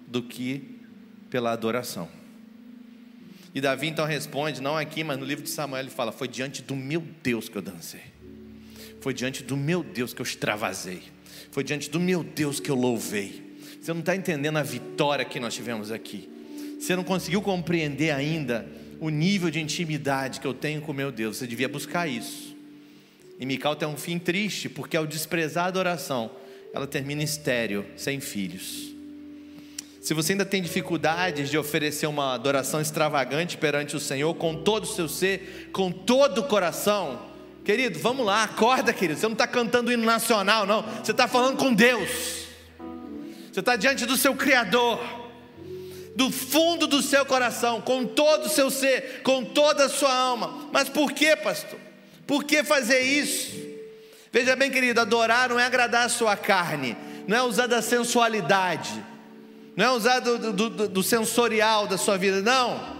do 0.07 0.21
que 0.21 0.79
pela 1.29 1.51
adoração. 1.51 2.07
E 3.53 3.61
Davi 3.61 3.87
então 3.87 4.05
responde, 4.05 4.61
não 4.61 4.77
aqui, 4.77 5.03
mas 5.03 5.17
no 5.17 5.25
livro 5.25 5.43
de 5.43 5.49
Samuel 5.49 5.83
ele 5.83 5.89
fala: 5.89 6.11
Foi 6.11 6.27
diante 6.27 6.61
do 6.61 6.75
meu 6.75 7.01
Deus 7.23 7.47
que 7.47 7.55
eu 7.55 7.61
dancei, 7.61 8.01
foi 8.99 9.13
diante 9.13 9.43
do 9.43 9.55
meu 9.55 9.81
Deus 9.83 10.13
que 10.13 10.21
eu 10.21 10.25
extravasei, 10.25 11.03
foi 11.51 11.63
diante 11.63 11.89
do 11.89 11.99
meu 11.99 12.23
Deus 12.23 12.59
que 12.59 12.69
eu 12.69 12.75
louvei. 12.75 13.57
Você 13.81 13.93
não 13.93 13.99
está 14.01 14.15
entendendo 14.15 14.57
a 14.57 14.63
vitória 14.63 15.23
que 15.23 15.39
nós 15.39 15.53
tivemos 15.53 15.91
aqui, 15.91 16.29
você 16.79 16.95
não 16.95 17.03
conseguiu 17.03 17.41
compreender 17.41 18.11
ainda 18.11 18.67
o 18.99 19.09
nível 19.09 19.49
de 19.49 19.61
intimidade 19.61 20.39
que 20.39 20.47
eu 20.47 20.53
tenho 20.53 20.81
com 20.81 20.91
meu 20.91 21.11
Deus, 21.11 21.37
você 21.37 21.47
devia 21.47 21.69
buscar 21.69 22.07
isso. 22.07 22.54
E 23.39 23.45
Mical 23.45 23.75
tem 23.75 23.87
um 23.87 23.97
fim 23.97 24.17
triste, 24.17 24.69
porque 24.69 24.95
ao 24.95 25.05
desprezar 25.05 25.65
a 25.65 25.67
adoração, 25.67 26.31
ela 26.73 26.87
termina 26.87 27.23
estéreo, 27.23 27.85
sem 27.95 28.19
filhos. 28.19 28.93
Se 30.01 30.13
você 30.13 30.33
ainda 30.33 30.45
tem 30.45 30.61
dificuldades 30.61 31.49
de 31.49 31.57
oferecer 31.57 32.05
uma 32.05 32.35
adoração 32.35 32.79
extravagante 32.79 33.57
perante 33.57 33.95
o 33.95 33.99
Senhor, 33.99 34.33
com 34.35 34.53
todo 34.53 34.83
o 34.83 34.87
seu 34.87 35.07
ser, 35.07 35.69
com 35.73 35.91
todo 35.91 36.41
o 36.41 36.43
coração, 36.43 37.19
querido, 37.63 37.97
vamos 37.97 38.25
lá, 38.25 38.43
acorda, 38.43 38.93
querido. 38.93 39.19
Você 39.19 39.25
não 39.25 39.33
está 39.33 39.47
cantando 39.47 39.91
hino 39.91 40.05
nacional, 40.05 40.65
não. 40.67 40.83
Você 41.03 41.09
está 41.11 41.27
falando 41.27 41.57
com 41.57 41.73
Deus. 41.73 42.45
Você 43.51 43.61
está 43.61 43.75
diante 43.75 44.05
do 44.05 44.15
seu 44.15 44.35
Criador, 44.35 44.99
do 46.15 46.29
fundo 46.29 46.85
do 46.85 47.01
seu 47.01 47.25
coração, 47.25 47.81
com 47.81 48.05
todo 48.05 48.45
o 48.45 48.49
seu 48.49 48.69
ser, 48.69 49.21
com 49.23 49.43
toda 49.43 49.85
a 49.85 49.89
sua 49.89 50.13
alma. 50.13 50.69
Mas 50.71 50.87
por 50.87 51.13
que, 51.13 51.35
pastor? 51.37 51.79
Por 52.25 52.43
que 52.43 52.63
fazer 52.63 52.99
isso? 52.99 53.55
Veja 54.31 54.55
bem, 54.55 54.71
querido, 54.71 54.99
adorar 54.99 55.49
não 55.49 55.59
é 55.59 55.65
agradar 55.65 56.05
a 56.05 56.09
sua 56.09 56.35
carne, 56.35 56.97
não 57.27 57.37
é 57.37 57.41
usar 57.43 57.67
da 57.67 57.81
sensualidade 57.81 59.03
não 59.75 59.85
é 59.85 59.91
usar 59.91 60.19
do, 60.19 60.53
do, 60.53 60.87
do, 60.87 61.03
sensorial 61.03 61.85
da 61.85 61.97
sua 61.97 62.17
vida, 62.17 62.41
não. 62.41 62.95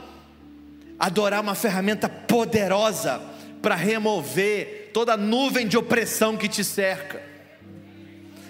Adorar 1.00 1.40
é 1.40 1.42
uma 1.42 1.56
ferramenta 1.56 2.10
poderosa 2.10 3.22
para 3.62 3.76
remover 3.76 4.92
toda 4.94 5.14
a 5.14 5.18
nuvem 5.18 5.68
de 5.68 5.78
opressão 5.78 6.36
que 6.36 6.50
te 6.50 6.64
cerca. 6.64 7.22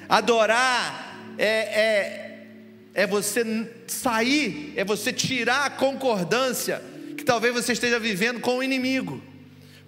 Adorar 0.09 1.35
é, 1.37 1.45
é, 1.45 2.47
é 2.95 3.07
você 3.07 3.71
sair, 3.85 4.73
é 4.75 4.83
você 4.83 5.13
tirar 5.13 5.65
a 5.65 5.69
concordância 5.69 6.81
que 7.15 7.23
talvez 7.23 7.53
você 7.53 7.73
esteja 7.73 7.99
vivendo 7.99 8.39
com 8.39 8.57
o 8.57 8.63
inimigo, 8.63 9.21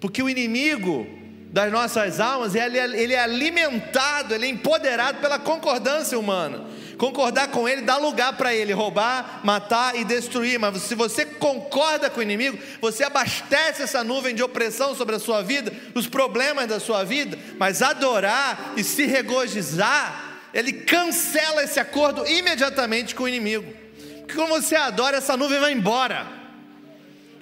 porque 0.00 0.22
o 0.22 0.28
inimigo 0.28 1.06
das 1.50 1.72
nossas 1.72 2.20
almas 2.20 2.54
ele, 2.54 2.78
é, 2.78 2.84
ele 2.84 3.14
é 3.14 3.20
alimentado, 3.20 4.34
ele 4.34 4.46
é 4.46 4.48
empoderado 4.48 5.18
pela 5.18 5.38
concordância 5.38 6.18
humana. 6.18 6.66
Concordar 6.98 7.48
com 7.48 7.68
ele 7.68 7.82
dá 7.82 7.96
lugar 7.96 8.36
para 8.36 8.54
ele 8.54 8.72
roubar, 8.72 9.40
matar 9.44 9.96
e 9.96 10.04
destruir. 10.04 10.58
Mas 10.58 10.82
se 10.82 10.94
você 10.94 11.24
concorda 11.24 12.10
com 12.10 12.20
o 12.20 12.22
inimigo, 12.22 12.58
você 12.80 13.04
abastece 13.04 13.82
essa 13.82 14.02
nuvem 14.02 14.34
de 14.34 14.42
opressão 14.42 14.94
sobre 14.94 15.14
a 15.14 15.18
sua 15.18 15.40
vida, 15.42 15.72
os 15.94 16.06
problemas 16.06 16.66
da 16.66 16.80
sua 16.80 17.04
vida. 17.04 17.38
Mas 17.56 17.82
adorar 17.82 18.74
e 18.76 18.82
se 18.82 19.06
regozijar, 19.06 20.40
ele 20.52 20.72
cancela 20.72 21.62
esse 21.62 21.78
acordo 21.78 22.26
imediatamente 22.26 23.14
com 23.14 23.22
o 23.22 23.28
inimigo. 23.28 23.72
Porque 24.18 24.34
quando 24.34 24.50
você 24.50 24.74
adora, 24.74 25.18
essa 25.18 25.36
nuvem 25.36 25.60
vai 25.60 25.72
embora. 25.72 26.37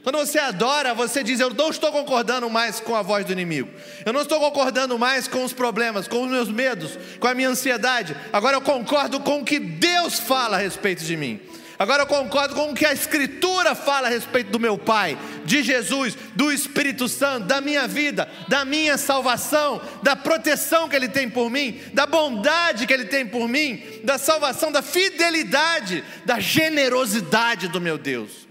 Quando 0.07 0.19
você 0.19 0.39
adora, 0.39 0.95
você 0.95 1.21
diz: 1.25 1.41
Eu 1.41 1.53
não 1.53 1.69
estou 1.69 1.91
concordando 1.91 2.49
mais 2.49 2.79
com 2.79 2.95
a 2.95 3.03
voz 3.03 3.25
do 3.25 3.33
inimigo. 3.33 3.69
Eu 4.05 4.13
não 4.13 4.23
estou 4.23 4.39
concordando 4.39 4.97
mais 4.97 5.27
com 5.27 5.43
os 5.43 5.53
problemas, 5.53 6.07
com 6.07 6.23
os 6.23 6.31
meus 6.31 6.49
medos, 6.49 6.97
com 7.19 7.27
a 7.27 7.35
minha 7.35 7.49
ansiedade. 7.49 8.17
Agora 8.33 8.57
eu 8.57 8.61
concordo 8.61 9.19
com 9.19 9.41
o 9.41 9.45
que 9.45 9.59
Deus 9.59 10.21
fala 10.21 10.59
a 10.59 10.61
respeito 10.61 11.03
de 11.03 11.17
mim. 11.17 11.41
Agora 11.77 12.05
eu 12.05 12.07
concordo 12.07 12.55
com 12.55 12.71
o 12.71 12.75
que 12.75 12.87
a 12.87 12.93
Escritura 12.93 13.75
fala 13.75 14.07
a 14.07 14.11
respeito 14.11 14.53
do 14.53 14.61
meu 14.61 14.79
Pai, 14.79 15.19
de 15.45 15.61
Jesus, 15.65 16.17
do 16.37 16.53
Espírito 16.53 17.09
Santo, 17.09 17.49
da 17.49 17.61
minha 17.61 17.89
vida, 17.89 18.31
da 18.47 18.65
minha 18.65 18.97
salvação, 18.97 19.83
da 20.05 20.15
proteção 20.15 20.89
que 20.89 20.95
Ele 20.95 21.09
tem 21.09 21.29
por 21.29 21.51
mim, 21.51 21.81
da 21.93 22.07
bondade 22.07 22.87
que 22.87 22.95
Ele 22.95 23.07
tem 23.07 23.27
por 23.27 23.49
mim, 23.49 23.83
da 24.05 24.19
salvação, 24.19 24.71
da 24.71 24.83
fidelidade, 24.83 26.05
da 26.25 26.39
generosidade 26.39 27.67
do 27.67 27.81
meu 27.81 27.99
Deus. 27.99 28.46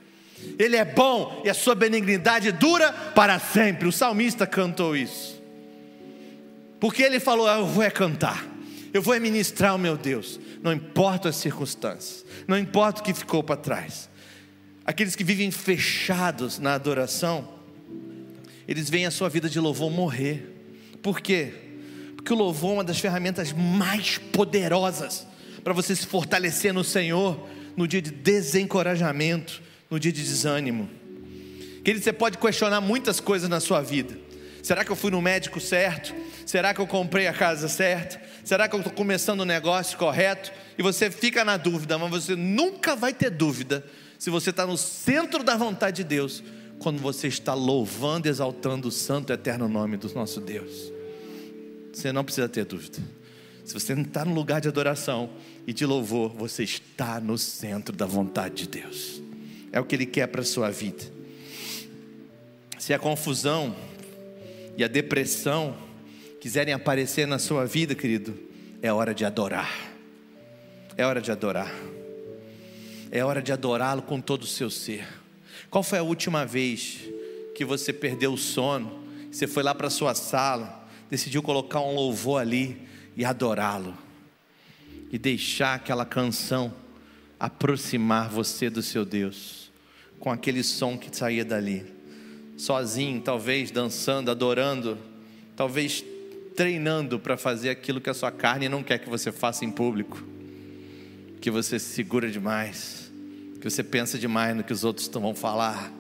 Ele 0.58 0.76
é 0.76 0.86
bom 0.86 1.42
e 1.44 1.50
a 1.50 1.54
sua 1.54 1.76
benignidade 1.76 2.52
dura 2.52 2.92
para 2.92 3.40
sempre. 3.40 3.88
O 3.88 3.92
salmista 3.92 4.46
cantou 4.46 4.96
isso. 4.96 5.42
Porque 6.80 7.04
ele 7.04 7.20
falou: 7.20 7.48
Eu 7.48 7.66
vou 7.66 7.84
é 7.84 7.90
cantar, 7.90 8.46
eu 8.94 9.02
vou 9.02 9.14
é 9.14 9.20
ministrar 9.20 9.76
o 9.76 9.80
meu 9.80 9.98
Deus, 9.98 10.40
não 10.62 10.74
importa 10.74 11.30
as 11.30 11.36
circunstâncias, 11.36 12.26
não 12.48 12.58
importa 12.58 13.02
o 13.02 13.04
que 13.04 13.14
ficou 13.14 13.44
para 13.44 13.58
trás. 13.58 14.10
Aqueles 14.86 15.16
que 15.16 15.24
vivem 15.24 15.50
fechados 15.50 16.60
na 16.60 16.76
adoração, 16.76 17.48
eles 18.68 18.90
veem 18.90 19.06
a 19.06 19.12
sua 19.12 19.30
vida 19.30 19.50
de 19.50 19.60
louvor 19.60 19.90
morrer. 19.90 20.52
Por 21.02 21.22
quê? 21.22 21.54
Porque 22.16 22.32
o 22.32 22.36
louvor 22.36 22.72
é 22.72 22.74
uma 22.76 22.84
das 22.84 23.00
ferramentas 23.00 23.52
mais 23.52 24.18
poderosas 24.18 25.26
para 25.64 25.74
você 25.74 25.96
se 25.96 26.06
fortalecer 26.06 26.72
no 26.72 26.84
Senhor 26.84 27.48
no 27.76 27.88
dia 27.88 28.02
de 28.02 28.12
desencorajamento, 28.12 29.62
no 29.90 30.00
dia 30.00 30.12
de 30.12 30.22
desânimo. 30.22 30.90
Querido, 31.84 32.04
você 32.04 32.14
pode 32.14 32.38
questionar 32.38 32.82
muitas 32.82 33.20
coisas 33.20 33.48
na 33.48 33.60
sua 33.60 33.82
vida. 33.82 34.18
Será 34.64 34.84
que 34.84 34.92
eu 34.92 34.96
fui 34.96 35.12
no 35.12 35.22
médico 35.22 35.60
certo? 35.60 36.16
Será 36.44 36.74
que 36.74 36.82
eu 36.82 36.88
comprei 36.88 37.28
a 37.28 37.34
casa 37.34 37.68
certa? 37.68 38.20
Será 38.44 38.68
que 38.68 38.76
eu 38.76 38.80
estou 38.80 38.92
começando 38.92 39.42
o 39.42 39.46
negócio 39.46 39.96
correto? 39.96 40.52
E 40.76 40.82
você 40.82 41.12
fica 41.12 41.46
na 41.46 41.58
dúvida, 41.58 41.98
mas 42.00 42.10
você 42.10 42.36
nunca 42.36 42.96
vai 42.96 43.14
ter 43.14 43.30
dúvida 43.30 43.86
se 44.18 44.32
você 44.32 44.50
está 44.50 44.66
no 44.66 44.76
centro 44.76 45.44
da 45.44 45.56
vontade 45.56 45.98
de 45.98 46.04
Deus, 46.04 46.44
quando 46.80 47.00
você 47.00 47.28
está 47.28 47.54
louvando, 47.54 48.28
exaltando 48.28 48.88
o 48.88 48.92
santo 48.92 49.32
e 49.32 49.34
eterno 49.34 49.70
nome 49.70 49.98
do 49.98 50.12
nosso 50.16 50.42
Deus. 50.42 50.92
Você 51.94 52.12
não 52.12 52.24
precisa 52.24 52.50
ter 52.50 52.66
dúvida. 52.66 52.98
Se 53.64 53.74
você 53.74 53.94
não 53.94 54.02
está 54.02 54.26
no 54.26 54.34
lugar 54.34 54.62
de 54.62 54.68
adoração 54.68 55.30
e 55.68 55.74
de 55.74 55.86
louvor, 55.86 56.30
você 56.30 56.64
está 56.64 57.20
no 57.20 57.38
centro 57.38 57.96
da 57.96 58.08
vontade 58.08 58.64
de 58.64 58.70
Deus 58.82 59.25
é 59.76 59.80
o 59.82 59.84
que 59.84 59.94
Ele 59.94 60.06
quer 60.06 60.28
para 60.28 60.40
a 60.40 60.46
sua 60.46 60.72
vida. 60.72 61.04
Se 62.80 62.94
a 62.94 62.98
confusão 62.98 63.76
e 64.78 64.86
a 64.86 64.88
depressão 64.88 65.76
quiserem 66.40 66.74
aparecer 66.74 67.28
na 67.28 67.38
sua 67.38 67.66
vida, 67.66 67.94
querido, 67.94 68.40
é 68.82 68.92
hora 68.94 69.14
de 69.14 69.26
adorar. 69.26 69.70
É 70.96 71.06
hora 71.06 71.22
de 71.22 71.30
adorar. 71.30 71.76
É 73.12 73.22
hora 73.26 73.42
de 73.42 73.52
adorá-lo 73.52 74.02
com 74.02 74.22
todo 74.22 74.44
o 74.44 74.48
seu 74.48 74.70
ser. 74.70 75.06
Qual 75.70 75.84
foi 75.84 76.00
a 76.00 76.04
última 76.04 76.46
vez 76.46 77.00
que 77.54 77.66
você 77.66 77.92
perdeu 77.92 78.32
o 78.32 78.38
sono? 78.38 79.04
Você 79.30 79.46
foi 79.46 79.62
lá 79.62 79.76
para 79.76 79.88
a 79.88 79.92
sua 79.92 80.16
sala, 80.16 80.88
decidiu 81.10 81.44
colocar 81.44 81.82
um 81.82 81.94
louvor 81.94 82.40
ali 82.40 82.82
e 83.18 83.26
adorá-lo. 83.26 83.94
E 85.12 85.18
deixar 85.18 85.74
aquela 85.74 86.06
canção 86.06 86.74
aproximar 87.38 88.30
você 88.30 88.70
do 88.70 88.82
seu 88.82 89.04
Deus 89.04 89.65
com 90.20 90.32
aquele 90.32 90.64
som 90.64 90.98
que 90.98 91.16
saía 91.16 91.46
dali. 91.46 91.86
Sozinho, 92.58 93.22
talvez 93.22 93.72
dançando, 93.72 94.32
adorando, 94.32 94.98
talvez 95.56 96.04
treinando 96.56 97.20
para 97.20 97.36
fazer 97.36 97.70
aquilo 97.70 98.00
que 98.00 98.10
a 98.10 98.14
sua 98.14 98.32
carne 98.32 98.70
não 98.70 98.82
quer 98.82 99.00
que 99.00 99.10
você 99.10 99.32
faça 99.32 99.66
em 99.66 99.72
público. 99.72 100.24
Que 101.42 101.52
você 101.52 101.78
se 101.78 101.94
segura 101.94 102.32
demais, 102.32 103.12
que 103.60 103.70
você 103.70 103.84
pensa 103.84 104.18
demais 104.18 104.56
no 104.56 104.64
que 104.64 104.74
os 104.74 104.84
outros 104.84 105.08
vão 105.08 105.36
falar. 105.36 105.92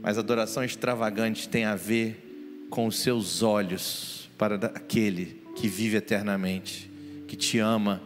Mas 0.00 0.16
adoração 0.16 0.62
extravagante 0.62 1.48
tem 1.48 1.64
a 1.64 1.74
ver 1.74 2.66
com 2.70 2.86
os 2.86 3.00
seus 3.00 3.42
olhos 3.42 4.30
para 4.38 4.54
aquele 4.54 5.42
que 5.56 5.66
vive 5.68 5.96
eternamente, 5.96 6.90
que 7.26 7.36
te 7.36 7.58
ama 7.58 8.00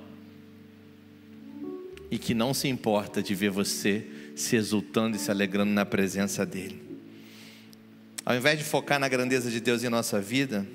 e 2.11 2.19
que 2.19 2.35
não 2.35 2.55
se 2.55 2.69
importa 2.69 3.23
de 3.23 3.35
ver 3.35 3.51
você 3.51 4.07
se 4.41 4.57
exultando 4.57 5.17
e 5.17 5.21
se 5.21 5.31
alegrando 5.31 5.73
na 5.73 5.85
presença 5.85 6.45
dEle. 6.45 6.81
Ao 8.25 8.37
invés 8.37 8.59
de 8.59 8.65
focar 8.65 8.99
na 8.99 9.09
grandeza 9.09 9.51
de 9.51 9.61
Deus 9.61 9.83
em 9.85 9.89
nossa 9.89 10.21
vida, 10.21 10.67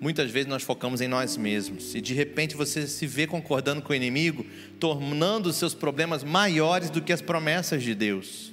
Muitas 0.00 0.30
vezes 0.30 0.48
nós 0.48 0.62
focamos 0.62 1.00
em 1.00 1.08
nós 1.08 1.36
mesmos 1.36 1.94
e 1.94 2.00
de 2.00 2.14
repente 2.14 2.54
você 2.54 2.86
se 2.86 3.04
vê 3.04 3.26
concordando 3.26 3.82
com 3.82 3.92
o 3.92 3.96
inimigo, 3.96 4.46
tornando 4.78 5.48
os 5.48 5.56
seus 5.56 5.74
problemas 5.74 6.22
maiores 6.22 6.88
do 6.88 7.02
que 7.02 7.12
as 7.12 7.20
promessas 7.20 7.82
de 7.82 7.96
Deus. 7.96 8.52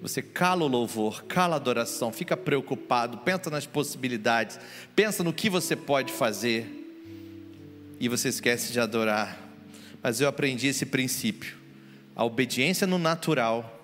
Você 0.00 0.22
cala 0.22 0.64
o 0.64 0.68
louvor, 0.68 1.24
cala 1.24 1.56
a 1.56 1.56
adoração, 1.56 2.10
fica 2.10 2.36
preocupado, 2.36 3.18
pensa 3.18 3.50
nas 3.50 3.66
possibilidades, 3.66 4.58
pensa 4.96 5.22
no 5.22 5.32
que 5.32 5.50
você 5.50 5.76
pode 5.76 6.10
fazer 6.10 6.66
e 8.00 8.08
você 8.08 8.30
esquece 8.30 8.72
de 8.72 8.80
adorar. 8.80 9.38
Mas 10.02 10.22
eu 10.22 10.26
aprendi 10.26 10.68
esse 10.68 10.86
princípio. 10.86 11.61
A 12.14 12.24
obediência 12.24 12.86
no 12.86 12.98
natural 12.98 13.80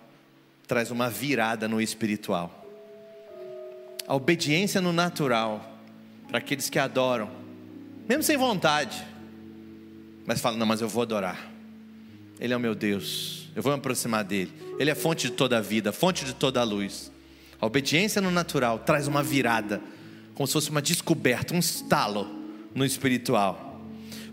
traz 0.67 0.91
uma 0.91 1.09
virada 1.09 1.67
no 1.67 1.81
espiritual. 1.81 2.67
A 4.07 4.15
obediência 4.15 4.81
no 4.81 4.93
natural 4.93 5.79
para 6.29 6.39
aqueles 6.39 6.69
que 6.69 6.79
adoram, 6.79 7.31
mesmo 8.07 8.23
sem 8.23 8.37
vontade, 8.37 9.03
mas 10.27 10.41
falam: 10.41 10.59
não, 10.59 10.67
mas 10.67 10.81
eu 10.81 10.89
vou 10.89 11.03
adorar. 11.03 11.51
Ele 12.39 12.53
é 12.53 12.57
o 12.57 12.61
meu 12.61 12.75
Deus, 12.75 13.49
eu 13.57 13.63
vou 13.63 13.73
me 13.73 13.79
aproximar 13.79 14.25
dele. 14.25 14.53
Ele 14.79 14.91
é 14.91 14.95
fonte 14.95 15.29
de 15.29 15.33
toda 15.33 15.59
a 15.59 15.61
vida, 15.61 15.93
fonte 15.93 16.25
de 16.25 16.35
toda 16.35 16.61
a 16.61 16.65
luz. 16.65 17.11
A 17.61 17.67
obediência 17.67 18.21
no 18.21 18.31
natural 18.31 18.79
traz 18.79 19.09
uma 19.09 19.23
virada, 19.23 19.81
como 20.35 20.47
se 20.47 20.53
fosse 20.53 20.71
uma 20.71 20.81
descoberta, 20.81 21.55
um 21.55 21.59
estalo 21.59 22.29
no 22.75 22.85
espiritual. 22.85 23.83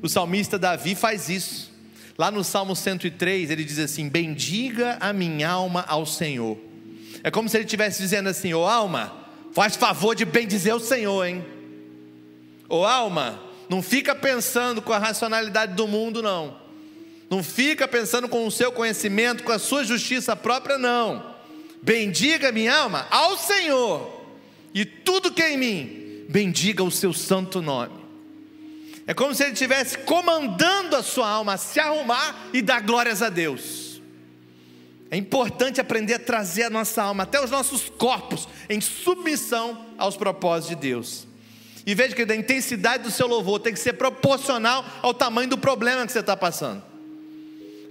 O 0.01 0.07
salmista 0.07 0.59
Davi 0.59 0.93
faz 0.93 1.29
isso. 1.29 1.74
Lá 2.17 2.31
no 2.31 2.43
Salmo 2.43 2.75
103, 2.75 3.51
ele 3.51 3.63
diz 3.63 3.77
assim: 3.77 4.07
Bendiga 4.07 4.97
a 5.01 5.11
minha 5.11 5.49
alma 5.49 5.83
ao 5.87 6.05
Senhor. 6.05 6.57
É 7.23 7.29
como 7.29 7.49
se 7.49 7.57
ele 7.57 7.65
estivesse 7.65 8.01
dizendo 8.01 8.29
assim: 8.29 8.53
Ô 8.53 8.61
oh, 8.61 8.67
alma, 8.67 9.13
faz 9.51 9.75
favor 9.75 10.15
de 10.15 10.23
bendizer 10.23 10.73
o 10.73 10.79
Senhor, 10.79 11.25
hein? 11.25 11.45
Ô 12.69 12.85
alma, 12.85 13.41
não 13.69 13.81
fica 13.81 14.15
pensando 14.15 14.81
com 14.81 14.93
a 14.93 14.97
racionalidade 14.97 15.73
do 15.73 15.87
mundo, 15.87 16.21
não. 16.21 16.55
Não 17.29 17.43
fica 17.43 17.87
pensando 17.87 18.29
com 18.29 18.45
o 18.45 18.51
seu 18.51 18.71
conhecimento, 18.71 19.43
com 19.43 19.51
a 19.51 19.59
sua 19.59 19.83
justiça 19.83 20.35
própria, 20.35 20.77
não. 20.77 21.35
Bendiga 21.81 22.51
minha 22.51 22.75
alma 22.75 23.07
ao 23.11 23.37
Senhor, 23.37 24.25
e 24.73 24.85
tudo 24.85 25.31
que 25.31 25.41
é 25.41 25.53
em 25.53 25.57
mim, 25.57 26.25
bendiga 26.29 26.83
o 26.83 26.91
seu 26.91 27.13
santo 27.13 27.61
nome. 27.61 28.04
É 29.07 29.13
como 29.13 29.35
se 29.35 29.43
ele 29.43 29.53
estivesse 29.53 29.99
comandando 29.99 30.95
a 30.95 31.03
sua 31.03 31.29
alma 31.29 31.53
a 31.53 31.57
se 31.57 31.79
arrumar 31.79 32.47
e 32.51 32.61
dar 32.61 32.81
glórias 32.81 33.21
a 33.21 33.29
Deus. 33.29 34.01
É 35.11 35.17
importante 35.17 35.79
aprender 35.79 36.15
a 36.15 36.19
trazer 36.19 36.63
a 36.63 36.69
nossa 36.69 37.03
alma, 37.03 37.23
até 37.23 37.41
os 37.41 37.51
nossos 37.51 37.89
corpos, 37.89 38.47
em 38.67 38.81
submissão 38.81 39.85
aos 39.97 40.17
propósitos 40.17 40.75
de 40.75 40.75
Deus. 40.75 41.27
E 41.85 41.93
veja 41.93 42.15
que 42.15 42.23
a 42.23 42.35
intensidade 42.35 43.03
do 43.03 43.11
seu 43.11 43.27
louvor 43.27 43.59
tem 43.59 43.71
que 43.71 43.79
ser 43.79 43.93
proporcional 43.93 44.83
ao 45.03 45.13
tamanho 45.13 45.49
do 45.49 45.57
problema 45.57 46.05
que 46.05 46.11
você 46.11 46.19
está 46.19 46.35
passando. 46.35 46.94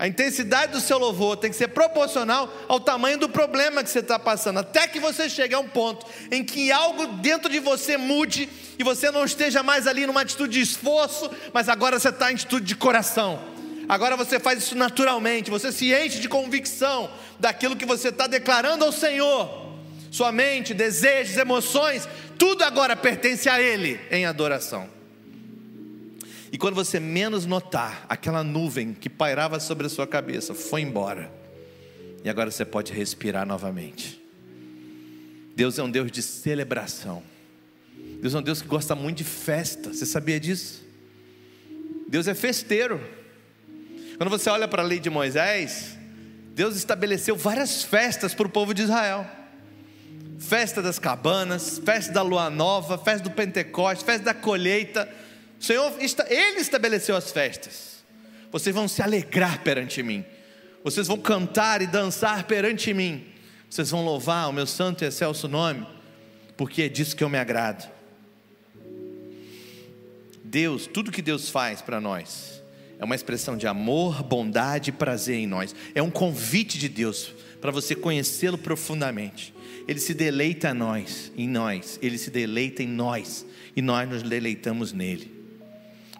A 0.05 0.06
intensidade 0.06 0.72
do 0.72 0.82
seu 0.82 0.98
louvor 0.98 1.35
tem 1.39 1.51
que 1.51 1.56
ser 1.56 1.68
proporcional 1.68 2.55
ao 2.68 2.78
tamanho 2.78 3.16
do 3.16 3.26
problema 3.26 3.82
que 3.82 3.89
você 3.89 4.01
está 4.01 4.18
passando, 4.18 4.59
até 4.59 4.86
que 4.86 5.01
você 5.01 5.31
chegue 5.31 5.55
a 5.55 5.59
um 5.59 5.66
ponto 5.66 6.05
em 6.31 6.44
que 6.44 6.70
algo 6.70 7.06
dentro 7.22 7.51
de 7.51 7.59
você 7.59 7.97
mude 7.97 8.47
e 8.78 8.85
você 8.85 9.10
não 9.10 9.24
esteja 9.24 9.62
mais 9.62 9.86
ali 9.86 10.06
numa 10.06 10.20
atitude 10.20 10.52
de 10.52 10.60
esforço, 10.60 11.31
mas 11.55 11.70
agora 11.70 11.98
você 11.98 12.10
está 12.10 12.31
em 12.31 12.35
atitude 12.35 12.66
de 12.66 12.76
coração. 12.76 13.43
Agora 13.89 14.14
você 14.14 14.39
faz 14.39 14.59
isso 14.59 14.76
naturalmente, 14.76 15.51
você 15.51 15.72
se 15.72 15.94
enche 15.94 16.20
de 16.20 16.28
convicção 16.28 17.10
daquilo 17.40 17.74
que 17.74 17.86
você 17.86 18.10
está 18.10 18.26
declarando 18.26 18.85
ao 18.85 18.93
Senhor 18.93 19.72
sua 20.10 20.31
mente, 20.31 20.74
desejos, 20.74 21.39
emoções, 21.39 22.06
tudo 22.39 22.62
agora 22.62 22.94
pertence 22.94 23.48
a 23.48 23.59
Ele 23.59 23.98
em 24.10 24.26
adoração. 24.26 24.94
E 26.55 26.56
quando 26.56 26.76
você 26.76 27.01
menos 27.01 27.47
notar, 27.47 28.06
aquela 28.09 28.44
nuvem 28.44 28.94
que 28.94 29.10
pairava 29.10 29.59
sobre 29.59 29.89
a 29.89 29.90
sua 29.90 30.06
cabeça 30.06 30.55
foi 30.55 30.82
embora, 30.82 31.28
e 32.22 32.31
agora 32.31 32.48
você 32.48 32.64
pode 32.64 32.93
respirar 32.93 33.44
novamente. 33.44 34.22
Deus 35.56 35.81
é 35.81 35.82
um 35.82 35.90
Deus 35.90 36.12
de 36.12 36.22
celebração. 36.22 37.24
Deus 38.20 38.36
é 38.36 38.39
um 38.39 38.43
Deus 38.43 38.62
que 38.62 38.68
gosta 38.68 38.94
muito 38.94 39.16
de 39.18 39.24
festa. 39.24 39.93
Você 39.93 40.06
sabia 40.06 40.39
disso? 40.39 40.85
Deus 42.06 42.28
é 42.28 42.35
festeiro. 42.35 43.01
Quando 44.16 44.31
você 44.31 44.48
olha 44.48 44.68
para 44.68 44.81
a 44.81 44.86
lei 44.86 45.01
de 45.01 45.10
Moisés, 45.10 45.98
Deus 46.55 46.76
estabeleceu 46.76 47.35
várias 47.35 47.82
festas 47.82 48.32
para 48.32 48.47
o 48.47 48.51
povo 48.51 48.72
de 48.72 48.82
Israel 48.82 49.28
festa 50.39 50.82
das 50.82 50.98
cabanas, 50.98 51.78
festa 51.78 52.12
da 52.12 52.22
lua 52.22 52.51
nova, 52.51 52.98
festa 52.98 53.28
do 53.28 53.31
Pentecoste, 53.31 54.05
festa 54.05 54.26
da 54.26 54.35
colheita. 54.35 55.09
Senhor, 55.65 55.95
Ele 56.28 56.61
estabeleceu 56.61 57.16
as 57.16 57.32
festas. 57.32 58.05
Vocês 58.53 58.74
vão 58.74 58.86
se 58.86 59.03
alegrar 59.03 59.62
perante 59.62 60.03
mim, 60.03 60.24
vocês 60.85 61.07
vão 61.07 61.16
cantar 61.16 61.81
e 61.81 61.86
dançar 61.86 62.45
perante 62.45 62.93
mim, 62.93 63.24
vocês 63.69 63.91
vão 63.91 64.05
louvar 64.05 64.49
o 64.49 64.53
meu 64.53 64.66
santo 64.66 65.03
e 65.03 65.09
excelso 65.09 65.49
nome, 65.49 65.86
porque 66.57 66.82
é 66.82 66.89
disso 66.89 67.16
que 67.16 67.24
eu 67.24 67.28
me 67.28 67.39
agrado. 67.39 67.91
Deus, 70.45 70.86
tudo 70.86 71.11
que 71.11 71.23
Deus 71.23 71.49
faz 71.49 71.81
para 71.81 72.01
nós, 72.01 72.62
é 72.99 73.05
uma 73.05 73.15
expressão 73.15 73.57
de 73.57 73.66
amor, 73.66 74.23
bondade 74.23 74.91
e 74.91 74.93
prazer 74.93 75.36
em 75.36 75.47
nós. 75.47 75.74
É 75.95 76.03
um 76.03 76.11
convite 76.11 76.78
de 76.78 76.89
Deus 76.89 77.32
para 77.61 77.73
você 77.73 77.95
conhecê-lo 77.95 78.59
profundamente. 78.59 79.53
Ele 79.89 79.99
se 79.99 80.15
deleita 80.15 80.70
em 80.70 80.74
nós, 80.74 81.32
em 81.36 81.49
nós, 81.49 81.99
ele 82.01 82.19
se 82.19 82.31
deleita 82.31 82.82
em 82.82 82.89
nós 82.89 83.45
e 83.74 83.82
nós 83.82 84.09
nos 84.09 84.23
deleitamos 84.23 84.93
nele. 84.93 85.34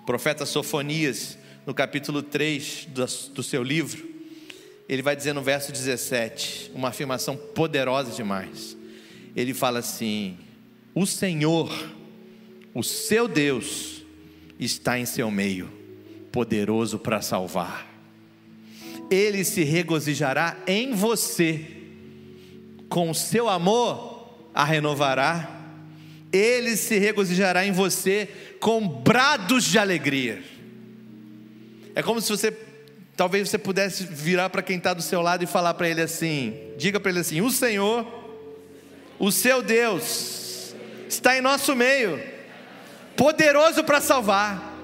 Profeta 0.07 0.45
Sofonias, 0.45 1.39
no 1.67 1.73
capítulo 1.73 2.23
3 2.23 2.89
do, 2.91 3.07
do 3.33 3.43
seu 3.43 3.63
livro, 3.63 4.07
ele 4.87 5.01
vai 5.01 5.17
dizer 5.17 5.33
no 5.33 5.43
verso 5.43 5.73
17, 5.73 6.73
uma 6.75 6.89
afirmação 6.89 7.37
poderosa 7.37 8.13
demais. 8.13 8.77
Ele 9.35 9.55
fala 9.55 9.79
assim: 9.79 10.37
O 10.95 11.07
Senhor, 11.07 11.73
o 12.75 12.83
seu 12.83 13.27
Deus, 13.27 14.05
está 14.61 14.99
em 14.99 15.07
seu 15.07 15.31
meio, 15.31 15.73
poderoso 16.31 16.99
para 16.99 17.23
salvar. 17.23 17.91
Ele 19.11 19.43
se 19.43 19.65
regozijará 19.65 20.63
em 20.67 20.93
você 20.93 21.67
com 22.89 23.11
o 23.11 23.15
seu 23.15 23.49
amor 23.49 24.35
a 24.55 24.65
renovará, 24.65 25.51
ele 26.33 26.77
se 26.77 26.99
regozijará 26.99 27.67
em 27.67 27.73
você 27.73 28.29
com 28.65 28.89
brados 28.89 29.63
de 29.65 29.79
alegria. 29.79 30.43
É 31.95 32.03
como 32.03 32.19
se 32.19 32.31
você, 32.31 32.51
talvez 33.15 33.51
você 33.51 33.59
pudesse 33.59 34.05
virar 34.05 34.49
para 34.49 34.63
quem 34.63 34.79
está 34.79 34.95
do 34.95 35.03
seu 35.03 35.21
lado 35.21 35.45
e 35.45 35.47
falar 35.47 35.75
para 35.75 35.87
ele 35.87 36.01
assim: 36.01 36.73
diga 36.79 36.99
para 36.99 37.11
ele 37.11 37.21
assim, 37.21 37.43
o 37.43 37.51
Senhor, 37.51 38.07
o 39.19 39.31
seu 39.31 39.63
Deus, 39.63 40.75
está 41.07 41.37
em 41.37 41.43
nosso 41.43 41.77
meio, 41.77 42.19
poderoso 43.15 43.85
para 43.85 44.01
salvar, 44.01 44.75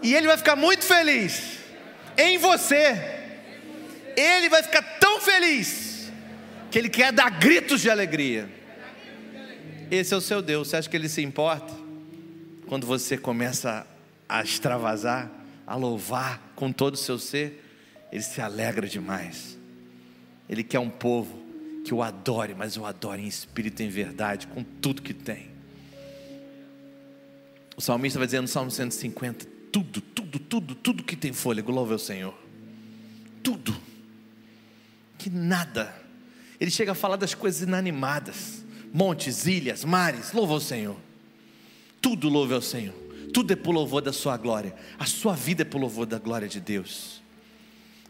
e 0.00 0.14
ele 0.14 0.28
vai 0.28 0.36
ficar 0.36 0.54
muito 0.54 0.84
feliz 0.84 1.58
em 2.16 2.38
você, 2.38 2.94
ele 4.16 4.48
vai 4.48 4.62
ficar 4.62 4.82
tão 5.00 5.20
feliz 5.20 6.08
que 6.70 6.78
Ele 6.78 6.88
quer 6.88 7.12
dar 7.12 7.30
gritos 7.30 7.80
de 7.80 7.90
alegria. 7.90 8.48
Esse 9.90 10.14
é 10.14 10.16
o 10.16 10.20
seu 10.20 10.40
Deus. 10.40 10.68
Você 10.68 10.76
acha 10.76 10.88
que 10.88 10.96
Ele 10.96 11.08
se 11.08 11.22
importa? 11.22 11.85
Quando 12.68 12.86
você 12.86 13.16
começa 13.16 13.86
a 14.28 14.42
extravasar, 14.42 15.30
a 15.66 15.74
louvar 15.76 16.52
com 16.54 16.72
todo 16.72 16.94
o 16.94 16.96
seu 16.96 17.18
ser, 17.18 17.62
Ele 18.10 18.22
se 18.22 18.40
alegra 18.40 18.86
demais. 18.86 19.58
Ele 20.48 20.62
quer 20.62 20.78
um 20.78 20.90
povo 20.90 21.44
que 21.84 21.94
o 21.94 22.02
adore, 22.02 22.54
mas 22.54 22.76
o 22.76 22.84
adore 22.84 23.22
em 23.22 23.26
espírito 23.26 23.82
e 23.82 23.86
em 23.86 23.88
verdade, 23.88 24.46
com 24.46 24.62
tudo 24.62 25.02
que 25.02 25.14
tem. 25.14 25.50
O 27.76 27.80
salmista 27.80 28.18
vai 28.18 28.26
dizer 28.26 28.40
no 28.40 28.48
Salmo 28.48 28.70
150: 28.70 29.46
tudo, 29.70 30.00
tudo, 30.00 30.38
tudo, 30.38 30.74
tudo 30.74 31.02
que 31.04 31.16
tem 31.16 31.32
fôlego, 31.32 31.70
louve 31.70 31.92
ao 31.92 31.98
Senhor. 31.98 32.34
Tudo. 33.42 33.76
Que 35.18 35.30
nada 35.30 36.06
ele 36.60 36.70
chega 36.70 36.92
a 36.92 36.94
falar 36.94 37.16
das 37.16 37.34
coisas 37.34 37.62
inanimadas: 37.62 38.64
montes, 38.92 39.46
ilhas, 39.46 39.84
mares. 39.84 40.32
Louva 40.32 40.54
o 40.54 40.60
Senhor. 40.60 40.96
Tudo 42.06 42.28
louve 42.28 42.54
ao 42.54 42.62
Senhor. 42.62 42.94
Tudo 43.34 43.52
é 43.52 43.56
por 43.56 43.72
louvor 43.72 44.00
da 44.00 44.12
Sua 44.12 44.36
glória. 44.36 44.72
A 44.96 45.04
sua 45.04 45.34
vida 45.34 45.62
é 45.62 45.64
por 45.64 45.80
louvor 45.80 46.06
da 46.06 46.20
glória 46.20 46.46
de 46.46 46.60
Deus. 46.60 47.20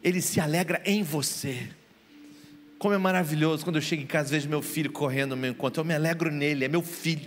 Ele 0.05 0.21
se 0.21 0.39
alegra 0.39 0.83
em 0.85 1.03
você. 1.03 1.67
Como 2.79 2.93
é 2.93 2.99
maravilhoso 2.99 3.65
quando 3.65 3.77
eu 3.77 3.83
chego 3.83 4.03
em 4.03 4.07
casa 4.07 4.29
vejo 4.29 4.51
meu 4.51 4.61
filho 4.61 4.93
correndo 4.93 5.31
no 5.31 5.39
meu 5.39 5.53
encontro. 5.53 5.81
Eu 5.81 5.85
me 5.87 5.95
alegro 5.95 6.31
nele, 6.31 6.67
é 6.67 6.69
meu 6.69 6.83
filho. 6.83 7.27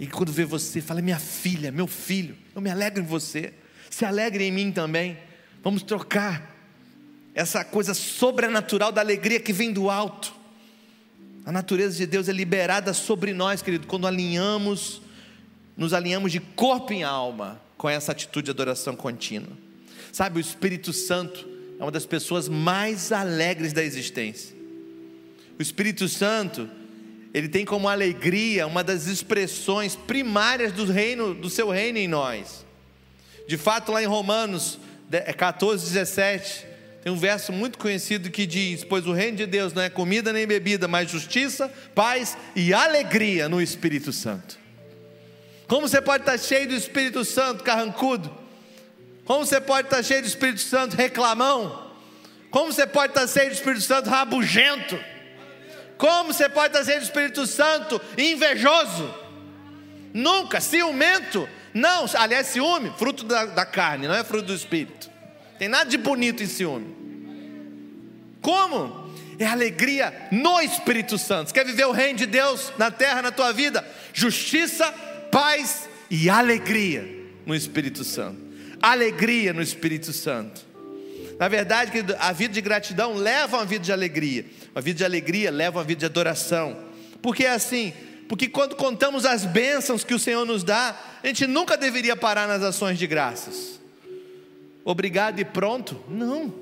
E 0.00 0.06
quando 0.06 0.32
vê 0.32 0.46
você, 0.46 0.80
fala, 0.80 1.00
é 1.00 1.02
minha 1.02 1.18
filha, 1.18 1.70
meu 1.70 1.86
filho. 1.86 2.34
Eu 2.54 2.62
me 2.62 2.70
alegro 2.70 3.02
em 3.02 3.06
você. 3.06 3.52
Se 3.90 4.06
alegre 4.06 4.44
em 4.44 4.50
mim 4.50 4.72
também. 4.72 5.18
Vamos 5.62 5.82
trocar 5.82 6.56
essa 7.34 7.62
coisa 7.62 7.92
sobrenatural 7.92 8.90
da 8.90 9.02
alegria 9.02 9.38
que 9.38 9.52
vem 9.52 9.74
do 9.74 9.90
alto. 9.90 10.32
A 11.44 11.52
natureza 11.52 11.96
de 11.96 12.06
Deus 12.06 12.28
é 12.28 12.32
liberada 12.32 12.94
sobre 12.94 13.32
nós, 13.32 13.62
querido, 13.62 13.86
quando 13.86 14.06
alinhamos 14.06 15.02
nos 15.76 15.92
alinhamos 15.92 16.30
de 16.30 16.40
corpo 16.40 16.92
e 16.92 17.02
alma 17.02 17.60
com 17.76 17.88
essa 17.88 18.12
atitude 18.12 18.46
de 18.46 18.50
adoração 18.50 18.94
contínua. 18.94 19.56
Sabe, 20.12 20.38
o 20.38 20.40
Espírito 20.40 20.92
Santo 20.92 21.48
é 21.78 21.82
uma 21.82 21.90
das 21.90 22.06
pessoas 22.06 22.48
mais 22.48 23.10
alegres 23.10 23.72
da 23.72 23.82
existência. 23.82 24.54
O 25.58 25.62
Espírito 25.62 26.08
Santo, 26.08 26.68
ele 27.32 27.48
tem 27.48 27.64
como 27.64 27.88
alegria 27.88 28.66
uma 28.66 28.84
das 28.84 29.06
expressões 29.06 29.96
primárias 29.96 30.72
do 30.72 30.84
reino, 30.84 31.34
do 31.34 31.48
seu 31.48 31.70
reino 31.70 31.98
em 31.98 32.06
nós. 32.06 32.64
De 33.48 33.56
fato, 33.56 33.90
lá 33.92 34.02
em 34.02 34.06
Romanos 34.06 34.78
14, 35.36 35.84
17, 35.84 36.66
tem 37.02 37.12
um 37.12 37.16
verso 37.16 37.52
muito 37.52 37.78
conhecido 37.78 38.30
que 38.30 38.46
diz: 38.46 38.84
Pois 38.84 39.06
o 39.06 39.12
reino 39.12 39.36
de 39.36 39.46
Deus 39.46 39.72
não 39.72 39.82
é 39.82 39.90
comida 39.90 40.32
nem 40.32 40.46
bebida, 40.46 40.86
mas 40.86 41.10
justiça, 41.10 41.68
paz 41.94 42.36
e 42.54 42.72
alegria 42.72 43.48
no 43.48 43.60
Espírito 43.60 44.12
Santo. 44.12 44.56
Como 45.66 45.88
você 45.88 46.00
pode 46.00 46.22
estar 46.22 46.38
cheio 46.38 46.68
do 46.68 46.74
Espírito 46.74 47.24
Santo, 47.24 47.64
carrancudo? 47.64 48.32
Como 49.24 49.44
você 49.44 49.60
pode 49.60 49.88
estar 49.88 50.02
cheio 50.02 50.22
do 50.22 50.28
Espírito 50.28 50.60
Santo, 50.60 50.94
reclamão? 50.94 51.90
Como 52.50 52.72
você 52.72 52.86
pode 52.86 53.12
estar 53.12 53.26
cheio 53.26 53.50
do 53.50 53.54
Espírito 53.54 53.82
Santo, 53.82 54.08
rabugento? 54.08 54.98
Como 55.98 56.32
você 56.32 56.48
pode 56.48 56.68
estar 56.68 56.84
cheio 56.84 57.00
do 57.00 57.04
Espírito 57.04 57.46
Santo, 57.46 58.00
invejoso? 58.16 59.12
Nunca, 60.14 60.60
ciumento? 60.60 61.48
Não, 61.74 62.04
aliás, 62.14 62.48
ciúme, 62.48 62.92
fruto 62.96 63.24
da, 63.24 63.46
da 63.46 63.64
carne, 63.66 64.06
não 64.06 64.14
é 64.14 64.22
fruto 64.22 64.48
do 64.48 64.54
Espírito. 64.54 65.11
Tem 65.62 65.68
nada 65.68 65.88
de 65.88 65.96
bonito 65.96 66.42
em 66.42 66.48
ciúme. 66.48 66.92
Como? 68.40 69.08
É 69.38 69.46
alegria 69.46 70.12
no 70.32 70.60
Espírito 70.60 71.16
Santo. 71.16 71.50
Você 71.50 71.54
quer 71.54 71.64
viver 71.64 71.84
o 71.84 71.92
reino 71.92 72.18
de 72.18 72.26
Deus 72.26 72.72
na 72.76 72.90
terra, 72.90 73.22
na 73.22 73.30
tua 73.30 73.52
vida? 73.52 73.86
Justiça, 74.12 74.90
paz 75.30 75.88
e 76.10 76.28
alegria 76.28 77.08
no 77.46 77.54
Espírito 77.54 78.02
Santo. 78.02 78.40
Alegria 78.82 79.52
no 79.52 79.62
Espírito 79.62 80.12
Santo. 80.12 80.66
Na 81.38 81.46
verdade, 81.46 81.92
a 82.18 82.32
vida 82.32 82.54
de 82.54 82.60
gratidão 82.60 83.14
leva 83.14 83.58
a 83.58 83.60
uma 83.60 83.66
vida 83.66 83.84
de 83.84 83.92
alegria. 83.92 84.44
Uma 84.74 84.80
vida 84.80 84.98
de 84.98 85.04
alegria 85.04 85.48
leva 85.52 85.78
a 85.78 85.80
uma 85.82 85.86
vida 85.86 86.00
de 86.00 86.06
adoração. 86.06 86.76
Porque 87.22 87.44
é 87.44 87.52
assim, 87.52 87.92
porque 88.28 88.48
quando 88.48 88.74
contamos 88.74 89.24
as 89.24 89.44
bênçãos 89.44 90.02
que 90.02 90.12
o 90.12 90.18
Senhor 90.18 90.44
nos 90.44 90.64
dá, 90.64 90.98
a 91.22 91.26
gente 91.28 91.46
nunca 91.46 91.76
deveria 91.76 92.16
parar 92.16 92.48
nas 92.48 92.64
ações 92.64 92.98
de 92.98 93.06
graças. 93.06 93.80
Obrigado 94.84 95.38
e 95.38 95.44
pronto? 95.44 96.02
Não. 96.08 96.52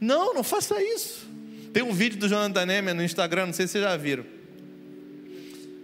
Não, 0.00 0.34
não 0.34 0.42
faça 0.42 0.82
isso. 0.82 1.26
Tem 1.72 1.82
um 1.82 1.92
vídeo 1.92 2.18
do 2.18 2.28
Jonathan 2.28 2.66
Nehmer 2.66 2.94
no 2.94 3.02
Instagram, 3.02 3.46
não 3.46 3.52
sei 3.52 3.66
se 3.66 3.72
vocês 3.72 3.84
já 3.84 3.96
viram. 3.96 4.24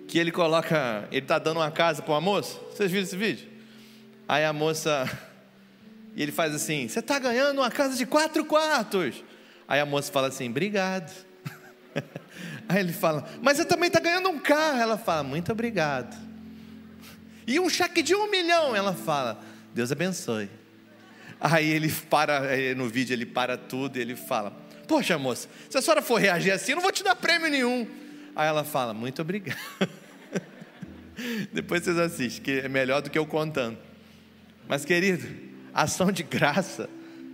Que 0.07 0.19
ele 0.19 0.31
coloca, 0.31 1.09
ele 1.11 1.23
está 1.23 1.39
dando 1.39 1.59
uma 1.59 1.71
casa 1.71 2.03
para 2.03 2.13
uma 2.13 2.21
moça. 2.21 2.59
Vocês 2.71 2.91
viram 2.91 3.05
esse 3.05 3.17
vídeo? 3.17 3.49
Aí 4.29 4.45
a 4.45 4.53
moça, 4.53 5.11
e 6.15 6.23
ele 6.23 6.33
faz 6.33 6.55
assim: 6.55 6.87
Você 6.87 6.99
está 6.99 7.19
ganhando 7.19 7.59
uma 7.59 7.71
casa 7.71 7.97
de 7.97 8.07
quatro 8.07 8.45
quartos. 8.45 9.25
Aí 9.67 9.81
a 9.81 9.87
moça 9.87 10.13
fala 10.13 10.29
assim: 10.29 10.49
Obrigado. 10.49 11.13
Aí 12.69 12.79
ele 12.79 12.93
fala: 12.93 13.29
Mas 13.41 13.57
você 13.57 13.65
também 13.65 13.89
está 13.89 13.99
ganhando 13.99 14.29
um 14.29 14.39
carro. 14.39 14.79
Ela 14.79 14.99
fala: 14.99 15.23
Muito 15.23 15.51
obrigado. 15.51 16.17
E 17.47 17.59
um 17.59 17.69
cheque 17.69 18.03
de 18.03 18.15
um 18.15 18.31
milhão. 18.31 18.77
Ela 18.77 18.93
fala: 18.93 19.41
Deus 19.75 19.91
abençoe. 19.91 20.60
Aí 21.41 21.71
ele 21.71 21.91
para, 21.91 22.43
no 22.77 22.89
vídeo 22.89 23.15
ele 23.15 23.25
para 23.25 23.57
tudo 23.57 23.97
e 23.97 24.01
ele 24.01 24.15
fala: 24.15 24.53
Poxa 24.87 25.17
moça, 25.19 25.49
se 25.71 25.79
a 25.79 25.83
senhora 25.83 26.03
for 26.03 26.21
reagir 26.21 26.53
assim, 26.53 26.73
eu 26.73 26.77
não 26.77 26.83
vou 26.83 26.93
te 26.93 27.03
dar 27.03 27.15
prêmio 27.15 27.49
nenhum. 27.49 27.87
Aí 28.37 28.47
ela 28.47 28.63
fala: 28.63 28.93
Muito 28.93 29.23
obrigado. 29.23 29.59
Depois 31.53 31.83
vocês 31.83 31.99
assistem, 31.99 32.43
que 32.43 32.67
é 32.67 32.69
melhor 32.69 33.01
do 33.01 33.09
que 33.09 33.19
eu 33.19 33.25
contando. 33.25 33.79
Mas 34.69 34.85
querido, 34.85 35.27
ação 35.73 36.13
de 36.13 36.23
graça 36.23 36.89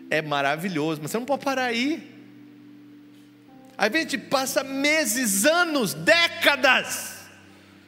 é 0.08 0.22
maravilhoso, 0.22 1.00
mas 1.02 1.10
você 1.10 1.18
não 1.18 1.26
pode 1.26 1.44
parar 1.44 1.64
aí. 1.64 2.14
Aí 3.76 3.90
a 3.92 3.98
gente 3.98 4.16
passa 4.16 4.64
meses, 4.64 5.44
anos, 5.44 5.92
décadas, 5.92 7.16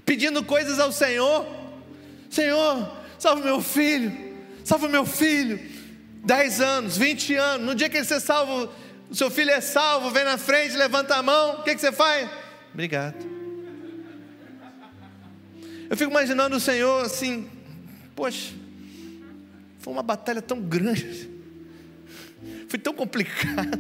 pedindo 0.05 0.45
coisas 0.45 0.79
ao 0.79 0.93
Senhor. 0.93 1.47
Senhor, 2.29 2.95
salve 3.19 3.43
meu 3.43 3.63
filho, 3.63 4.37
salve 4.65 4.89
meu 4.89 5.07
filho. 5.07 5.78
10 6.25 6.61
anos, 6.61 6.97
20 6.97 7.35
anos, 7.35 7.67
no 7.67 7.75
dia 7.75 7.89
que 7.89 7.97
ele 7.97 8.05
ser 8.05 8.21
salvo, 8.21 8.71
o 9.11 9.15
seu 9.15 9.31
filho 9.31 9.51
é 9.51 9.61
salvo, 9.61 10.11
vem 10.11 10.25
na 10.25 10.37
frente, 10.37 10.77
levanta 10.77 11.17
a 11.17 11.23
mão, 11.23 11.61
o 11.61 11.63
que, 11.63 11.75
que 11.75 11.81
você 11.81 11.93
faz? 11.93 12.29
Obrigado. 12.73 13.17
Eu 15.89 15.97
fico 15.97 16.11
imaginando 16.11 16.57
o 16.57 16.61
Senhor 16.61 17.05
assim, 17.05 17.49
poxa, 18.15 18.53
foi 19.79 19.93
uma 19.93 20.03
batalha 20.03 20.43
tão 20.43 20.61
grande, 20.61 21.31
foi 22.69 22.79
tão 22.79 22.93
complicado, 22.93 23.79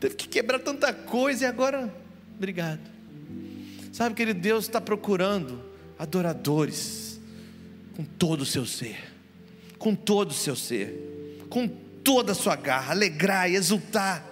teve 0.00 0.16
que 0.16 0.26
quebrar 0.26 0.58
tanta 0.58 0.92
coisa 0.92 1.44
e 1.44 1.46
agora, 1.46 1.94
obrigado. 2.36 2.80
Sabe, 3.92 4.14
querido, 4.14 4.40
Deus 4.40 4.64
está 4.64 4.80
procurando 4.80 5.62
adoradores 5.96 7.20
com 7.96 8.04
todo 8.04 8.42
o 8.42 8.46
seu 8.46 8.66
ser, 8.66 8.98
com 9.78 9.94
todo 9.94 10.32
o 10.32 10.34
seu 10.34 10.56
ser 10.56 11.15
com 11.48 11.68
toda 12.06 12.32
a 12.32 12.34
sua 12.34 12.54
garra, 12.54 12.92
alegrar 12.92 13.50
e 13.50 13.56
exultar. 13.56 14.24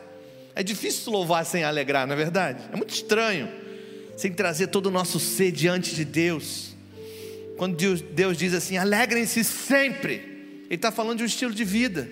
É 0.55 0.63
difícil 0.63 1.13
louvar 1.13 1.45
sem 1.45 1.65
alegrar, 1.65 2.07
não 2.07 2.15
é 2.15 2.17
verdade? 2.17 2.63
É 2.73 2.77
muito 2.77 2.95
estranho, 2.95 3.51
sem 4.17 4.33
trazer 4.33 4.69
todo 4.69 4.87
o 4.87 4.91
nosso 4.91 5.19
ser 5.19 5.51
diante 5.51 5.95
de 5.95 6.05
Deus. 6.05 6.77
Quando 7.57 7.77
Deus, 7.77 8.01
Deus 8.01 8.37
diz 8.37 8.55
assim, 8.55 8.77
alegrem-se 8.77 9.43
sempre, 9.43 10.15
Ele 10.67 10.77
está 10.77 10.93
falando 10.93 11.19
de 11.19 11.25
um 11.25 11.27
estilo 11.27 11.53
de 11.53 11.65
vida. 11.65 12.09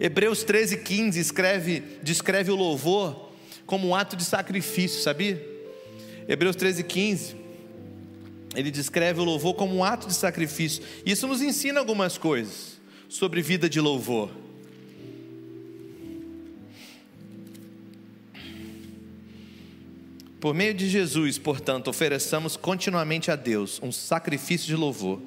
Hebreus 0.00 0.42
13, 0.42 0.78
15 0.78 1.20
escreve, 1.20 1.82
descreve 2.02 2.50
o 2.50 2.56
louvor 2.56 3.30
como 3.64 3.86
um 3.86 3.94
ato 3.94 4.16
de 4.16 4.24
sacrifício, 4.24 5.00
sabia? 5.00 5.40
Hebreus 6.26 6.56
13, 6.56 6.82
15, 6.82 7.36
ele 8.56 8.72
descreve 8.72 9.20
o 9.20 9.24
louvor 9.24 9.54
como 9.54 9.76
um 9.76 9.84
ato 9.84 10.08
de 10.08 10.14
sacrifício. 10.14 10.82
Isso 11.06 11.28
nos 11.28 11.40
ensina 11.40 11.78
algumas 11.78 12.18
coisas 12.18 12.79
sobre 13.10 13.42
vida 13.42 13.68
de 13.68 13.80
louvor. 13.80 14.30
Por 20.40 20.54
meio 20.54 20.72
de 20.72 20.88
Jesus, 20.88 21.36
portanto, 21.36 21.88
ofereçamos 21.88 22.56
continuamente 22.56 23.30
a 23.30 23.36
Deus 23.36 23.80
um 23.82 23.90
sacrifício 23.90 24.68
de 24.68 24.76
louvor, 24.76 25.20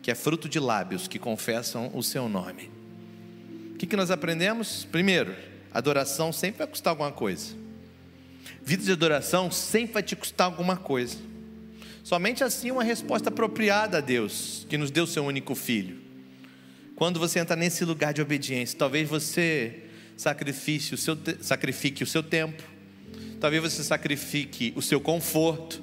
que 0.00 0.10
é 0.10 0.14
fruto 0.14 0.48
de 0.48 0.60
lábios 0.60 1.08
que 1.08 1.18
confessam 1.18 1.90
o 1.92 2.02
seu 2.02 2.28
nome. 2.28 2.70
O 3.74 3.76
que, 3.76 3.86
que 3.86 3.96
nós 3.96 4.12
aprendemos? 4.12 4.84
Primeiro, 4.84 5.34
adoração 5.72 6.32
sempre 6.32 6.58
vai 6.58 6.68
custar 6.68 6.92
alguma 6.92 7.10
coisa. 7.10 7.56
Vida 8.62 8.84
de 8.84 8.92
adoração 8.92 9.50
sempre 9.50 9.94
vai 9.94 10.02
te 10.02 10.14
custar 10.14 10.46
alguma 10.46 10.76
coisa. 10.76 11.18
Somente 12.04 12.44
assim 12.44 12.70
uma 12.70 12.84
resposta 12.84 13.30
apropriada 13.30 13.98
a 13.98 14.00
Deus, 14.00 14.64
que 14.70 14.78
nos 14.78 14.92
deu 14.92 15.08
seu 15.08 15.24
único 15.24 15.56
filho. 15.56 16.09
Quando 17.00 17.18
você 17.18 17.38
entra 17.38 17.56
nesse 17.56 17.82
lugar 17.82 18.12
de 18.12 18.20
obediência, 18.20 18.78
talvez 18.78 19.08
você 19.08 19.84
sacrifique 20.18 20.92
o 20.92 20.98
seu, 20.98 21.16
sacrifique 21.40 22.04
o 22.04 22.06
seu 22.06 22.22
tempo, 22.22 22.62
talvez 23.40 23.62
você 23.62 23.82
sacrifique 23.82 24.74
o 24.76 24.82
seu 24.82 25.00
conforto, 25.00 25.82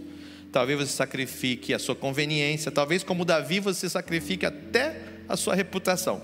talvez 0.52 0.78
você 0.78 0.96
sacrifique 0.96 1.74
a 1.74 1.80
sua 1.80 1.96
conveniência, 1.96 2.72
talvez, 2.72 3.02
como 3.02 3.26
Davi, 3.26 3.60
você 3.60 3.90
sacrifique 3.90 4.46
até 4.46 5.02
a 5.28 5.36
sua 5.36 5.56
reputação. 5.56 6.22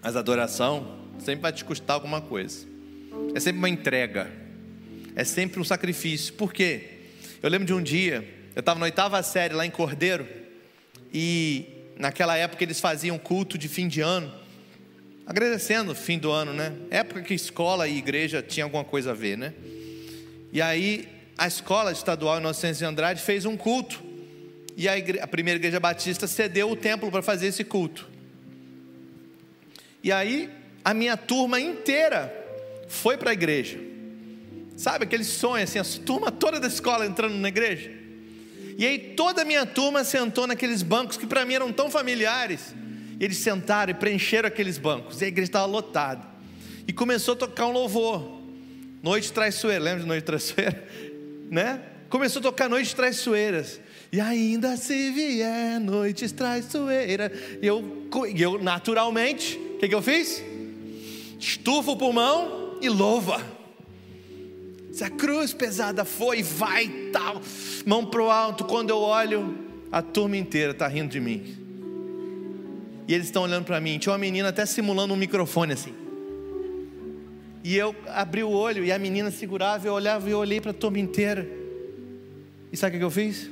Mas 0.00 0.14
adoração 0.14 1.00
sempre 1.18 1.42
vai 1.42 1.52
te 1.52 1.64
custar 1.64 1.94
alguma 1.94 2.20
coisa, 2.20 2.64
é 3.34 3.40
sempre 3.40 3.58
uma 3.58 3.68
entrega, 3.68 4.30
é 5.16 5.24
sempre 5.24 5.58
um 5.58 5.64
sacrifício. 5.64 6.32
Por 6.34 6.52
quê? 6.52 6.84
Eu 7.42 7.50
lembro 7.50 7.66
de 7.66 7.74
um 7.74 7.82
dia, 7.82 8.18
eu 8.54 8.60
estava 8.60 8.78
na 8.78 8.84
oitava 8.86 9.20
série 9.24 9.52
lá 9.52 9.66
em 9.66 9.70
Cordeiro, 9.72 10.28
e 11.12 11.77
naquela 11.98 12.36
época 12.36 12.62
eles 12.62 12.80
faziam 12.80 13.18
culto 13.18 13.58
de 13.58 13.68
fim 13.68 13.88
de 13.88 14.00
ano, 14.00 14.32
agradecendo 15.26 15.92
o 15.92 15.94
fim 15.94 16.18
do 16.18 16.30
ano, 16.30 16.52
né? 16.52 16.72
Época 16.90 17.22
que 17.22 17.34
escola 17.34 17.88
e 17.88 17.98
igreja 17.98 18.40
tinha 18.40 18.64
alguma 18.64 18.84
coisa 18.84 19.10
a 19.10 19.14
ver, 19.14 19.36
né? 19.36 19.52
E 20.52 20.62
aí 20.62 21.08
a 21.36 21.46
escola 21.46 21.92
estadual 21.92 22.38
Inocêncio 22.38 22.78
de 22.78 22.84
Andrade 22.84 23.20
fez 23.20 23.44
um 23.44 23.56
culto. 23.56 24.02
E 24.76 24.88
a, 24.88 24.92
a 25.22 25.26
primeira 25.26 25.58
igreja 25.58 25.80
batista 25.80 26.26
cedeu 26.26 26.70
o 26.70 26.76
templo 26.76 27.10
para 27.10 27.20
fazer 27.20 27.48
esse 27.48 27.64
culto. 27.64 28.08
E 30.02 30.12
aí 30.12 30.48
a 30.84 30.94
minha 30.94 31.16
turma 31.16 31.60
inteira 31.60 32.32
foi 32.88 33.16
para 33.16 33.30
a 33.30 33.32
igreja. 33.32 33.78
Sabe 34.76 35.04
aquele 35.04 35.24
sonho 35.24 35.64
assim, 35.64 35.78
a 35.78 35.84
turma 35.84 36.30
toda 36.30 36.60
da 36.60 36.68
escola 36.68 37.04
entrando 37.04 37.34
na 37.34 37.48
igreja? 37.48 37.97
E 38.78 38.86
aí 38.86 38.96
toda 39.16 39.42
a 39.42 39.44
minha 39.44 39.66
turma 39.66 40.04
sentou 40.04 40.46
naqueles 40.46 40.84
bancos 40.84 41.16
que 41.16 41.26
para 41.26 41.44
mim 41.44 41.54
eram 41.54 41.72
tão 41.72 41.90
familiares. 41.90 42.72
Eles 43.18 43.38
sentaram 43.38 43.90
e 43.90 43.94
preencheram 43.94 44.46
aqueles 44.46 44.78
bancos. 44.78 45.20
E 45.20 45.24
a 45.24 45.28
igreja 45.28 45.48
estava 45.48 45.66
lotada. 45.66 46.24
E 46.86 46.92
começou 46.92 47.34
a 47.34 47.36
tocar 47.36 47.66
um 47.66 47.72
louvor. 47.72 48.40
Noite 49.02 49.32
traiçoeira, 49.32 49.82
lembra 49.82 50.02
de 50.02 50.06
Noite 50.06 50.24
traiçoeira? 50.24 50.88
Né? 51.50 51.80
Começou 52.10 52.40
a 52.40 52.42
tocar 52.42 52.68
Noites 52.68 52.92
Traiçoeiras. 52.92 53.80
E 54.12 54.20
ainda 54.20 54.76
se 54.76 55.10
vier 55.12 55.80
noites 55.80 56.30
traiçoeiras. 56.30 57.32
E 57.62 57.66
eu, 57.66 58.06
eu 58.36 58.62
naturalmente, 58.62 59.56
o 59.56 59.78
que, 59.78 59.88
que 59.88 59.94
eu 59.94 60.02
fiz? 60.02 60.42
Estufa 61.40 61.90
o 61.90 61.96
pulmão 61.96 62.78
e 62.82 62.88
louva. 62.90 63.57
Se 64.98 65.04
a 65.04 65.10
cruz 65.10 65.52
pesada 65.52 66.04
foi, 66.04 66.42
vai, 66.42 66.88
tal, 67.12 67.40
mão 67.86 68.04
pro 68.04 68.28
alto. 68.30 68.64
Quando 68.64 68.90
eu 68.90 68.98
olho, 68.98 69.56
a 69.92 70.02
turma 70.02 70.36
inteira 70.36 70.72
está 70.72 70.88
rindo 70.88 71.10
de 71.10 71.20
mim. 71.20 71.56
E 73.06 73.14
eles 73.14 73.26
estão 73.26 73.44
olhando 73.44 73.64
para 73.64 73.80
mim. 73.80 73.96
Tinha 74.00 74.10
uma 74.12 74.18
menina 74.18 74.48
até 74.48 74.66
simulando 74.66 75.14
um 75.14 75.16
microfone 75.16 75.74
assim. 75.74 75.94
E 77.62 77.76
eu 77.76 77.94
abri 78.08 78.42
o 78.42 78.50
olho 78.50 78.84
e 78.84 78.90
a 78.90 78.98
menina 78.98 79.30
segurava, 79.30 79.86
eu 79.86 79.92
olhava 79.92 80.28
e 80.28 80.32
eu 80.32 80.38
olhei 80.38 80.60
para 80.60 80.72
a 80.72 80.74
turma 80.74 80.98
inteira. 80.98 81.48
E 82.72 82.76
sabe 82.76 82.96
o 82.96 82.98
que 82.98 83.04
eu 83.04 83.10
fiz? 83.12 83.48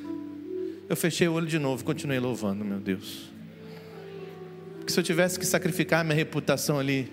Eu 0.89 0.97
fechei 0.97 1.29
o 1.29 1.35
olho 1.35 1.47
de 1.47 1.61
novo 1.61 1.81
e 1.81 1.85
continuei 1.85 2.19
louvando, 2.19 2.65
meu 2.65 2.81
Deus. 2.81 3.31
Porque 4.79 4.93
se 4.93 4.99
eu 4.99 5.05
tivesse 5.05 5.39
que 5.39 5.47
sacrificar 5.47 6.05
minha 6.05 6.17
reputação 6.17 6.77
ali, 6.77 7.09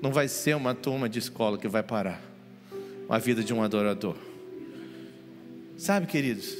não 0.00 0.12
vai 0.12 0.28
ser 0.28 0.54
uma 0.54 0.72
turma 0.72 1.08
de 1.08 1.18
escola 1.18 1.58
que 1.58 1.66
vai 1.66 1.82
parar 1.82 2.29
a 3.10 3.18
vida 3.18 3.42
de 3.42 3.52
um 3.52 3.60
adorador. 3.62 4.16
Sabe, 5.76 6.06
queridos, 6.06 6.56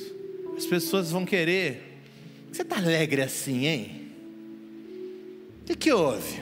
as 0.57 0.67
pessoas 0.67 1.11
vão 1.11 1.25
querer. 1.25 2.03
Você 2.51 2.63
está 2.63 2.77
alegre 2.79 3.23
assim, 3.23 3.67
hein? 3.67 4.11
O 5.63 5.67
que, 5.67 5.77
que 5.77 5.93
houve? 5.93 6.41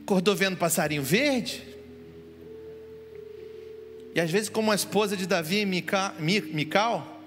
Acordou 0.00 0.34
vendo 0.34 0.56
passarinho 0.56 1.02
verde? 1.02 1.62
E 4.14 4.20
às 4.20 4.30
vezes, 4.30 4.48
como 4.48 4.72
a 4.72 4.74
esposa 4.74 5.16
de 5.16 5.26
Davi 5.26 5.60
e 5.60 5.66
Mical, 5.66 7.22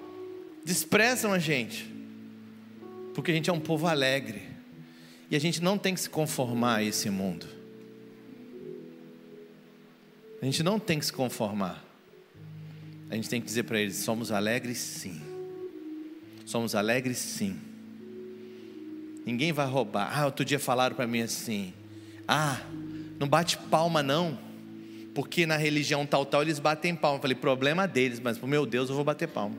desprezam 0.66 1.32
a 1.32 1.40
gente, 1.40 1.90
porque 3.14 3.32
a 3.32 3.34
gente 3.34 3.50
é 3.50 3.54
um 3.54 3.60
povo 3.60 3.88
alegre, 3.88 4.42
e 5.30 5.36
a 5.36 5.40
gente 5.40 5.64
não 5.64 5.78
tem 5.78 5.94
que 5.94 6.02
se 6.02 6.10
conformar 6.10 6.78
a 6.78 6.84
esse 6.84 7.10
mundo. 7.10 7.61
A 10.42 10.46
gente 10.46 10.64
não 10.64 10.80
tem 10.80 10.98
que 10.98 11.06
se 11.06 11.14
conformar. 11.14 11.84
A 13.10 13.16
gente 13.16 13.30
tem 13.30 13.40
que 13.40 13.46
dizer 13.46 13.64
para 13.64 13.80
eles: 13.80 13.98
somos 13.98 14.32
alegres 14.32 14.78
sim. 14.80 15.22
Somos 16.46 16.74
alegres 16.74 17.18
sim. 17.18 17.60
Ninguém 19.26 19.52
vai 19.52 19.68
roubar. 19.68 20.18
Ah, 20.18 20.26
outro 20.26 20.44
dia 20.44 20.60
falaram 20.60 20.96
para 20.96 21.06
mim 21.06 21.22
assim: 21.22 21.74
ah, 22.28 22.60
não 23.20 23.28
bate 23.28 23.58
palma 23.58 24.02
não, 24.02 24.38
porque 25.14 25.46
na 25.46 25.58
religião 25.58 26.06
tal, 26.06 26.26
tal 26.26 26.42
eles 26.42 26.58
batem 26.58 26.96
palma. 26.96 27.18
Eu 27.18 27.22
falei, 27.22 27.36
problema 27.36 27.88
deles, 27.88 28.20
mas 28.20 28.38
pro 28.38 28.48
meu 28.48 28.66
Deus 28.66 28.90
eu 28.90 28.96
vou 28.96 29.04
bater 29.04 29.28
palma. 29.28 29.56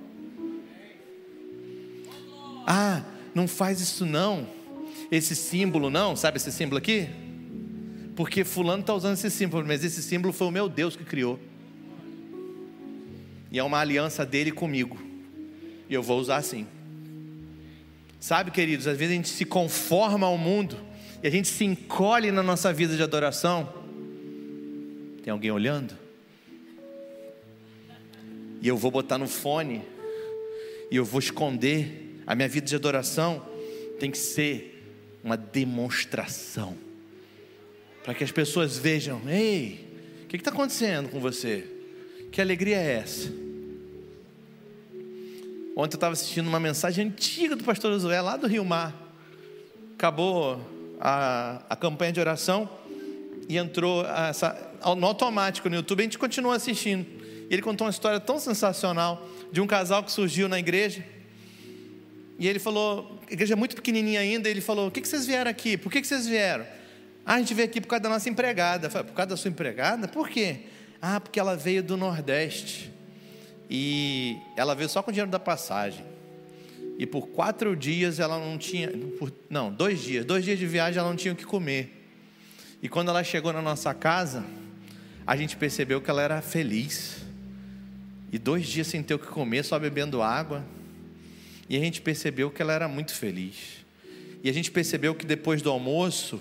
Ah, 2.66 3.02
não 3.34 3.46
faz 3.46 3.80
isso 3.80 4.04
não, 4.06 4.48
esse 5.10 5.34
símbolo 5.36 5.90
não, 5.90 6.16
sabe 6.16 6.38
esse 6.38 6.50
símbolo 6.50 6.78
aqui? 6.78 7.08
Porque 8.14 8.44
fulano 8.44 8.80
está 8.80 8.94
usando 8.94 9.14
esse 9.14 9.30
símbolo, 9.30 9.66
mas 9.66 9.84
esse 9.84 10.02
símbolo 10.02 10.32
foi 10.32 10.46
o 10.46 10.50
meu 10.50 10.68
Deus 10.68 10.96
que 10.96 11.04
criou. 11.04 11.38
E 13.50 13.58
é 13.58 13.62
uma 13.62 13.78
aliança 13.78 14.24
dele 14.24 14.50
comigo. 14.50 14.98
E 15.88 15.94
eu 15.94 16.02
vou 16.02 16.18
usar 16.18 16.36
assim. 16.36 16.66
Sabe, 18.20 18.50
queridos, 18.50 18.86
às 18.86 18.96
vezes 18.96 19.12
a 19.12 19.16
gente 19.16 19.28
se 19.28 19.44
conforma 19.44 20.26
ao 20.26 20.38
mundo 20.38 20.78
e 21.22 21.26
a 21.26 21.30
gente 21.30 21.48
se 21.48 21.64
encolhe 21.64 22.30
na 22.32 22.42
nossa 22.42 22.72
vida 22.72 22.96
de 22.96 23.02
adoração, 23.02 23.72
tem 25.22 25.30
alguém 25.30 25.50
olhando? 25.50 25.96
E 28.60 28.68
eu 28.68 28.76
vou 28.76 28.90
botar 28.90 29.18
no 29.18 29.28
fone, 29.28 29.82
e 30.90 30.96
eu 30.96 31.04
vou 31.04 31.18
esconder. 31.18 32.22
A 32.26 32.34
minha 32.34 32.48
vida 32.48 32.66
de 32.66 32.76
adoração 32.76 33.44
tem 33.98 34.10
que 34.10 34.18
ser 34.18 34.84
uma 35.22 35.36
demonstração, 35.36 36.76
para 38.02 38.14
que 38.14 38.24
as 38.24 38.30
pessoas 38.30 38.78
vejam: 38.78 39.22
ei, 39.28 39.86
o 40.24 40.28
que 40.28 40.36
está 40.36 40.50
acontecendo 40.50 41.08
com 41.08 41.20
você? 41.20 41.66
Que 42.30 42.40
alegria 42.40 42.76
é 42.76 42.92
essa? 42.94 43.28
Ontem 45.74 45.94
eu 45.94 45.96
estava 45.96 46.12
assistindo 46.12 46.46
uma 46.46 46.60
mensagem 46.60 47.06
antiga 47.06 47.56
do 47.56 47.64
pastor 47.64 47.92
Josué, 47.92 48.20
lá 48.20 48.36
do 48.36 48.46
Rio 48.46 48.64
Mar. 48.64 48.94
Acabou 49.94 50.60
a, 51.00 51.62
a 51.68 51.76
campanha 51.76 52.12
de 52.12 52.20
oração 52.20 52.68
e 53.48 53.56
entrou 53.56 54.04
essa, 54.06 54.56
no 54.96 55.06
automático 55.06 55.68
no 55.68 55.76
YouTube. 55.76 56.00
A 56.00 56.04
gente 56.04 56.18
continua 56.18 56.56
assistindo. 56.56 57.06
E 57.48 57.54
ele 57.54 57.62
contou 57.62 57.86
uma 57.86 57.90
história 57.90 58.20
tão 58.20 58.38
sensacional 58.38 59.26
de 59.50 59.60
um 59.60 59.66
casal 59.66 60.02
que 60.02 60.12
surgiu 60.12 60.48
na 60.48 60.58
igreja. 60.58 61.04
E 62.38 62.48
ele 62.48 62.58
falou, 62.58 63.18
a 63.28 63.32
igreja 63.32 63.54
é 63.54 63.56
muito 63.56 63.76
pequenininha 63.76 64.20
ainda. 64.20 64.48
Ele 64.48 64.60
falou: 64.60 64.88
O 64.88 64.90
que, 64.90 65.00
que 65.00 65.08
vocês 65.08 65.26
vieram 65.26 65.50
aqui? 65.50 65.76
Por 65.76 65.90
que, 65.90 66.00
que 66.00 66.06
vocês 66.06 66.26
vieram? 66.26 66.66
Ah, 67.24 67.34
a 67.34 67.38
gente 67.38 67.54
veio 67.54 67.68
aqui 67.68 67.80
por 67.80 67.88
causa 67.88 68.02
da 68.02 68.08
nossa 68.08 68.28
empregada. 68.28 68.90
Falei, 68.90 69.06
por 69.06 69.14
causa 69.14 69.30
da 69.30 69.36
sua 69.36 69.50
empregada? 69.50 70.08
Por 70.08 70.28
quê? 70.28 70.60
Ah, 71.00 71.20
porque 71.20 71.38
ela 71.38 71.56
veio 71.56 71.82
do 71.82 71.96
Nordeste. 71.96 72.92
E 73.70 74.36
ela 74.56 74.74
veio 74.74 74.88
só 74.88 75.02
com 75.02 75.10
o 75.10 75.12
dinheiro 75.12 75.30
da 75.30 75.38
passagem 75.38 76.12
e 76.98 77.06
por 77.06 77.28
quatro 77.28 77.74
dias 77.74 78.20
ela 78.20 78.38
não 78.38 78.58
tinha, 78.58 78.88
por, 79.18 79.32
não, 79.48 79.72
dois 79.72 80.02
dias, 80.02 80.24
dois 80.24 80.44
dias 80.44 80.58
de 80.58 80.66
viagem 80.66 81.00
ela 81.00 81.08
não 81.08 81.16
tinha 81.16 81.32
o 81.32 81.36
que 81.36 81.44
comer. 81.44 82.00
E 82.82 82.88
quando 82.88 83.08
ela 83.08 83.24
chegou 83.24 83.52
na 83.52 83.62
nossa 83.62 83.94
casa, 83.94 84.44
a 85.26 85.36
gente 85.36 85.56
percebeu 85.56 86.00
que 86.00 86.10
ela 86.10 86.22
era 86.22 86.42
feliz. 86.42 87.24
E 88.30 88.38
dois 88.38 88.66
dias 88.66 88.86
sem 88.86 89.02
ter 89.02 89.14
o 89.14 89.18
que 89.18 89.26
comer, 89.26 89.64
só 89.64 89.78
bebendo 89.78 90.22
água. 90.22 90.64
E 91.68 91.76
a 91.76 91.80
gente 91.80 92.00
percebeu 92.00 92.50
que 92.50 92.60
ela 92.60 92.72
era 92.72 92.88
muito 92.88 93.12
feliz. 93.14 93.84
E 94.42 94.48
a 94.48 94.52
gente 94.52 94.70
percebeu 94.70 95.14
que 95.14 95.24
depois 95.24 95.62
do 95.62 95.70
almoço, 95.70 96.40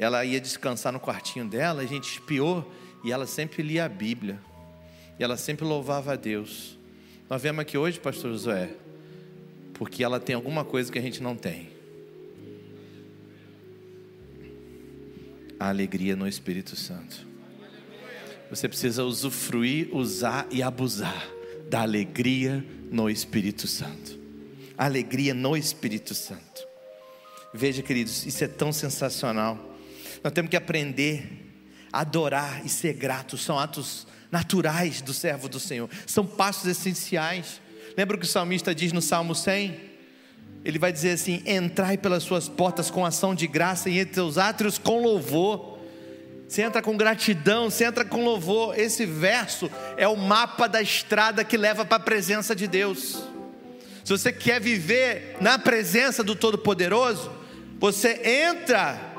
ela 0.00 0.24
ia 0.24 0.40
descansar 0.40 0.90
no 0.94 0.98
quartinho 0.98 1.46
dela, 1.46 1.82
a 1.82 1.86
gente 1.86 2.12
espiou 2.12 2.72
e 3.04 3.12
ela 3.12 3.26
sempre 3.26 3.62
lia 3.62 3.84
a 3.84 3.88
Bíblia. 3.88 4.40
E 5.18 5.22
ela 5.22 5.36
sempre 5.36 5.62
louvava 5.66 6.14
a 6.14 6.16
Deus. 6.16 6.78
Nós 7.28 7.42
vemos 7.42 7.60
aqui 7.60 7.76
hoje, 7.76 8.00
pastor 8.00 8.32
Josué, 8.32 8.70
porque 9.74 10.02
ela 10.02 10.18
tem 10.18 10.34
alguma 10.34 10.64
coisa 10.64 10.90
que 10.90 10.98
a 10.98 11.02
gente 11.02 11.22
não 11.22 11.36
tem. 11.36 11.68
A 15.58 15.68
alegria 15.68 16.16
no 16.16 16.26
Espírito 16.26 16.76
Santo. 16.76 17.28
Você 18.48 18.66
precisa 18.66 19.04
usufruir, 19.04 19.94
usar 19.94 20.46
e 20.50 20.62
abusar 20.62 21.28
da 21.68 21.82
alegria 21.82 22.64
no 22.90 23.10
Espírito 23.10 23.68
Santo. 23.68 24.18
alegria 24.78 25.34
no 25.34 25.54
Espírito 25.58 26.14
Santo. 26.14 26.66
Veja, 27.52 27.82
queridos, 27.82 28.24
isso 28.24 28.42
é 28.42 28.48
tão 28.48 28.72
sensacional. 28.72 29.69
Nós 30.22 30.32
temos 30.32 30.50
que 30.50 30.56
aprender 30.56 31.50
a 31.92 32.00
adorar 32.00 32.64
e 32.64 32.68
ser 32.68 32.92
gratos. 32.92 33.42
São 33.42 33.58
atos 33.58 34.06
naturais 34.30 35.00
do 35.00 35.12
servo 35.12 35.48
do 35.48 35.58
Senhor. 35.58 35.88
São 36.06 36.26
passos 36.26 36.66
essenciais. 36.66 37.60
Lembra 37.96 38.16
o 38.16 38.20
que 38.20 38.26
o 38.26 38.28
salmista 38.28 38.74
diz 38.74 38.92
no 38.92 39.02
Salmo 39.02 39.34
100? 39.34 39.90
Ele 40.64 40.78
vai 40.78 40.92
dizer 40.92 41.12
assim: 41.12 41.42
Entrai 41.46 41.96
pelas 41.96 42.22
suas 42.22 42.48
portas 42.48 42.90
com 42.90 43.04
ação 43.04 43.34
de 43.34 43.46
graça 43.46 43.88
e 43.88 43.98
entre 43.98 44.14
seus 44.14 44.38
átrios 44.38 44.78
com 44.78 45.02
louvor. 45.02 45.78
Você 46.46 46.62
entra 46.62 46.82
com 46.82 46.96
gratidão, 46.96 47.70
você 47.70 47.84
entra 47.84 48.04
com 48.04 48.24
louvor. 48.24 48.78
Esse 48.78 49.06
verso 49.06 49.70
é 49.96 50.06
o 50.08 50.16
mapa 50.16 50.68
da 50.68 50.82
estrada 50.82 51.44
que 51.44 51.56
leva 51.56 51.84
para 51.84 51.96
a 51.96 52.00
presença 52.00 52.54
de 52.54 52.66
Deus. 52.66 53.22
Se 54.04 54.10
você 54.10 54.32
quer 54.32 54.60
viver 54.60 55.36
na 55.40 55.58
presença 55.58 56.24
do 56.24 56.34
Todo-Poderoso, 56.34 57.30
você 57.78 58.20
entra 58.48 59.09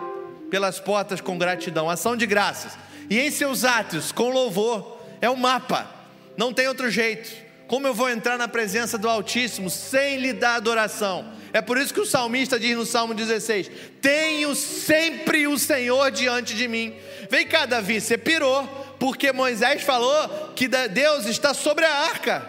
pelas 0.52 0.80
portas 0.80 1.22
com 1.22 1.38
gratidão, 1.38 1.90
ação 1.90 2.16
de 2.16 2.28
graças, 2.28 2.78
e 3.10 3.18
em 3.20 3.32
seus 3.32 3.64
átrios 3.64 4.12
com 4.12 4.30
louvor. 4.30 5.00
É 5.22 5.30
o 5.30 5.38
mapa, 5.38 5.90
não 6.38 6.54
tem 6.54 6.68
outro 6.68 6.92
jeito. 6.92 7.32
Como 7.68 7.88
eu 7.88 7.94
vou 7.94 8.10
entrar 8.10 8.38
na 8.38 8.50
presença 8.50 8.98
do 8.98 9.08
Altíssimo 9.08 9.70
sem 9.70 10.18
lhe 10.18 10.34
dar 10.34 10.56
adoração? 10.56 11.32
É 11.54 11.62
por 11.62 11.78
isso 11.78 11.94
que 11.94 12.02
o 12.02 12.06
salmista 12.06 12.60
diz 12.60 12.76
no 12.76 12.86
Salmo 12.86 13.14
16: 13.14 13.72
Tenho 14.02 14.54
sempre 14.56 15.48
o 15.48 15.58
Senhor 15.58 16.12
diante 16.12 16.54
de 16.54 16.68
mim. 16.68 16.94
Vem 17.30 17.48
cá, 17.48 17.66
Davi, 17.66 18.02
você 18.02 18.18
pirou, 18.18 18.68
porque 19.00 19.32
Moisés 19.32 19.84
falou 19.84 20.52
que 20.54 20.68
Deus 20.68 21.26
está 21.26 21.54
sobre 21.54 21.86
a 21.86 21.94
arca. 22.10 22.46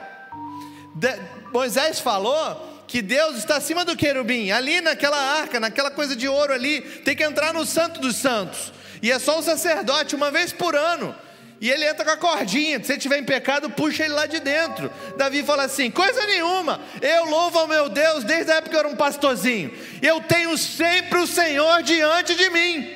De, 0.94 1.08
Moisés 1.52 2.00
falou 2.00 2.71
que 2.92 3.00
Deus 3.00 3.38
está 3.38 3.56
acima 3.56 3.86
do 3.86 3.96
querubim, 3.96 4.50
ali 4.50 4.82
naquela 4.82 5.16
arca, 5.16 5.58
naquela 5.58 5.90
coisa 5.90 6.14
de 6.14 6.28
ouro 6.28 6.52
ali, 6.52 6.82
tem 6.82 7.16
que 7.16 7.24
entrar 7.24 7.54
no 7.54 7.64
Santo 7.64 7.98
dos 7.98 8.16
Santos. 8.16 8.70
E 9.00 9.10
é 9.10 9.18
só 9.18 9.38
o 9.38 9.42
sacerdote, 9.42 10.14
uma 10.14 10.30
vez 10.30 10.52
por 10.52 10.76
ano. 10.76 11.16
E 11.58 11.70
ele 11.70 11.86
entra 11.86 12.04
com 12.04 12.10
a 12.10 12.16
cordinha. 12.18 12.84
Se 12.84 12.92
ele 12.92 12.98
estiver 12.98 13.16
em 13.16 13.24
pecado, 13.24 13.70
puxa 13.70 14.04
ele 14.04 14.12
lá 14.12 14.26
de 14.26 14.40
dentro. 14.40 14.92
Davi 15.16 15.42
fala 15.42 15.62
assim: 15.62 15.90
coisa 15.90 16.26
nenhuma. 16.26 16.82
Eu 17.00 17.24
louvo 17.30 17.60
ao 17.60 17.66
meu 17.66 17.88
Deus 17.88 18.24
desde 18.24 18.52
a 18.52 18.56
época 18.56 18.68
que 18.68 18.76
eu 18.76 18.80
era 18.80 18.88
um 18.88 18.96
pastorzinho. 18.96 19.72
Eu 20.02 20.20
tenho 20.20 20.54
sempre 20.58 21.18
o 21.18 21.26
Senhor 21.26 21.82
diante 21.82 22.34
de 22.34 22.50
mim. 22.50 22.90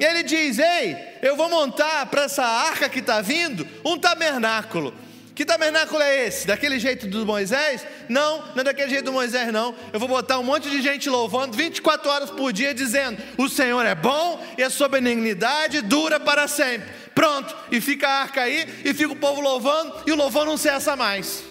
E 0.00 0.04
ele 0.04 0.24
diz: 0.24 0.58
Ei, 0.58 0.96
eu 1.22 1.36
vou 1.36 1.48
montar 1.48 2.06
para 2.06 2.24
essa 2.24 2.42
arca 2.44 2.88
que 2.88 2.98
está 2.98 3.20
vindo 3.20 3.64
um 3.84 3.96
tabernáculo. 3.96 5.05
Que 5.36 5.44
tabernáculo 5.44 6.00
é 6.00 6.26
esse? 6.26 6.46
Daquele 6.46 6.78
jeito 6.78 7.06
do 7.06 7.26
Moisés? 7.26 7.86
Não, 8.08 8.38
não 8.54 8.62
é 8.62 8.64
daquele 8.64 8.88
jeito 8.88 9.04
do 9.04 9.12
Moisés, 9.12 9.52
não. 9.52 9.74
Eu 9.92 10.00
vou 10.00 10.08
botar 10.08 10.38
um 10.38 10.42
monte 10.42 10.70
de 10.70 10.80
gente 10.80 11.10
louvando 11.10 11.54
24 11.54 12.10
horas 12.10 12.30
por 12.30 12.54
dia, 12.54 12.72
dizendo: 12.72 13.22
O 13.36 13.46
Senhor 13.46 13.84
é 13.84 13.94
bom 13.94 14.42
e 14.56 14.62
a 14.62 14.70
sua 14.70 14.88
benignidade 14.88 15.82
dura 15.82 16.18
para 16.18 16.48
sempre. 16.48 16.88
Pronto, 17.14 17.54
e 17.70 17.82
fica 17.82 18.08
a 18.08 18.22
arca 18.22 18.40
aí, 18.40 18.66
e 18.82 18.94
fica 18.94 19.12
o 19.12 19.16
povo 19.16 19.42
louvando, 19.42 20.04
e 20.06 20.12
o 20.12 20.16
louvor 20.16 20.46
não 20.46 20.56
cessa 20.56 20.96
mais. 20.96 21.44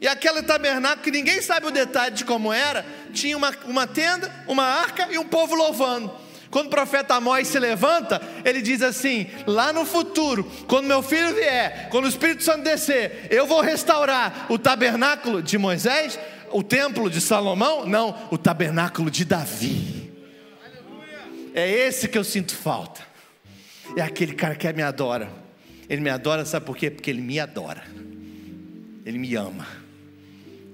E 0.00 0.08
aquele 0.08 0.42
tabernáculo 0.42 1.02
que 1.02 1.10
ninguém 1.10 1.42
sabe 1.42 1.66
o 1.66 1.70
detalhe 1.70 2.14
de 2.14 2.24
como 2.24 2.50
era, 2.50 2.86
tinha 3.12 3.36
uma, 3.36 3.54
uma 3.66 3.86
tenda, 3.86 4.32
uma 4.48 4.64
arca 4.64 5.06
e 5.10 5.18
um 5.18 5.24
povo 5.26 5.54
louvando. 5.54 6.10
Quando 6.50 6.66
o 6.66 6.70
profeta 6.70 7.14
Amós 7.14 7.46
se 7.46 7.58
levanta, 7.58 8.20
ele 8.44 8.60
diz 8.60 8.82
assim: 8.82 9.28
lá 9.46 9.72
no 9.72 9.86
futuro, 9.86 10.44
quando 10.66 10.86
meu 10.86 11.02
filho 11.02 11.32
vier, 11.34 11.88
quando 11.90 12.06
o 12.06 12.08
Espírito 12.08 12.42
Santo 12.42 12.64
descer, 12.64 13.28
eu 13.30 13.46
vou 13.46 13.60
restaurar 13.60 14.46
o 14.48 14.58
tabernáculo 14.58 15.40
de 15.42 15.56
Moisés, 15.56 16.18
o 16.50 16.62
templo 16.62 17.08
de 17.08 17.20
Salomão, 17.20 17.86
não, 17.86 18.16
o 18.30 18.36
tabernáculo 18.36 19.10
de 19.10 19.24
Davi. 19.24 20.10
É 21.54 21.68
esse 21.68 22.08
que 22.08 22.18
eu 22.18 22.24
sinto 22.24 22.54
falta. 22.54 23.00
É 23.96 24.02
aquele 24.02 24.34
cara 24.34 24.54
que 24.54 24.72
me 24.72 24.82
adora. 24.82 25.30
Ele 25.88 26.00
me 26.00 26.10
adora, 26.10 26.44
sabe 26.44 26.66
por 26.66 26.76
quê? 26.76 26.90
Porque 26.90 27.10
ele 27.10 27.20
me 27.20 27.38
adora. 27.40 27.82
Ele 29.04 29.18
me 29.18 29.34
ama. 29.34 29.66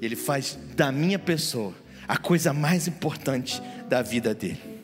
Ele 0.01 0.16
faz 0.16 0.59
da 0.74 0.93
minha 0.93 1.19
pessoa 1.19 1.74
a 2.07 2.16
coisa 2.16 2.53
mais 2.53 2.86
importante 2.86 3.62
da 3.89 4.03
vida 4.03 4.35
dele. 4.35 4.76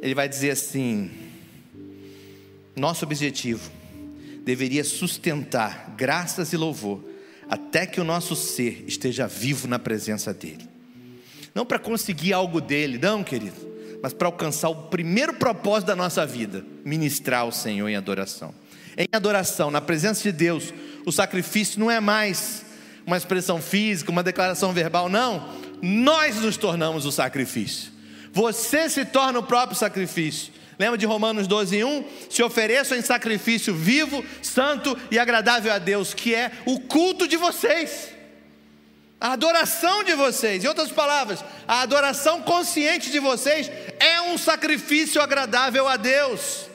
Ele 0.00 0.14
vai 0.14 0.28
dizer 0.28 0.50
assim: 0.50 1.10
nosso 2.74 3.04
objetivo 3.04 3.70
deveria 4.44 4.82
sustentar 4.82 5.94
graças 5.96 6.52
e 6.52 6.56
louvor 6.56 7.04
até 7.48 7.84
que 7.86 8.00
o 8.00 8.04
nosso 8.04 8.34
ser 8.34 8.84
esteja 8.86 9.26
vivo 9.26 9.68
na 9.68 9.78
presença 9.78 10.32
dele. 10.32 10.68
Não 11.54 11.66
para 11.66 11.78
conseguir 11.78 12.32
algo 12.32 12.60
dele, 12.60 12.96
não, 12.96 13.24
querido, 13.24 13.56
mas 14.02 14.12
para 14.12 14.28
alcançar 14.28 14.68
o 14.68 14.88
primeiro 14.88 15.34
propósito 15.34 15.88
da 15.88 15.96
nossa 15.96 16.24
vida: 16.24 16.64
ministrar 16.84 17.40
ao 17.40 17.52
Senhor 17.52 17.88
em 17.88 17.96
adoração. 17.96 18.54
Em 18.96 19.08
adoração, 19.12 19.70
na 19.70 19.80
presença 19.80 20.22
de 20.22 20.32
Deus, 20.32 20.72
o 21.06 21.12
sacrifício 21.12 21.78
não 21.78 21.90
é 21.90 22.00
mais 22.00 22.64
uma 23.06 23.16
expressão 23.16 23.60
física, 23.60 24.10
uma 24.10 24.22
declaração 24.22 24.72
verbal, 24.72 25.08
não. 25.08 25.48
Nós 25.82 26.36
nos 26.36 26.56
tornamos 26.56 27.06
o 27.06 27.12
sacrifício. 27.12 27.90
Você 28.32 28.88
se 28.88 29.04
torna 29.04 29.38
o 29.38 29.42
próprio 29.42 29.76
sacrifício. 29.76 30.52
Lembra 30.78 30.96
de 30.96 31.04
Romanos 31.04 31.46
12, 31.46 31.84
1? 31.84 32.04
Se 32.30 32.42
ofereçam 32.42 32.96
em 32.96 33.02
sacrifício 33.02 33.74
vivo, 33.74 34.24
santo 34.40 34.96
e 35.10 35.18
agradável 35.18 35.70
a 35.72 35.78
Deus, 35.78 36.14
que 36.14 36.34
é 36.34 36.50
o 36.64 36.80
culto 36.80 37.28
de 37.28 37.36
vocês, 37.36 38.08
a 39.20 39.32
adoração 39.32 40.02
de 40.02 40.14
vocês. 40.14 40.64
Em 40.64 40.68
outras 40.68 40.90
palavras, 40.90 41.44
a 41.68 41.82
adoração 41.82 42.40
consciente 42.40 43.10
de 43.10 43.18
vocês 43.18 43.70
é 43.98 44.22
um 44.22 44.38
sacrifício 44.38 45.20
agradável 45.20 45.86
a 45.86 45.98
Deus. 45.98 46.66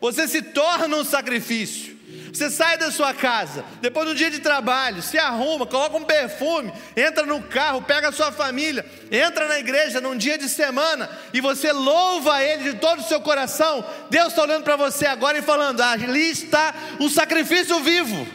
Você 0.00 0.26
se 0.26 0.42
torna 0.42 0.96
um 0.96 1.04
sacrifício. 1.04 1.91
Você 2.32 2.48
sai 2.48 2.78
da 2.78 2.90
sua 2.90 3.12
casa, 3.12 3.62
depois 3.82 4.08
do 4.08 4.14
dia 4.14 4.30
de 4.30 4.38
trabalho, 4.38 5.02
se 5.02 5.18
arruma, 5.18 5.66
coloca 5.66 5.98
um 5.98 6.04
perfume, 6.04 6.72
entra 6.96 7.26
no 7.26 7.42
carro, 7.42 7.82
pega 7.82 8.08
a 8.08 8.12
sua 8.12 8.32
família, 8.32 8.86
entra 9.10 9.46
na 9.46 9.58
igreja 9.58 10.00
num 10.00 10.16
dia 10.16 10.38
de 10.38 10.48
semana 10.48 11.10
e 11.34 11.42
você 11.42 11.70
louva 11.72 12.42
Ele 12.42 12.72
de 12.72 12.78
todo 12.78 13.00
o 13.00 13.04
seu 13.04 13.20
coração. 13.20 13.84
Deus 14.08 14.28
está 14.28 14.42
olhando 14.42 14.64
para 14.64 14.76
você 14.76 15.04
agora 15.04 15.38
e 15.38 15.42
falando: 15.42 15.82
ali 15.82 16.30
está 16.30 16.74
o 16.98 17.10
sacrifício 17.10 17.78
vivo. 17.80 18.26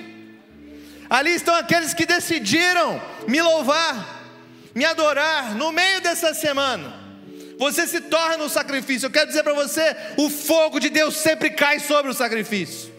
Ali 1.10 1.32
estão 1.32 1.56
aqueles 1.56 1.95
que 1.95 2.06
decidiram 2.06 3.02
me 3.28 3.41
louvar, 3.41 4.30
me 4.76 4.86
adorar 4.86 5.56
no 5.56 5.72
meio 5.72 6.02
dessa 6.02 6.36
semana. 6.36 6.94
Você 7.57 7.88
se 7.88 8.02
torna 8.02 8.44
um 8.44 8.49
sacrifício. 8.49 9.07
Eu 9.07 9.11
quero 9.11 9.28
dizer 9.28 9.41
para 9.41 9.53
você: 9.53 9.95
o 10.18 10.30
fogo 10.30 10.80
de 10.80 10.91
Deus 10.91 11.18
sempre 11.18 11.49
cai 11.49 11.80
sobre 11.80 12.11
o 12.11 12.14
sacrifício. 12.14 12.97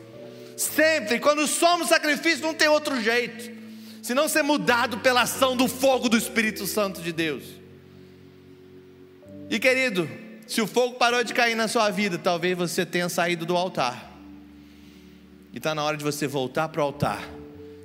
Sempre, 0.58 1.20
quando 1.20 1.46
somos 1.46 1.88
sacrifício, 1.88 2.42
não 2.42 2.52
tem 2.52 2.66
outro 2.66 3.00
jeito, 3.00 3.48
senão 4.02 4.28
ser 4.28 4.42
mudado 4.42 4.98
pela 4.98 5.22
ação 5.22 5.56
do 5.56 5.68
fogo 5.68 6.08
do 6.08 6.18
Espírito 6.18 6.66
Santo 6.66 7.00
de 7.00 7.12
Deus. 7.12 7.44
E 9.48 9.60
querido, 9.60 10.10
se 10.48 10.60
o 10.60 10.66
fogo 10.66 10.96
parou 10.96 11.22
de 11.22 11.32
cair 11.32 11.54
na 11.54 11.68
sua 11.68 11.90
vida, 11.90 12.18
talvez 12.18 12.58
você 12.58 12.84
tenha 12.84 13.08
saído 13.08 13.46
do 13.46 13.56
altar. 13.56 14.12
E 15.52 15.58
está 15.58 15.76
na 15.76 15.84
hora 15.84 15.96
de 15.96 16.02
você 16.02 16.26
voltar 16.26 16.68
para 16.70 16.80
o 16.80 16.84
altar, 16.84 17.22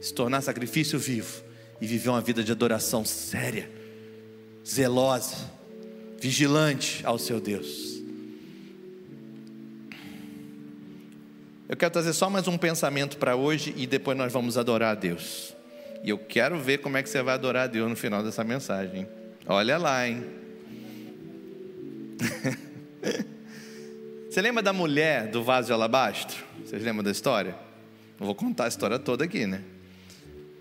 se 0.01 0.11
tornar 0.11 0.41
sacrifício 0.41 0.97
vivo 0.97 1.43
e 1.79 1.85
viver 1.85 2.09
uma 2.09 2.21
vida 2.21 2.43
de 2.43 2.51
adoração 2.51 3.05
séria, 3.05 3.69
zelosa, 4.67 5.35
vigilante 6.19 7.05
ao 7.05 7.19
seu 7.19 7.39
Deus. 7.39 7.92
Eu 11.73 11.77
quero 11.77 11.89
trazer 11.89 12.13
só 12.13 12.29
mais 12.29 12.47
um 12.47 12.55
pensamento 12.55 13.17
para 13.17 13.35
hoje 13.35 13.73
e 13.75 13.87
depois 13.87 14.15
nós 14.15 14.31
vamos 14.31 14.59
adorar 14.59 14.91
a 14.91 14.93
Deus. 14.95 15.55
E 16.03 16.09
eu 16.11 16.19
quero 16.19 16.59
ver 16.59 16.77
como 16.77 16.97
é 16.97 17.01
que 17.01 17.09
você 17.09 17.19
vai 17.23 17.33
adorar 17.33 17.63
a 17.63 17.67
Deus 17.67 17.89
no 17.89 17.95
final 17.95 18.21
dessa 18.21 18.43
mensagem. 18.43 19.07
Olha 19.47 19.75
lá, 19.79 20.07
hein? 20.07 20.23
Você 24.29 24.39
lembra 24.39 24.61
da 24.61 24.71
mulher 24.71 25.31
do 25.31 25.43
vaso 25.43 25.65
de 25.65 25.73
alabastro? 25.73 26.43
Vocês 26.63 26.83
lembram 26.83 27.03
da 27.03 27.09
história? 27.09 27.55
Não 28.19 28.27
vou 28.27 28.35
contar 28.35 28.65
a 28.65 28.67
história 28.67 28.99
toda 28.99 29.23
aqui, 29.25 29.47
né? 29.47 29.63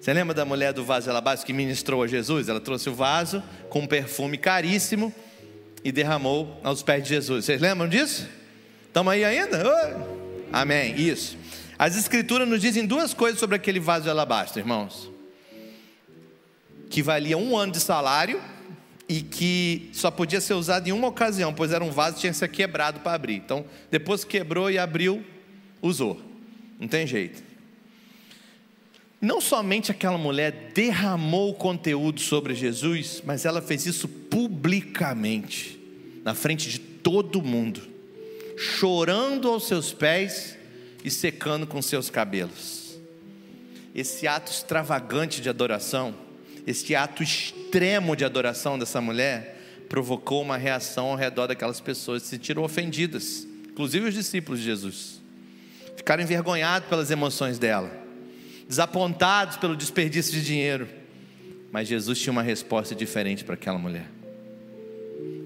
Você 0.01 0.14
lembra 0.14 0.32
da 0.32 0.47
mulher 0.47 0.72
do 0.72 0.82
vaso 0.82 1.05
de 1.05 1.10
alabastro 1.10 1.47
que 1.47 1.52
ministrou 1.52 2.02
a 2.02 2.06
Jesus? 2.06 2.48
Ela 2.48 2.59
trouxe 2.59 2.89
o 2.89 2.94
vaso 2.94 3.43
com 3.68 3.80
um 3.80 3.86
perfume 3.86 4.39
caríssimo 4.39 5.14
e 5.84 5.93
derramou 5.93 6.59
aos 6.64 6.82
pés 6.82 7.02
de 7.02 7.10
Jesus. 7.10 7.44
Vocês 7.44 7.60
lembram 7.60 7.86
disso? 7.86 8.26
Estamos 8.86 9.12
aí 9.12 9.26
ainda? 9.26 9.59
Oi. 9.59 10.22
Amém. 10.53 10.95
Isso. 11.01 11.37
As 11.79 11.97
escrituras 11.97 12.47
nos 12.47 12.61
dizem 12.61 12.87
duas 12.87 13.15
coisas 13.15 13.41
sobre 13.41 13.57
aquele 13.57 13.81
vaso 13.81 14.05
de 14.05 14.11
alabastro, 14.11 14.61
irmãos. 14.61 15.11
Que 16.91 17.03
valia 17.03 17.39
um 17.39 17.57
ano 17.57 17.73
de 17.73 17.81
salário 17.81 18.41
e 19.09 19.23
que 19.23 19.89
só 19.93 20.11
podia 20.11 20.41
ser 20.41 20.55
usado 20.55 20.87
em 20.87 20.93
uma 20.93 21.09
ocasião, 21.09 21.55
pois 21.55 21.73
era 21.73 21.83
um 21.83 21.91
vaso 21.91 22.16
que 22.16 22.20
tinha 22.20 22.33
que 22.33 22.39
ser 22.39 22.49
quebrado 22.49 23.01
para 23.01 23.15
abrir. 23.15 23.37
Então, 23.37 23.65
depois 23.91 24.24
quebrou 24.24 24.70
e 24.70 24.79
abriu, 24.79 25.24
usou. 25.81 26.20
Não 26.79 26.87
tem 26.87 27.07
jeito. 27.07 27.43
Não 29.20 29.41
somente 29.41 29.91
aquela 29.91 30.19
mulher 30.19 30.73
derramou 30.74 31.51
o 31.51 31.55
conteúdo 31.55 32.20
sobre 32.20 32.55
Jesus, 32.55 33.23
mas 33.24 33.45
ela 33.45 33.62
fez 33.62 33.87
isso 33.87 34.07
publicamente, 34.07 35.79
na 36.24 36.35
frente 36.35 36.69
de 36.69 36.79
todo 36.79 37.41
mundo 37.41 37.91
chorando 38.62 39.48
aos 39.48 39.66
seus 39.66 39.93
pés 39.93 40.56
e 41.05 41.10
secando 41.10 41.66
com 41.66 41.82
seus 41.82 42.09
cabelos. 42.09 42.97
Esse 43.94 44.26
ato 44.26 44.51
extravagante 44.51 45.40
de 45.40 45.48
adoração, 45.48 46.14
esse 46.66 46.94
ato 46.94 47.22
extremo 47.22 48.14
de 48.14 48.24
adoração 48.24 48.78
dessa 48.78 49.01
mulher, 49.01 49.59
provocou 49.89 50.40
uma 50.40 50.56
reação 50.56 51.10
ao 51.10 51.16
redor 51.16 51.48
daquelas 51.48 51.80
pessoas 51.80 52.22
que 52.22 52.28
se 52.28 52.36
sentiram 52.36 52.62
ofendidas, 52.62 53.47
inclusive 53.68 54.09
os 54.09 54.14
discípulos 54.14 54.60
de 54.60 54.66
Jesus. 54.66 55.20
Ficaram 55.97 56.22
envergonhados 56.22 56.89
pelas 56.89 57.10
emoções 57.10 57.59
dela, 57.59 57.90
desapontados 58.68 59.56
pelo 59.56 59.76
desperdício 59.76 60.32
de 60.32 60.44
dinheiro. 60.44 60.89
Mas 61.70 61.89
Jesus 61.89 62.18
tinha 62.20 62.32
uma 62.32 62.43
resposta 62.43 62.94
diferente 62.94 63.44
para 63.44 63.55
aquela 63.55 63.78
mulher. 63.78 64.06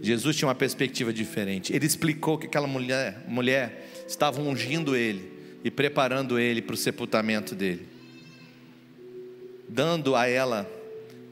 Jesus 0.07 0.37
tinha 0.37 0.47
uma 0.47 0.55
perspectiva 0.55 1.13
diferente. 1.13 1.75
Ele 1.75 1.85
explicou 1.85 2.39
que 2.39 2.47
aquela 2.47 2.67
mulher, 2.69 3.25
mulher 3.27 3.91
estava 4.07 4.41
ungindo 4.41 4.95
ele 4.95 5.33
e 5.65 5.71
preparando 5.71 6.39
ele 6.39 6.63
para 6.63 6.75
o 6.75 6.77
sepultamento 6.77 7.55
dele, 7.57 7.89
dando 9.69 10.15
a 10.15 10.29
ela 10.29 10.71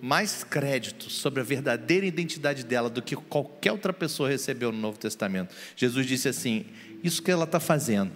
mais 0.02 0.42
crédito 0.42 1.08
sobre 1.08 1.40
a 1.40 1.44
verdadeira 1.44 2.04
identidade 2.04 2.64
dela 2.64 2.90
do 2.90 3.00
que 3.00 3.14
qualquer 3.14 3.70
outra 3.70 3.92
pessoa 3.92 4.28
recebeu 4.28 4.72
no 4.72 4.78
Novo 4.78 4.98
Testamento. 4.98 5.54
Jesus 5.76 6.04
disse 6.04 6.28
assim: 6.28 6.66
Isso 7.02 7.22
que 7.22 7.30
ela 7.30 7.44
está 7.44 7.60
fazendo 7.60 8.12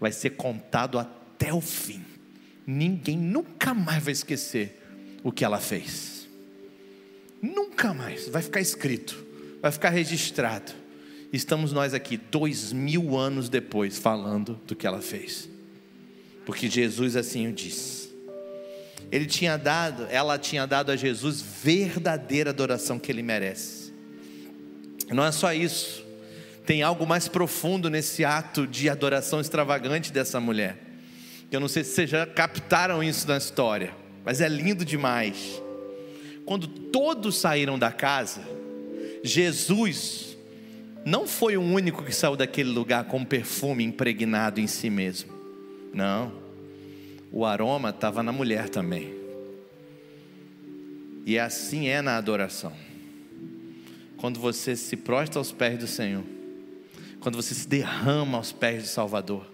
vai 0.00 0.10
ser 0.10 0.30
contado 0.30 0.98
até 0.98 1.52
o 1.52 1.60
fim. 1.60 2.02
Ninguém 2.66 3.18
nunca 3.18 3.74
mais 3.74 4.02
vai 4.02 4.12
esquecer 4.12 4.82
o 5.22 5.30
que 5.30 5.44
ela 5.44 5.58
fez. 5.58 6.26
Nunca 7.42 7.92
mais, 7.92 8.26
vai 8.28 8.42
ficar 8.42 8.60
escrito 8.60 9.27
vai 9.60 9.70
ficar 9.70 9.90
registrado. 9.90 10.72
Estamos 11.32 11.72
nós 11.72 11.92
aqui, 11.92 12.16
dois 12.16 12.72
mil 12.72 13.16
anos 13.16 13.48
depois, 13.48 13.98
falando 13.98 14.58
do 14.66 14.74
que 14.74 14.86
ela 14.86 15.02
fez, 15.02 15.48
porque 16.46 16.70
Jesus 16.70 17.16
assim 17.16 17.46
o 17.46 17.52
disse. 17.52 18.08
Ele 19.10 19.26
tinha 19.26 19.56
dado, 19.56 20.06
ela 20.10 20.38
tinha 20.38 20.66
dado 20.66 20.90
a 20.90 20.96
Jesus 20.96 21.40
verdadeira 21.40 22.50
adoração 22.50 22.98
que 22.98 23.10
ele 23.10 23.22
merece. 23.22 23.92
Não 25.10 25.24
é 25.24 25.32
só 25.32 25.52
isso. 25.52 26.04
tem 26.68 26.82
algo 26.82 27.06
mais 27.06 27.28
profundo 27.28 27.88
nesse 27.88 28.26
ato 28.26 28.66
de 28.66 28.90
adoração 28.90 29.40
extravagante 29.40 30.12
dessa 30.12 30.38
mulher. 30.38 30.76
Eu 31.50 31.60
não 31.60 31.66
sei 31.66 31.82
se 31.82 31.94
vocês 31.94 32.10
já 32.10 32.26
captaram 32.26 33.02
isso 33.02 33.26
na 33.26 33.38
história, 33.38 33.94
mas 34.22 34.42
é 34.42 34.48
lindo 34.50 34.84
demais. 34.84 35.62
Quando 36.44 36.68
todos 36.68 37.38
saíram 37.38 37.78
da 37.78 37.90
casa, 37.90 38.42
Jesus 39.22 40.36
não 41.04 41.26
foi 41.26 41.56
o 41.56 41.62
único 41.62 42.04
que 42.04 42.14
saiu 42.14 42.36
daquele 42.36 42.70
lugar 42.70 43.04
com 43.04 43.24
perfume 43.24 43.84
impregnado 43.84 44.60
em 44.60 44.66
si 44.66 44.90
mesmo. 44.90 45.32
Não. 45.92 46.32
O 47.32 47.44
aroma 47.44 47.90
estava 47.90 48.22
na 48.22 48.32
mulher 48.32 48.68
também. 48.68 49.14
E 51.24 51.38
assim 51.38 51.88
é 51.88 52.00
na 52.00 52.16
adoração. 52.16 52.72
Quando 54.16 54.40
você 54.40 54.74
se 54.74 54.96
prostra 54.96 55.38
aos 55.38 55.52
pés 55.52 55.78
do 55.78 55.86
Senhor, 55.86 56.24
quando 57.20 57.36
você 57.36 57.54
se 57.54 57.68
derrama 57.68 58.38
aos 58.38 58.52
pés 58.52 58.82
do 58.82 58.88
Salvador, 58.88 59.46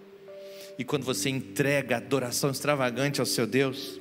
e 0.77 0.83
quando 0.83 1.03
você 1.03 1.29
entrega 1.29 1.97
adoração 1.97 2.49
extravagante 2.49 3.19
ao 3.19 3.25
seu 3.25 3.47
Deus, 3.47 3.99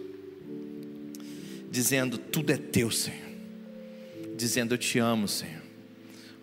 dizendo: 1.70 2.19
Tudo 2.19 2.51
é 2.51 2.57
teu, 2.57 2.91
Senhor, 2.91 3.19
dizendo: 4.35 4.74
Eu 4.74 4.78
te 4.78 4.98
amo, 4.98 5.28
Senhor, 5.28 5.62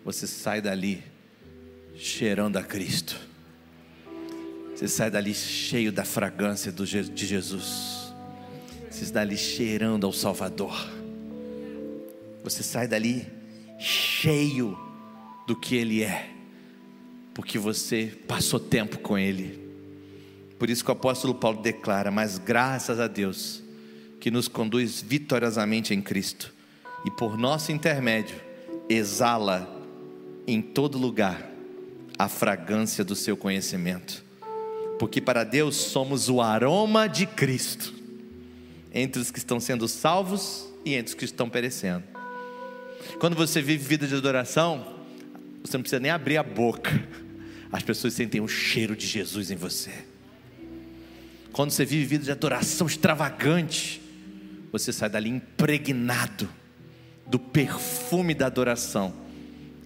você 0.04 0.26
sai 0.26 0.60
dali 0.60 1.02
cheirando 1.94 2.56
a 2.56 2.62
Cristo, 2.62 3.18
você 4.74 4.88
sai 4.88 5.10
dali 5.10 5.34
cheio 5.34 5.92
da 5.92 6.04
fragrância 6.04 6.72
de 6.72 7.26
Jesus, 7.26 8.12
você 8.90 9.04
sai 9.04 9.12
dali 9.12 9.36
cheirando 9.36 10.06
ao 10.06 10.12
Salvador, 10.12 10.74
você 12.42 12.62
sai 12.62 12.88
dali 12.88 13.26
cheio 13.78 14.78
do 15.46 15.54
que 15.54 15.76
Ele 15.76 16.02
é, 16.02 16.30
porque 17.34 17.58
você 17.58 18.12
passou 18.26 18.58
tempo 18.58 18.98
com 18.98 19.18
Ele. 19.18 19.60
Por 20.58 20.70
isso 20.70 20.84
que 20.84 20.90
o 20.90 20.94
apóstolo 20.94 21.34
Paulo 21.34 21.60
declara: 21.60 22.10
Mas 22.10 22.38
graças 22.38 23.00
a 23.00 23.08
Deus, 23.08 23.62
que 24.20 24.30
nos 24.30 24.46
conduz 24.46 25.02
vitoriosamente 25.02 25.92
em 25.92 26.00
Cristo, 26.00 26.51
e 27.04 27.10
por 27.10 27.36
nosso 27.36 27.72
intermédio, 27.72 28.36
exala 28.88 29.68
em 30.46 30.60
todo 30.60 30.98
lugar 30.98 31.50
a 32.18 32.28
fragrância 32.28 33.04
do 33.04 33.16
seu 33.16 33.36
conhecimento. 33.36 34.24
Porque 34.98 35.20
para 35.20 35.44
Deus 35.44 35.76
somos 35.76 36.28
o 36.28 36.40
aroma 36.40 37.08
de 37.08 37.26
Cristo, 37.26 37.92
entre 38.92 39.20
os 39.20 39.30
que 39.30 39.38
estão 39.38 39.58
sendo 39.58 39.88
salvos 39.88 40.68
e 40.84 40.94
entre 40.94 41.10
os 41.10 41.14
que 41.14 41.24
estão 41.24 41.48
perecendo. 41.48 42.04
Quando 43.18 43.34
você 43.34 43.60
vive 43.60 43.82
vida 43.82 44.06
de 44.06 44.14
adoração, 44.14 44.86
você 45.64 45.76
não 45.76 45.82
precisa 45.82 46.00
nem 46.00 46.10
abrir 46.10 46.36
a 46.36 46.42
boca, 46.42 46.90
as 47.72 47.82
pessoas 47.82 48.14
sentem 48.14 48.40
o 48.40 48.46
cheiro 48.46 48.94
de 48.94 49.06
Jesus 49.06 49.50
em 49.50 49.56
você. 49.56 49.92
Quando 51.52 51.70
você 51.70 51.84
vive 51.84 52.04
vida 52.04 52.24
de 52.24 52.30
adoração 52.30 52.86
extravagante, 52.86 54.00
você 54.70 54.92
sai 54.92 55.08
dali 55.08 55.28
impregnado 55.30 56.48
do 57.26 57.38
perfume 57.38 58.34
da 58.34 58.46
adoração 58.46 59.14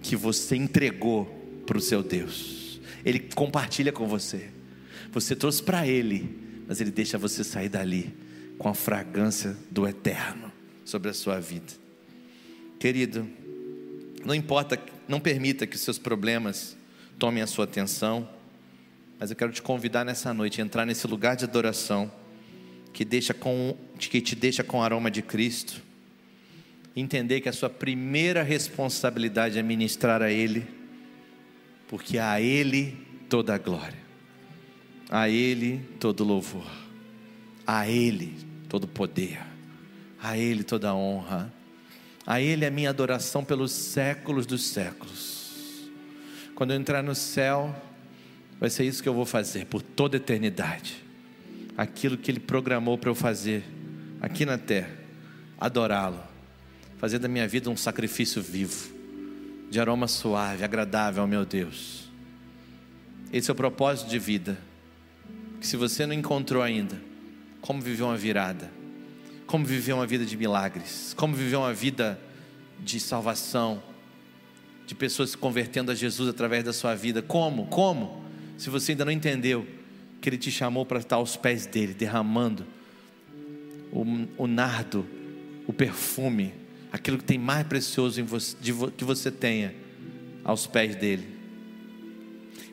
que 0.01 0.15
você 0.15 0.55
entregou 0.55 1.25
para 1.65 1.77
o 1.77 1.81
seu 1.81 2.01
Deus. 2.01 2.79
Ele 3.03 3.19
compartilha 3.19 3.91
com 3.91 4.07
você. 4.07 4.49
Você 5.11 5.35
trouxe 5.35 5.63
para 5.63 5.87
Ele, 5.87 6.63
mas 6.67 6.81
Ele 6.81 6.91
deixa 6.91 7.17
você 7.17 7.43
sair 7.43 7.69
dali 7.69 8.13
com 8.57 8.69
a 8.69 8.73
fragrância 8.73 9.55
do 9.69 9.87
eterno 9.87 10.51
sobre 10.83 11.09
a 11.09 11.13
sua 11.13 11.39
vida. 11.39 11.73
Querido, 12.79 13.27
não 14.25 14.35
importa, 14.35 14.79
não 15.07 15.19
permita 15.19 15.65
que 15.65 15.77
seus 15.77 15.97
problemas 15.97 16.77
tomem 17.17 17.41
a 17.41 17.47
sua 17.47 17.65
atenção, 17.65 18.27
mas 19.19 19.29
eu 19.29 19.35
quero 19.35 19.51
te 19.51 19.61
convidar 19.61 20.05
nessa 20.05 20.33
noite 20.33 20.61
a 20.61 20.65
entrar 20.65 20.85
nesse 20.85 21.07
lugar 21.07 21.35
de 21.35 21.43
adoração 21.45 22.11
que, 22.93 23.03
deixa 23.03 23.33
com, 23.33 23.75
que 23.97 24.21
te 24.21 24.35
deixa 24.35 24.63
com 24.63 24.79
o 24.79 24.81
aroma 24.81 25.09
de 25.09 25.21
Cristo. 25.21 25.81
Entender 26.99 27.41
que 27.41 27.47
a 27.47 27.53
sua 27.53 27.69
primeira 27.69 28.41
responsabilidade 28.41 29.59
é 29.59 29.61
ministrar 29.61 30.23
a 30.23 30.31
Ele, 30.31 30.65
porque 31.87 32.17
a 32.17 32.41
Ele 32.41 32.97
toda 33.29 33.53
a 33.53 33.57
glória, 33.59 33.99
a 35.07 35.29
Ele 35.29 35.79
todo 35.99 36.23
louvor, 36.23 36.65
a 37.67 37.87
Ele 37.87 38.33
todo 38.67 38.87
poder, 38.87 39.39
a 40.19 40.35
Ele 40.39 40.63
toda 40.63 40.95
honra, 40.95 41.53
a 42.25 42.41
Ele 42.41 42.65
a 42.65 42.71
minha 42.71 42.89
adoração 42.89 43.45
pelos 43.45 43.71
séculos 43.71 44.47
dos 44.47 44.65
séculos. 44.65 45.91
Quando 46.55 46.71
eu 46.71 46.79
entrar 46.79 47.03
no 47.03 47.13
céu, 47.13 47.79
vai 48.59 48.71
ser 48.71 48.85
isso 48.85 49.03
que 49.03 49.09
eu 49.09 49.13
vou 49.13 49.23
fazer 49.23 49.67
por 49.67 49.83
toda 49.83 50.17
a 50.17 50.19
eternidade. 50.19 50.95
Aquilo 51.77 52.17
que 52.17 52.31
Ele 52.31 52.39
programou 52.39 52.97
para 52.97 53.11
eu 53.11 53.15
fazer 53.15 53.63
aqui 54.19 54.47
na 54.47 54.57
terra, 54.57 54.89
adorá-lo, 55.59 56.26
fazer 56.97 57.19
da 57.19 57.27
minha 57.27 57.47
vida 57.47 57.69
um 57.69 57.77
sacrifício 57.77 58.41
vivo, 58.41 58.89
de 59.69 59.79
aroma 59.79 60.07
suave, 60.07 60.63
agradável 60.63 61.21
ao 61.21 61.27
meu 61.27 61.45
Deus. 61.45 62.09
Esse 63.31 63.49
é 63.49 63.53
o 63.53 63.55
propósito 63.55 64.09
de 64.09 64.19
vida. 64.19 64.57
Que 65.59 65.67
se 65.67 65.75
você 65.75 66.05
não 66.05 66.13
encontrou 66.13 66.61
ainda, 66.61 67.01
como 67.61 67.81
viver 67.81 68.03
uma 68.03 68.17
virada, 68.17 68.71
como 69.45 69.65
viver 69.65 69.93
uma 69.93 70.05
vida 70.05 70.25
de 70.25 70.37
milagres, 70.37 71.13
como 71.17 71.35
viver 71.35 71.55
uma 71.55 71.73
vida 71.73 72.19
de 72.79 72.99
salvação, 72.99 73.81
de 74.85 74.95
pessoas 74.95 75.31
se 75.31 75.37
convertendo 75.37 75.91
a 75.91 75.95
Jesus 75.95 76.29
através 76.29 76.63
da 76.63 76.71
sua 76.71 76.95
vida. 76.95 77.21
Como? 77.21 77.67
Como? 77.67 78.23
Se 78.57 78.69
você 78.69 78.93
ainda 78.93 79.05
não 79.05 79.11
entendeu 79.11 79.67
que 80.21 80.29
Ele 80.29 80.37
te 80.37 80.49
chamou 80.49 80.85
para 80.85 80.99
estar 80.99 81.17
aos 81.17 81.35
pés 81.35 81.65
dele, 81.65 81.93
derramando 81.93 82.65
o, 83.91 84.03
o 84.37 84.47
nardo, 84.47 85.05
o 85.67 85.73
perfume, 85.73 86.53
aquilo 86.91 87.17
que 87.17 87.23
tem 87.23 87.37
mais 87.37 87.65
precioso 87.67 88.23
você, 88.23 88.55
de, 88.59 88.73
que 88.91 89.03
você 89.03 89.31
tenha 89.31 89.73
aos 90.43 90.67
pés 90.67 90.95
dele. 90.95 91.37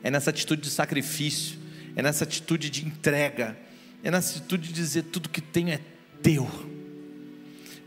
É 0.03 0.11
nessa 0.11 0.29
atitude 0.29 0.61
de 0.61 0.69
sacrifício, 0.69 1.57
é 1.95 2.01
nessa 2.01 2.23
atitude 2.23 2.69
de 2.69 2.85
entrega, 2.85 3.57
é 4.03 4.11
nessa 4.11 4.37
atitude 4.37 4.67
de 4.67 4.73
dizer 4.73 5.03
tudo 5.03 5.29
que 5.29 5.41
tenho 5.41 5.69
é 5.69 5.79
teu. 6.21 6.49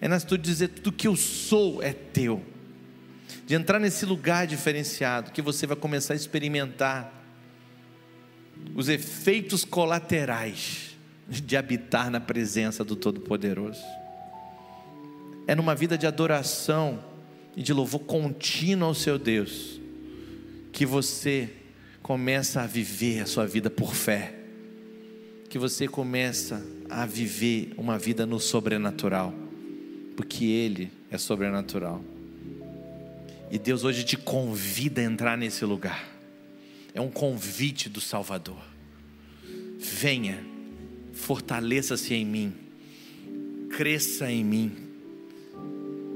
É 0.00 0.08
nessa 0.08 0.24
atitude 0.24 0.42
de 0.42 0.50
dizer 0.50 0.68
tudo 0.68 0.92
que 0.92 1.08
eu 1.08 1.16
sou 1.16 1.82
é 1.82 1.92
teu 1.92 2.42
de 3.48 3.54
entrar 3.54 3.78
nesse 3.78 4.04
lugar 4.04 4.46
diferenciado, 4.46 5.30
que 5.30 5.40
você 5.40 5.66
vai 5.66 5.74
começar 5.74 6.12
a 6.12 6.16
experimentar 6.16 7.10
os 8.74 8.90
efeitos 8.90 9.64
colaterais 9.64 10.98
de 11.26 11.56
habitar 11.56 12.10
na 12.10 12.20
presença 12.20 12.84
do 12.84 12.94
Todo-Poderoso. 12.94 13.80
É 15.48 15.54
numa 15.54 15.74
vida 15.74 15.96
de 15.96 16.06
adoração 16.06 17.02
e 17.56 17.62
de 17.62 17.72
louvor 17.72 18.00
contínuo 18.00 18.88
ao 18.88 18.94
seu 18.94 19.18
Deus 19.18 19.80
que 20.70 20.84
você 20.84 21.48
começa 22.02 22.60
a 22.60 22.66
viver 22.66 23.20
a 23.20 23.26
sua 23.26 23.46
vida 23.46 23.70
por 23.70 23.94
fé, 23.94 24.34
que 25.48 25.58
você 25.58 25.88
começa 25.88 26.62
a 26.90 27.06
viver 27.06 27.72
uma 27.78 27.98
vida 27.98 28.26
no 28.26 28.38
sobrenatural, 28.38 29.32
porque 30.14 30.44
Ele 30.44 30.92
é 31.10 31.16
sobrenatural. 31.16 32.04
E 33.50 33.58
Deus 33.58 33.84
hoje 33.84 34.04
te 34.04 34.18
convida 34.18 35.00
a 35.00 35.04
entrar 35.04 35.38
nesse 35.38 35.64
lugar. 35.64 36.06
É 36.92 37.00
um 37.00 37.10
convite 37.10 37.88
do 37.88 38.02
Salvador. 38.02 38.62
Venha, 39.78 40.44
fortaleça-se 41.14 42.12
em 42.12 42.26
mim, 42.26 42.52
cresça 43.70 44.30
em 44.30 44.44
mim, 44.44 44.87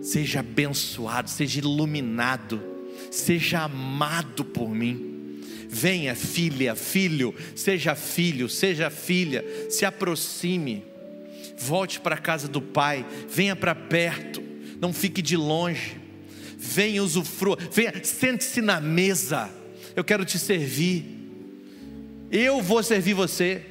seja 0.03 0.41
abençoado, 0.41 1.31
seja 1.31 1.61
iluminado, 1.61 2.63
seja 3.11 3.63
amado 3.63 4.45
por 4.45 4.69
mim. 4.69 5.41
Venha, 5.69 6.15
filha, 6.15 6.75
filho, 6.75 7.35
seja 7.57 7.95
filho, 7.95 8.49
seja 8.49 8.91
filha, 8.91 9.43
se 9.71 9.87
aproxime, 9.87 10.85
volte 11.59 11.99
para 11.99 12.17
a 12.17 12.19
casa 12.19 12.47
do 12.47 12.61
Pai, 12.61 13.07
venha 13.27 13.57
para 13.57 13.75
perto, 13.75 14.43
não 14.79 14.93
fique 14.93 15.23
de 15.23 15.37
longe 15.37 16.03
venha 16.63 17.03
usufrua, 17.03 17.59
venha, 17.73 17.93
sente-se 18.05 18.63
na 18.63 18.81
mesa. 18.81 19.51
Eu 19.97 20.05
quero 20.05 20.25
te 20.25 20.39
servir. 20.39 21.05
Eu 22.31 22.63
vou 22.63 22.83
servir 22.83 23.15
você. 23.15 23.63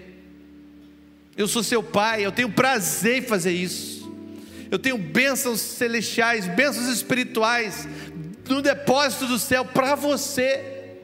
Eu 1.38 1.48
sou 1.48 1.64
seu 1.64 1.82
pai, 1.82 2.26
eu 2.26 2.32
tenho 2.32 2.52
prazer 2.52 3.20
em 3.20 3.26
fazer 3.26 3.54
isso. 3.54 4.01
Eu 4.72 4.80
tenho 4.80 4.98
bênçãos 4.98 5.60
celestiais, 5.60 6.48
bênçãos 6.48 6.88
espirituais 6.88 7.86
no 8.48 8.62
depósito 8.62 9.28
do 9.28 9.38
céu 9.38 9.66
para 9.66 9.96
você. 9.96 10.96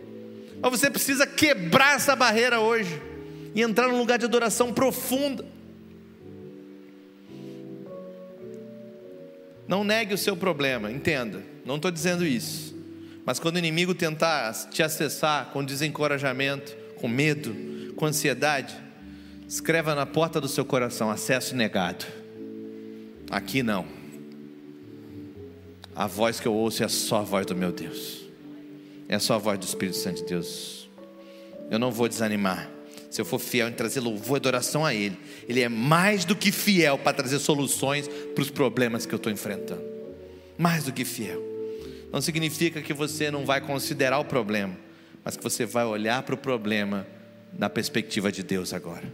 Mas 0.61 0.71
você 0.71 0.89
precisa 0.89 1.27
quebrar 1.27 1.97
essa 1.97 2.15
barreira 2.15 2.61
hoje 2.61 3.01
e 3.53 3.61
entrar 3.61 3.89
num 3.89 3.97
lugar 3.97 4.17
de 4.17 4.23
adoração 4.23 4.73
profunda. 4.73 5.45
Não 9.67 9.83
negue 9.83 10.13
o 10.13 10.17
seu 10.17 10.37
problema, 10.37 10.89
entenda, 10.89 11.43
não 11.65 11.75
estou 11.75 11.91
dizendo 11.91 12.25
isso. 12.25 12.73
Mas 13.25 13.37
quando 13.37 13.55
o 13.55 13.59
inimigo 13.59 13.93
tentar 13.93 14.53
te 14.71 14.81
acessar 14.81 15.47
com 15.47 15.61
desencorajamento, 15.61 16.73
com 16.95 17.09
medo, 17.09 17.93
com 17.97 18.05
ansiedade, 18.05 18.73
escreva 19.45 19.93
na 19.93 20.05
porta 20.05 20.39
do 20.39 20.47
seu 20.47 20.63
coração: 20.63 21.11
acesso 21.11 21.53
negado. 21.53 22.05
Aqui 23.29 23.61
não. 23.61 23.85
A 25.95 26.07
voz 26.07 26.39
que 26.39 26.47
eu 26.47 26.53
ouço 26.53 26.83
é 26.83 26.87
só 26.87 27.17
a 27.17 27.23
voz 27.23 27.45
do 27.45 27.55
meu 27.55 27.71
Deus, 27.71 28.25
é 29.09 29.17
só 29.17 29.33
a 29.33 29.37
voz 29.37 29.57
do 29.57 29.65
Espírito 29.65 29.97
Santo 29.97 30.17
de 30.17 30.25
Deus. 30.25 30.87
Eu 31.71 31.79
não 31.79 31.91
vou 31.91 32.07
desanimar. 32.07 32.69
Se 33.09 33.19
eu 33.19 33.25
for 33.25 33.39
fiel 33.39 33.69
em 33.69 33.73
trazer 33.73 33.99
louvor 33.99 34.37
e 34.37 34.39
adoração 34.39 34.85
a 34.85 34.93
Ele, 34.93 35.17
Ele 35.47 35.61
é 35.61 35.69
mais 35.69 36.23
do 36.23 36.35
que 36.35 36.51
fiel 36.51 36.97
para 36.97 37.13
trazer 37.13 37.39
soluções 37.39 38.07
para 38.07 38.41
os 38.41 38.51
problemas 38.51 39.05
que 39.05 39.13
eu 39.13 39.17
estou 39.17 39.31
enfrentando. 39.31 39.81
Mais 40.57 40.83
do 40.83 40.93
que 40.93 41.03
fiel. 41.03 41.41
Não 42.11 42.21
significa 42.21 42.81
que 42.81 42.93
você 42.93 43.31
não 43.31 43.45
vai 43.45 43.59
considerar 43.59 44.19
o 44.19 44.25
problema, 44.25 44.77
mas 45.23 45.35
que 45.35 45.43
você 45.43 45.65
vai 45.65 45.85
olhar 45.85 46.21
para 46.23 46.35
o 46.35 46.37
problema 46.37 47.07
na 47.57 47.69
perspectiva 47.69 48.31
de 48.31 48.43
Deus 48.43 48.71
agora, 48.73 49.11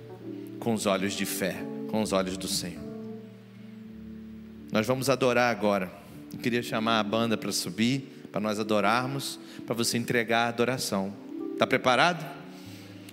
com 0.60 0.74
os 0.74 0.86
olhos 0.86 1.14
de 1.14 1.26
fé, 1.26 1.56
com 1.90 2.02
os 2.02 2.12
olhos 2.12 2.38
do 2.38 2.48
Senhor. 2.48 2.83
Nós 4.74 4.88
vamos 4.88 5.08
adorar 5.08 5.52
agora. 5.52 5.88
Eu 6.34 6.40
queria 6.40 6.64
chamar 6.64 7.00
a 7.00 7.04
banda 7.04 7.38
para 7.38 7.52
subir, 7.52 8.26
para 8.32 8.42
nós 8.42 8.60
adorarmos, 8.60 9.40
para 9.68 9.76
você 9.76 10.00
entregar 10.00 10.46
a 10.46 10.48
adoração. 10.48 11.14
Está 11.54 11.68
preparado? 11.68 12.26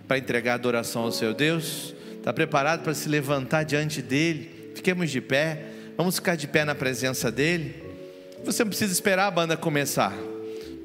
Para 0.08 0.16
entregar 0.16 0.52
a 0.52 0.54
adoração 0.54 1.02
ao 1.02 1.12
seu 1.12 1.34
Deus? 1.34 1.94
Está 2.16 2.32
preparado 2.32 2.82
para 2.82 2.94
se 2.94 3.10
levantar 3.10 3.64
diante 3.64 4.00
dele? 4.00 4.72
Fiquemos 4.74 5.10
de 5.10 5.20
pé. 5.20 5.66
Vamos 5.98 6.14
ficar 6.14 6.34
de 6.34 6.48
pé 6.48 6.64
na 6.64 6.74
presença 6.74 7.30
dele. 7.30 7.74
Você 8.42 8.64
não 8.64 8.70
precisa 8.70 8.94
esperar 8.94 9.26
a 9.26 9.30
banda 9.30 9.54
começar. 9.54 10.16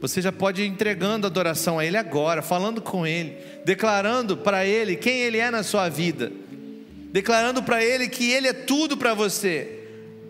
Você 0.01 0.21
já 0.21 0.33
pode 0.33 0.61
ir 0.61 0.67
entregando 0.67 1.25
adoração 1.25 1.79
a 1.79 1.85
Ele 1.85 1.95
agora, 1.95 2.41
falando 2.41 2.81
com 2.81 3.07
Ele, 3.07 3.37
declarando 3.63 4.35
para 4.35 4.65
Ele 4.65 4.97
quem 4.97 5.21
Ele 5.21 5.37
é 5.37 5.49
na 5.49 5.63
sua 5.63 5.87
vida, 5.87 6.33
declarando 7.13 7.63
para 7.63 7.81
Ele 7.81 8.09
que 8.09 8.29
Ele 8.29 8.49
é 8.49 8.53
tudo 8.53 8.97
para 8.97 9.13
você. 9.13 9.74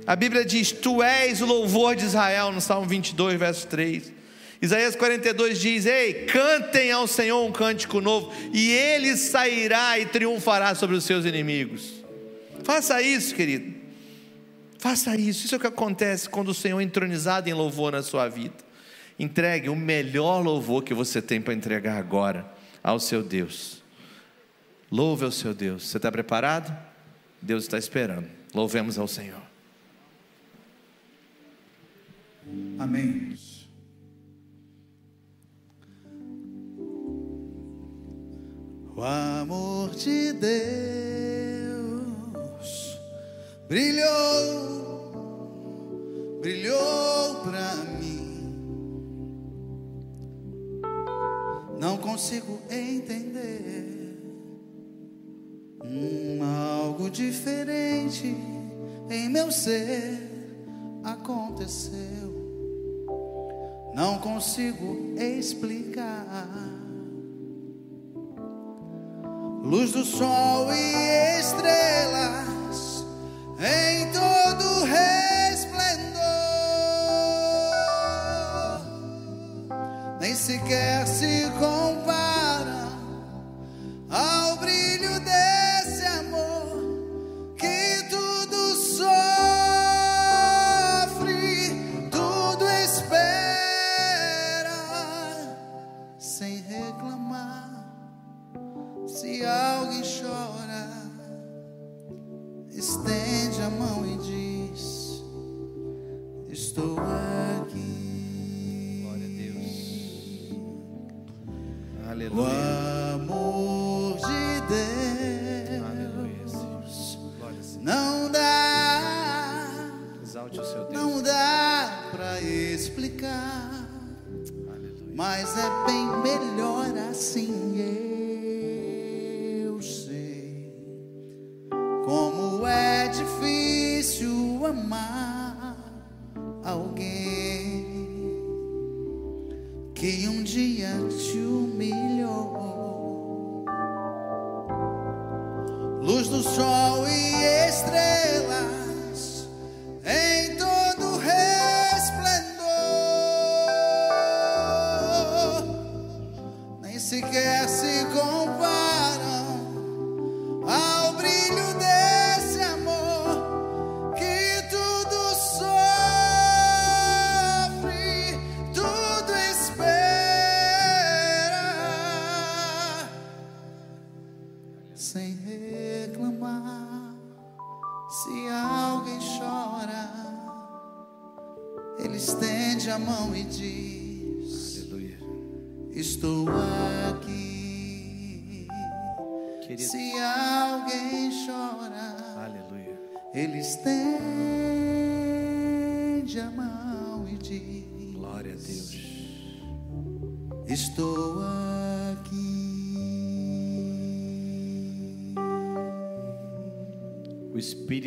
A 0.07 0.15
Bíblia 0.15 0.45
diz: 0.45 0.71
Tu 0.71 1.01
és 1.01 1.41
o 1.41 1.45
louvor 1.45 1.95
de 1.95 2.05
Israel, 2.05 2.51
no 2.51 2.61
Salmo 2.61 2.87
22, 2.87 3.39
verso 3.39 3.67
3. 3.67 4.13
Isaías 4.61 4.95
42 4.95 5.59
diz: 5.59 5.85
Ei, 5.85 6.25
cantem 6.25 6.91
ao 6.91 7.07
Senhor 7.07 7.43
um 7.43 7.51
cântico 7.51 7.99
novo, 7.99 8.31
e 8.53 8.71
Ele 8.71 9.15
sairá 9.17 9.99
e 9.99 10.05
triunfará 10.05 10.75
sobre 10.75 10.95
os 10.95 11.03
seus 11.03 11.25
inimigos. 11.25 11.93
Faça 12.63 13.01
isso, 13.01 13.35
querido. 13.35 13.73
Faça 14.79 15.15
isso. 15.15 15.45
Isso 15.45 15.55
é 15.55 15.57
o 15.57 15.61
que 15.61 15.67
acontece 15.67 16.29
quando 16.29 16.49
o 16.49 16.53
Senhor 16.53 16.79
é 16.79 16.83
entronizado 16.83 17.49
em 17.49 17.53
louvor 17.53 17.91
na 17.91 18.03
sua 18.03 18.27
vida. 18.27 18.53
Entregue 19.17 19.69
o 19.69 19.75
melhor 19.75 20.43
louvor 20.43 20.83
que 20.83 20.93
você 20.93 21.21
tem 21.21 21.41
para 21.41 21.53
entregar 21.53 21.97
agora 21.97 22.45
ao 22.83 22.99
seu 22.99 23.23
Deus. 23.23 23.83
Louve 24.91 25.25
ao 25.25 25.31
seu 25.31 25.53
Deus. 25.53 25.87
Você 25.87 25.97
está 25.97 26.11
preparado? 26.11 26.75
Deus 27.41 27.63
está 27.63 27.77
esperando. 27.77 28.27
Louvemos 28.53 28.97
ao 28.97 29.07
Senhor. 29.07 29.44
Amém. 32.77 33.35
O 38.95 39.03
amor 39.03 39.89
de 39.89 40.31
Deus 40.31 40.55
brilhou, 43.67 45.11
brilhou 46.41 47.41
pra 47.43 47.75
mim. 47.99 48.15
Não 51.77 51.97
consigo 51.97 52.61
entender 52.69 54.17
hum, 55.83 56.39
algo 56.41 57.09
diferente 57.09 58.33
em 59.09 59.27
meu 59.29 59.51
ser 59.51 60.21
aconteceu. 61.03 62.34
Não 63.95 64.17
consigo 64.17 65.15
explicar. 65.17 66.27
Luz 69.63 69.93
do 69.93 70.03
sol 70.03 70.67
e 70.73 71.39
estrelas 71.39 73.05
em 73.57 74.11
todo 74.11 74.83
resplendor. 74.83 76.19
Nem 80.19 80.35
sequer 80.35 81.07
se 81.07 81.49
compara 81.57 82.89
ao 84.09 84.57
brilho 84.57 84.84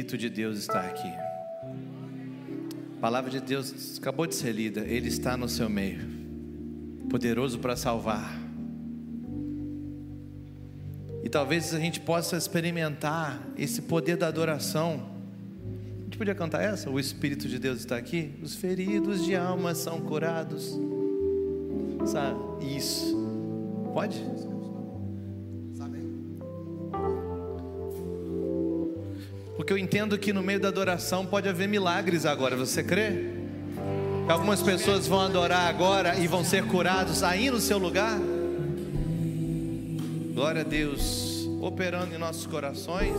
Espírito 0.08 0.16
de 0.16 0.30
Deus 0.30 0.58
está 0.58 0.80
aqui. 0.80 1.12
A 2.96 3.00
palavra 3.00 3.30
de 3.30 3.40
Deus 3.40 3.98
acabou 3.98 4.26
de 4.26 4.34
ser 4.34 4.52
lida. 4.52 4.80
Ele 4.80 5.08
está 5.08 5.36
no 5.36 5.46
seu 5.50 5.68
meio, 5.68 6.00
poderoso 7.10 7.58
para 7.58 7.76
salvar. 7.76 8.40
E 11.22 11.28
talvez 11.28 11.74
a 11.74 11.78
gente 11.78 12.00
possa 12.00 12.38
experimentar 12.38 13.38
esse 13.58 13.82
poder 13.82 14.16
da 14.16 14.28
adoração. 14.28 15.10
A 16.00 16.04
gente 16.04 16.16
podia 16.16 16.34
cantar 16.34 16.62
essa? 16.62 16.88
O 16.88 16.98
Espírito 16.98 17.46
de 17.46 17.58
Deus 17.58 17.80
está 17.80 17.98
aqui. 17.98 18.32
Os 18.42 18.54
feridos 18.54 19.22
de 19.22 19.36
alma 19.36 19.74
são 19.74 20.00
curados. 20.00 20.74
Sabe? 22.06 22.38
Isso. 22.74 23.14
Pode? 23.92 24.24
Porque 29.68 29.78
eu 29.78 29.84
entendo 29.84 30.16
que 30.16 30.32
no 30.32 30.42
meio 30.42 30.58
da 30.58 30.68
adoração 30.68 31.26
pode 31.26 31.46
haver 31.46 31.68
milagres 31.68 32.24
agora, 32.24 32.56
você 32.56 32.82
crê? 32.82 33.34
Algumas 34.26 34.62
pessoas 34.62 35.06
vão 35.06 35.20
adorar 35.20 35.68
agora 35.68 36.16
e 36.16 36.26
vão 36.26 36.42
ser 36.42 36.64
curados 36.64 37.22
aí 37.22 37.50
no 37.50 37.60
seu 37.60 37.76
lugar? 37.76 38.18
Glória 40.32 40.62
a 40.62 40.64
Deus, 40.64 41.46
operando 41.60 42.14
em 42.14 42.18
nossos 42.18 42.46
corações. 42.46 43.12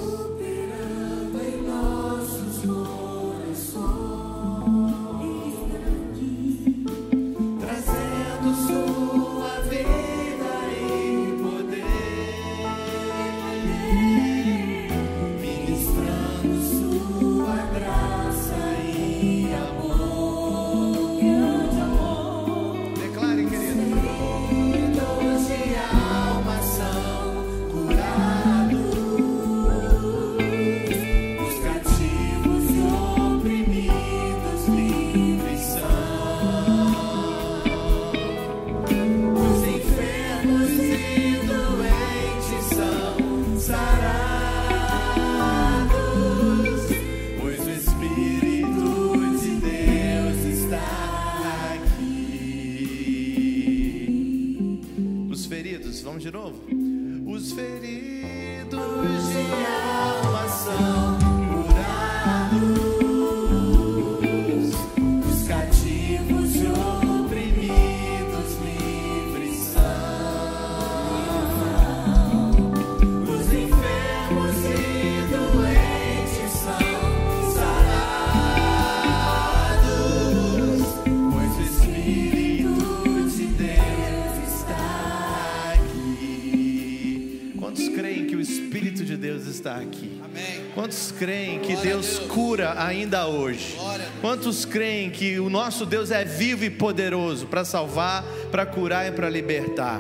Ainda 93.10 93.28
hoje? 93.28 93.76
Quantos 94.22 94.66
creem 94.66 95.10
que 95.10 95.40
o 95.40 95.50
nosso 95.50 95.84
Deus 95.84 96.12
é 96.12 96.24
vivo 96.24 96.64
e 96.64 96.70
poderoso 96.70 97.48
para 97.48 97.66
salvar, 97.66 98.24
para 98.52 98.68
curar 98.68 99.08
e 99.08 99.12
para 99.12 99.28
libertar? 99.28 100.00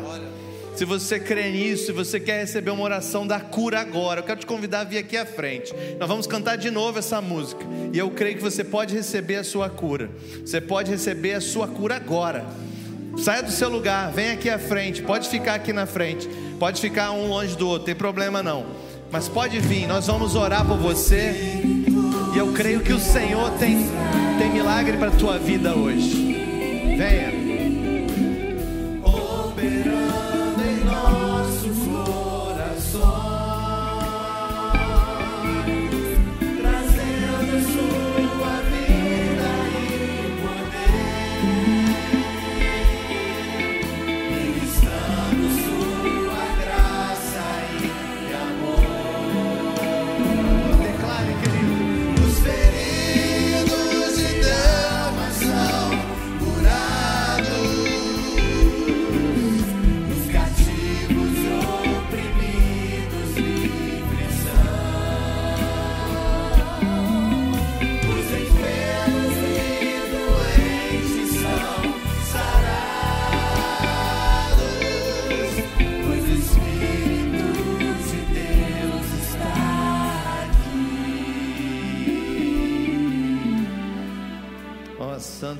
Se 0.75 0.85
você 0.85 1.19
crê 1.19 1.49
nisso, 1.51 1.87
se 1.87 1.91
você 1.91 2.19
quer 2.19 2.41
receber 2.41 2.69
uma 2.69 2.83
oração 2.83 3.25
da 3.25 3.39
cura 3.39 3.81
agora, 3.81 4.19
eu 4.19 4.23
quero 4.23 4.39
te 4.39 4.45
convidar 4.45 4.81
a 4.81 4.83
vir 4.83 4.99
aqui 4.99 5.17
à 5.17 5.25
frente. 5.25 5.73
Nós 5.99 6.07
vamos 6.07 6.27
cantar 6.27 6.55
de 6.55 6.69
novo 6.69 6.99
essa 6.99 7.19
música. 7.19 7.65
E 7.91 7.97
eu 7.97 8.11
creio 8.11 8.37
que 8.37 8.43
você 8.43 8.63
pode 8.63 8.95
receber 8.95 9.37
a 9.37 9.43
sua 9.43 9.69
cura. 9.69 10.09
Você 10.45 10.61
pode 10.61 10.91
receber 10.91 11.33
a 11.33 11.41
sua 11.41 11.67
cura 11.67 11.95
agora. 11.95 12.45
Saia 13.17 13.41
do 13.41 13.51
seu 13.51 13.67
lugar, 13.67 14.11
vem 14.11 14.29
aqui 14.29 14.49
à 14.49 14.59
frente. 14.59 15.01
Pode 15.01 15.27
ficar 15.27 15.55
aqui 15.55 15.73
na 15.73 15.85
frente. 15.85 16.29
Pode 16.59 16.79
ficar 16.79 17.11
um 17.11 17.27
longe 17.27 17.57
do 17.57 17.67
outro, 17.67 17.85
tem 17.85 17.95
problema 17.95 18.43
não. 18.43 18.65
Mas 19.11 19.27
pode 19.27 19.59
vir, 19.59 19.87
nós 19.87 20.05
vamos 20.05 20.35
orar 20.35 20.65
por 20.65 20.77
você. 20.77 21.78
E 22.33 22.37
eu 22.37 22.53
creio 22.53 22.81
que 22.81 22.93
o 22.93 22.99
Senhor 22.99 23.51
tem, 23.51 23.77
tem 24.37 24.51
milagre 24.51 24.97
para 24.97 25.07
a 25.07 25.11
tua 25.11 25.37
vida 25.37 25.75
hoje. 25.75 26.33
Venha. 26.97 27.38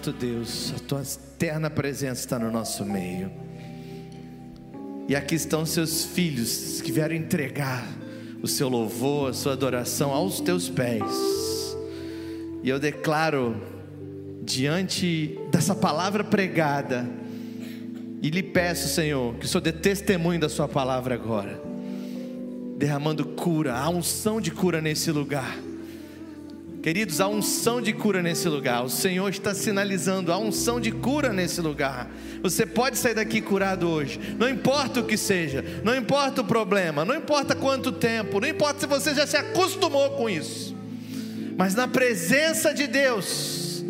Santo 0.10 0.14
Deus, 0.14 0.74
a 0.76 0.80
tua 0.80 1.02
eterna 1.02 1.70
presença 1.70 2.22
está 2.22 2.40
no 2.40 2.52
nosso 2.52 2.84
meio. 2.84 3.32
E 5.08 5.16
aqui 5.16 5.36
estão 5.36 5.66
seus 5.68 6.04
filhos 6.04 6.82
que 6.82 6.92
vieram 6.92 7.16
entregar 7.16 7.88
o 8.42 8.48
seu 8.48 8.68
louvor, 8.70 9.30
a 9.30 9.34
sua 9.34 9.54
adoração 9.54 10.12
aos 10.12 10.42
teus 10.42 10.68
pés. 10.68 11.04
E 12.64 12.70
eu 12.70 12.80
declaro 12.80 13.56
diante 14.42 15.38
dessa 15.52 15.76
palavra 15.76 16.24
pregada 16.24 17.08
e 18.22 18.32
lhe 18.32 18.42
peço, 18.42 18.88
Senhor, 18.88 19.36
que 19.36 19.46
o 19.46 19.48
Senhor 19.48 19.62
dê 19.62 19.72
testemunho 19.72 20.40
da 20.40 20.50
sua 20.50 20.68
palavra 20.68 21.14
agora. 21.14 21.62
Derramando 22.78 23.26
cura, 23.26 23.76
a 23.76 23.88
unção 23.90 24.42
de 24.42 24.50
cura 24.50 24.82
nesse 24.82 25.12
lugar. 25.12 25.56
Queridos, 26.82 27.20
a 27.20 27.28
unção 27.28 27.82
de 27.82 27.92
cura 27.92 28.24
nesse 28.24 28.48
lugar. 28.48 28.86
O 28.86 28.90
Senhor 28.90 29.30
está 29.30 29.54
sinalizando 29.54 30.32
a 30.32 30.38
unção 30.38 30.80
de 30.80 30.92
cura 30.92 31.34
nesse 31.34 31.60
lugar. 31.60 32.10
Você 32.42 32.66
pode 32.66 32.98
sair 32.98 33.16
daqui 33.16 33.42
curado 33.42 33.90
hoje. 33.90 34.18
Não 34.38 34.48
importa 34.48 35.02
o 35.02 35.06
que 35.06 35.18
seja, 35.18 35.64
não 35.84 35.94
importa 35.94 36.40
o 36.40 36.46
problema, 36.46 37.04
não 37.04 37.16
importa 37.16 37.54
quanto 37.54 37.92
tempo, 37.92 38.40
não 38.40 38.48
importa 38.48 38.80
se 38.80 38.88
você 38.88 39.14
já 39.14 39.28
se 39.28 39.36
acostumou 39.36 40.12
com 40.12 40.30
isso. 40.30 40.74
Mas 41.58 41.76
na 41.76 41.86
presença 41.86 42.74
de 42.74 42.88
Deus, 42.88 43.84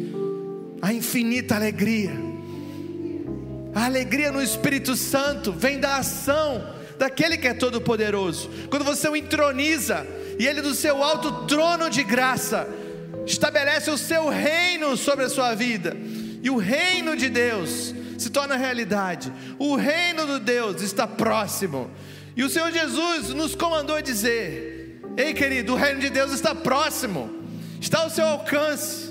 a 0.82 0.92
infinita 0.92 1.56
alegria. 1.56 2.12
A 3.76 3.86
alegria 3.86 4.32
no 4.32 4.42
Espírito 4.42 4.96
Santo 4.96 5.52
vem 5.52 5.80
da 5.80 5.98
ação 5.98 6.80
daquele 6.98 7.38
que 7.38 7.48
é 7.48 7.54
todo 7.54 7.80
poderoso. 7.80 8.50
Quando 8.68 8.84
você 8.84 9.08
o 9.08 9.16
entroniza 9.16 10.06
e 10.40 10.48
ele 10.48 10.62
do 10.62 10.74
seu 10.74 11.04
alto 11.04 11.46
trono 11.46 11.90
de 11.90 12.04
graça 12.04 12.68
estabelece 13.26 13.90
o 13.90 13.98
seu 13.98 14.30
reino 14.30 14.96
sobre 14.98 15.26
a 15.26 15.30
sua 15.30 15.56
vida. 15.56 15.96
E 16.42 16.50
o 16.50 16.58
reino 16.58 17.16
de 17.16 17.30
Deus 17.30 17.94
se 18.18 18.30
torna 18.30 18.56
realidade. 18.56 19.32
O 19.58 19.76
reino 19.76 20.26
de 20.26 20.40
Deus 20.40 20.82
está 20.82 21.08
próximo. 21.08 21.90
E 22.36 22.44
o 22.44 22.50
Senhor 22.50 22.72
Jesus 22.72 23.30
nos 23.30 23.56
comandou 23.56 23.96
a 23.96 24.02
dizer: 24.02 25.02
Ei, 25.18 25.34
querido, 25.34 25.74
o 25.74 25.76
reino 25.76 26.00
de 26.00 26.10
Deus 26.10 26.32
está 26.32 26.56
próximo, 26.56 27.30
está 27.82 28.00
ao 28.00 28.10
seu 28.10 28.26
alcance. 28.26 29.10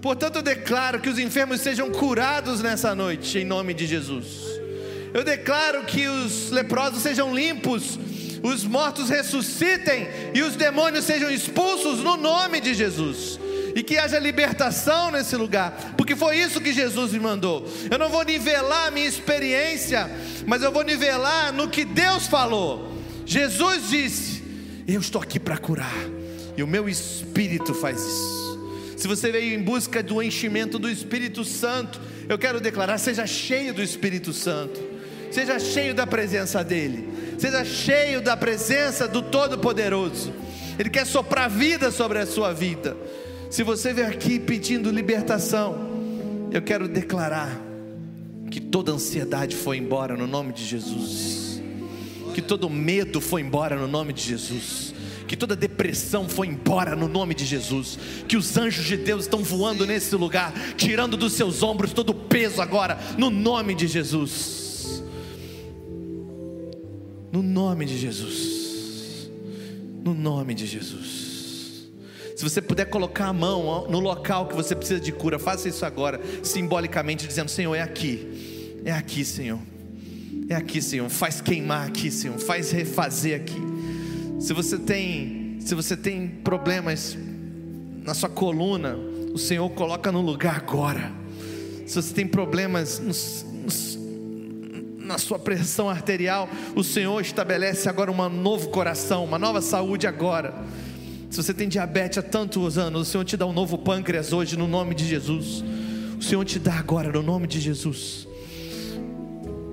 Portanto, 0.00 0.36
eu 0.36 0.42
declaro 0.42 1.00
que 1.00 1.08
os 1.08 1.18
enfermos 1.18 1.60
sejam 1.60 1.90
curados 1.90 2.60
nessa 2.60 2.94
noite, 2.94 3.38
em 3.38 3.44
nome 3.44 3.72
de 3.72 3.86
Jesus. 3.86 4.26
Eu 5.14 5.22
declaro 5.22 5.84
que 5.84 6.08
os 6.08 6.50
leprosos 6.50 7.02
sejam 7.02 7.34
limpos, 7.34 7.98
os 8.42 8.64
mortos 8.64 9.08
ressuscitem 9.08 10.08
e 10.34 10.42
os 10.42 10.56
demônios 10.56 11.04
sejam 11.04 11.30
expulsos 11.30 11.98
no 12.00 12.16
nome 12.16 12.60
de 12.60 12.74
Jesus. 12.74 13.38
e 13.74 13.82
que 13.82 13.96
haja 13.96 14.18
libertação 14.18 15.10
nesse 15.10 15.34
lugar, 15.34 15.94
porque 15.96 16.14
foi 16.14 16.36
isso 16.36 16.60
que 16.60 16.74
Jesus 16.74 17.12
me 17.12 17.18
mandou. 17.18 17.66
Eu 17.90 17.98
não 17.98 18.10
vou 18.10 18.22
nivelar 18.22 18.88
a 18.88 18.90
minha 18.90 19.08
experiência, 19.08 20.10
mas 20.46 20.62
eu 20.62 20.70
vou 20.70 20.84
nivelar 20.84 21.54
no 21.54 21.70
que 21.70 21.82
Deus 21.82 22.26
falou. 22.26 22.92
Jesus 23.24 23.88
disse: 23.88 24.42
Eu 24.86 25.00
estou 25.00 25.22
aqui 25.22 25.40
para 25.40 25.56
curar, 25.56 26.04
e 26.54 26.62
o 26.62 26.66
meu 26.66 26.86
espírito 26.86 27.72
faz 27.72 27.98
isso. 27.98 28.42
Se 29.02 29.08
você 29.08 29.32
veio 29.32 29.52
em 29.52 29.60
busca 29.60 30.00
do 30.00 30.22
enchimento 30.22 30.78
do 30.78 30.88
Espírito 30.88 31.44
Santo, 31.44 32.00
eu 32.28 32.38
quero 32.38 32.60
declarar: 32.60 32.98
seja 32.98 33.26
cheio 33.26 33.74
do 33.74 33.82
Espírito 33.82 34.32
Santo, 34.32 34.80
seja 35.28 35.58
cheio 35.58 35.92
da 35.92 36.06
presença 36.06 36.62
dEle, 36.62 37.08
seja 37.42 37.64
cheio 37.64 38.22
da 38.22 38.36
presença 38.36 39.08
do 39.08 39.20
Todo-Poderoso. 39.20 40.32
Ele 40.78 40.88
quer 40.88 41.04
soprar 41.04 41.50
vida 41.50 41.90
sobre 41.90 42.20
a 42.20 42.24
sua 42.26 42.52
vida. 42.52 42.96
Se 43.50 43.64
você 43.64 43.92
veio 43.92 44.06
aqui 44.06 44.38
pedindo 44.38 44.92
libertação, 44.92 45.90
eu 46.52 46.62
quero 46.62 46.86
declarar 46.86 47.60
que 48.48 48.60
toda 48.60 48.92
ansiedade 48.92 49.56
foi 49.56 49.76
embora 49.78 50.16
no 50.16 50.24
nome 50.24 50.52
de 50.52 50.64
Jesus, 50.64 51.60
que 52.32 52.40
todo 52.40 52.70
medo 52.70 53.20
foi 53.20 53.40
embora 53.40 53.74
no 53.74 53.88
nome 53.88 54.12
de 54.12 54.22
Jesus 54.22 54.92
que 55.26 55.36
toda 55.36 55.56
depressão 55.56 56.28
foi 56.28 56.46
embora 56.46 56.94
no 56.94 57.08
nome 57.08 57.34
de 57.34 57.46
Jesus, 57.46 57.98
que 58.28 58.36
os 58.36 58.54
anjos 58.58 58.84
de 58.84 58.98
Deus 58.98 59.22
estão 59.22 59.42
voando 59.42 59.86
nesse 59.86 60.14
lugar, 60.14 60.52
tirando 60.76 61.16
dos 61.16 61.32
seus 61.32 61.62
ombros 61.62 61.94
todo 61.94 62.10
o 62.10 62.14
peso 62.14 62.60
agora, 62.60 62.98
no 63.16 63.30
nome 63.30 63.74
de 63.74 63.86
Jesus. 63.86 64.61
No 67.32 67.42
nome 67.42 67.86
de 67.86 67.96
Jesus. 67.96 69.30
No 70.04 70.12
nome 70.12 70.54
de 70.54 70.66
Jesus. 70.66 71.32
Se 72.36 72.42
você 72.42 72.60
puder 72.60 72.86
colocar 72.86 73.26
a 73.26 73.32
mão 73.32 73.88
no 73.88 74.00
local 74.00 74.48
que 74.48 74.54
você 74.54 74.74
precisa 74.74 75.00
de 75.00 75.12
cura, 75.12 75.38
faça 75.38 75.68
isso 75.68 75.86
agora, 75.86 76.20
simbolicamente, 76.42 77.26
dizendo: 77.26 77.48
Senhor, 77.48 77.74
é 77.74 77.80
aqui, 77.80 78.80
é 78.84 78.92
aqui, 78.92 79.24
Senhor, 79.24 79.60
é 80.48 80.54
aqui, 80.54 80.82
Senhor, 80.82 81.08
faz 81.08 81.40
queimar 81.40 81.86
aqui, 81.86 82.10
Senhor, 82.10 82.36
faz 82.38 82.70
refazer 82.72 83.40
aqui. 83.40 83.60
Se 84.40 84.52
você 84.52 84.76
tem, 84.76 85.58
se 85.60 85.74
você 85.74 85.96
tem 85.96 86.26
problemas 86.28 87.16
na 88.02 88.12
sua 88.12 88.28
coluna, 88.28 88.96
o 89.32 89.38
Senhor 89.38 89.70
coloca 89.70 90.10
no 90.10 90.20
lugar 90.20 90.56
agora. 90.56 91.12
Se 91.86 91.94
você 91.94 92.12
tem 92.12 92.26
problemas 92.26 92.98
nos, 92.98 93.46
nos, 93.64 93.98
na 95.04 95.18
sua 95.18 95.38
pressão 95.38 95.88
arterial, 95.90 96.48
o 96.74 96.82
Senhor 96.82 97.20
estabelece 97.20 97.88
agora 97.88 98.10
um 98.10 98.28
novo 98.28 98.68
coração, 98.68 99.24
uma 99.24 99.38
nova 99.38 99.60
saúde 99.60 100.06
agora. 100.06 100.54
Se 101.30 101.42
você 101.42 101.54
tem 101.54 101.68
diabetes 101.68 102.18
há 102.18 102.22
tantos 102.22 102.78
anos, 102.78 103.08
o 103.08 103.10
Senhor 103.10 103.24
te 103.24 103.36
dá 103.36 103.46
um 103.46 103.52
novo 103.52 103.78
pâncreas 103.78 104.32
hoje 104.32 104.56
no 104.56 104.68
nome 104.68 104.94
de 104.94 105.06
Jesus. 105.06 105.64
O 106.18 106.22
Senhor 106.22 106.44
te 106.44 106.58
dá 106.58 106.74
agora 106.74 107.10
no 107.10 107.22
nome 107.22 107.46
de 107.46 107.58
Jesus. 107.58 108.28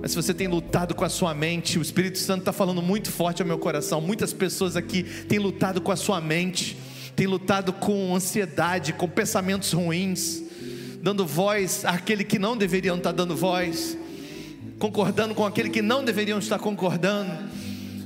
Mas 0.00 0.12
se 0.12 0.16
você 0.16 0.32
tem 0.32 0.48
lutado 0.48 0.94
com 0.94 1.04
a 1.04 1.10
sua 1.10 1.34
mente, 1.34 1.78
o 1.78 1.82
Espírito 1.82 2.18
Santo 2.18 2.40
está 2.40 2.52
falando 2.52 2.80
muito 2.80 3.10
forte 3.12 3.42
ao 3.42 3.46
meu 3.46 3.58
coração. 3.58 4.00
Muitas 4.00 4.32
pessoas 4.32 4.74
aqui 4.74 5.02
têm 5.02 5.38
lutado 5.38 5.80
com 5.82 5.92
a 5.92 5.96
sua 5.96 6.20
mente, 6.20 6.78
têm 7.14 7.26
lutado 7.26 7.72
com 7.74 8.16
ansiedade, 8.16 8.94
com 8.94 9.06
pensamentos 9.06 9.72
ruins, 9.72 10.42
dando 11.02 11.26
voz 11.26 11.84
àquele 11.84 12.24
que 12.24 12.38
não 12.38 12.56
deveriam 12.56 12.96
estar 12.96 13.12
dando 13.12 13.36
voz, 13.36 13.98
concordando 14.80 15.32
com 15.32 15.46
aquele 15.46 15.70
que 15.70 15.80
não 15.80 16.04
deveriam 16.04 16.40
estar 16.40 16.58
concordando. 16.58 17.30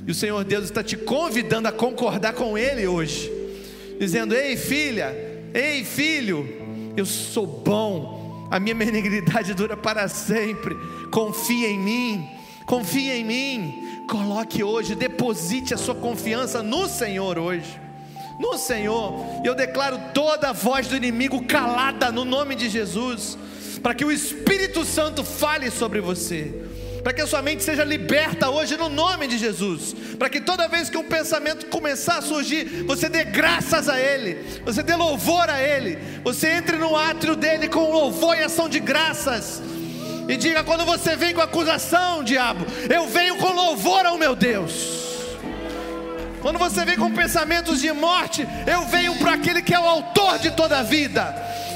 E 0.05 0.11
o 0.11 0.13
Senhor 0.13 0.43
Deus 0.43 0.65
está 0.65 0.83
te 0.83 0.95
convidando 0.95 1.67
a 1.67 1.71
concordar 1.71 2.33
com 2.33 2.55
Ele 2.55 2.85
hoje, 2.85 3.31
dizendo: 3.99 4.35
Ei 4.35 4.55
filha, 4.55 5.11
ei 5.51 5.83
filho, 5.83 6.47
eu 6.95 7.07
sou 7.07 7.47
bom, 7.47 8.47
a 8.51 8.59
minha 8.59 8.75
benignidade 8.75 9.55
dura 9.55 9.75
para 9.75 10.07
sempre 10.07 10.75
confia 11.15 11.69
em 11.69 11.79
mim, 11.79 12.29
confia 12.65 13.15
em 13.15 13.23
mim. 13.23 13.81
Coloque 14.09 14.61
hoje, 14.61 14.95
deposite 14.95 15.73
a 15.73 15.77
sua 15.77 15.95
confiança 15.95 16.61
no 16.61 16.89
Senhor 16.89 17.39
hoje. 17.39 17.79
No 18.37 18.57
Senhor, 18.57 19.25
eu 19.45 19.55
declaro 19.55 19.97
toda 20.13 20.49
a 20.49 20.51
voz 20.51 20.87
do 20.87 20.95
inimigo 20.97 21.45
calada 21.45 22.11
no 22.11 22.25
nome 22.25 22.53
de 22.53 22.67
Jesus, 22.67 23.37
para 23.81 23.95
que 23.95 24.03
o 24.03 24.11
Espírito 24.11 24.83
Santo 24.83 25.23
fale 25.23 25.71
sobre 25.71 26.01
você, 26.01 26.64
para 27.05 27.13
que 27.13 27.21
a 27.21 27.27
sua 27.27 27.39
mente 27.39 27.61
seja 27.61 27.83
liberta 27.83 28.49
hoje 28.49 28.75
no 28.75 28.89
nome 28.89 29.27
de 29.27 29.37
Jesus, 29.37 29.95
para 30.17 30.27
que 30.27 30.41
toda 30.41 30.67
vez 30.67 30.89
que 30.89 30.97
um 30.97 31.03
pensamento 31.03 31.67
começar 31.67 32.17
a 32.17 32.21
surgir, 32.23 32.83
você 32.87 33.07
dê 33.07 33.23
graças 33.23 33.87
a 33.87 33.99
Ele, 33.99 34.43
você 34.65 34.81
dê 34.81 34.95
louvor 34.95 35.47
a 35.47 35.61
Ele, 35.61 35.99
você 36.23 36.49
entre 36.49 36.77
no 36.77 36.95
átrio 36.95 37.35
dele 37.35 37.69
com 37.69 37.91
louvor 37.91 38.35
e 38.35 38.41
ação 38.41 38.67
de 38.67 38.79
graças. 38.79 39.61
E 40.27 40.35
diga: 40.35 40.63
quando 40.63 40.83
você 40.83 41.15
vem 41.15 41.31
com 41.31 41.41
acusação, 41.41 42.23
diabo, 42.23 42.65
eu 42.91 43.07
venho 43.07 43.35
com 43.37 43.53
louvor 43.53 44.03
ao 44.07 44.17
meu 44.17 44.35
Deus. 44.35 45.05
Quando 46.41 46.57
você 46.57 46.83
vem 46.85 46.97
com 46.97 47.11
pensamentos 47.11 47.81
de 47.81 47.91
morte, 47.91 48.47
eu 48.65 48.83
venho 48.87 49.15
para 49.17 49.33
aquele 49.33 49.61
que 49.61 49.75
é 49.75 49.79
o 49.79 49.85
autor 49.85 50.39
de 50.39 50.49
toda 50.49 50.79
a 50.79 50.81
vida 50.81 51.35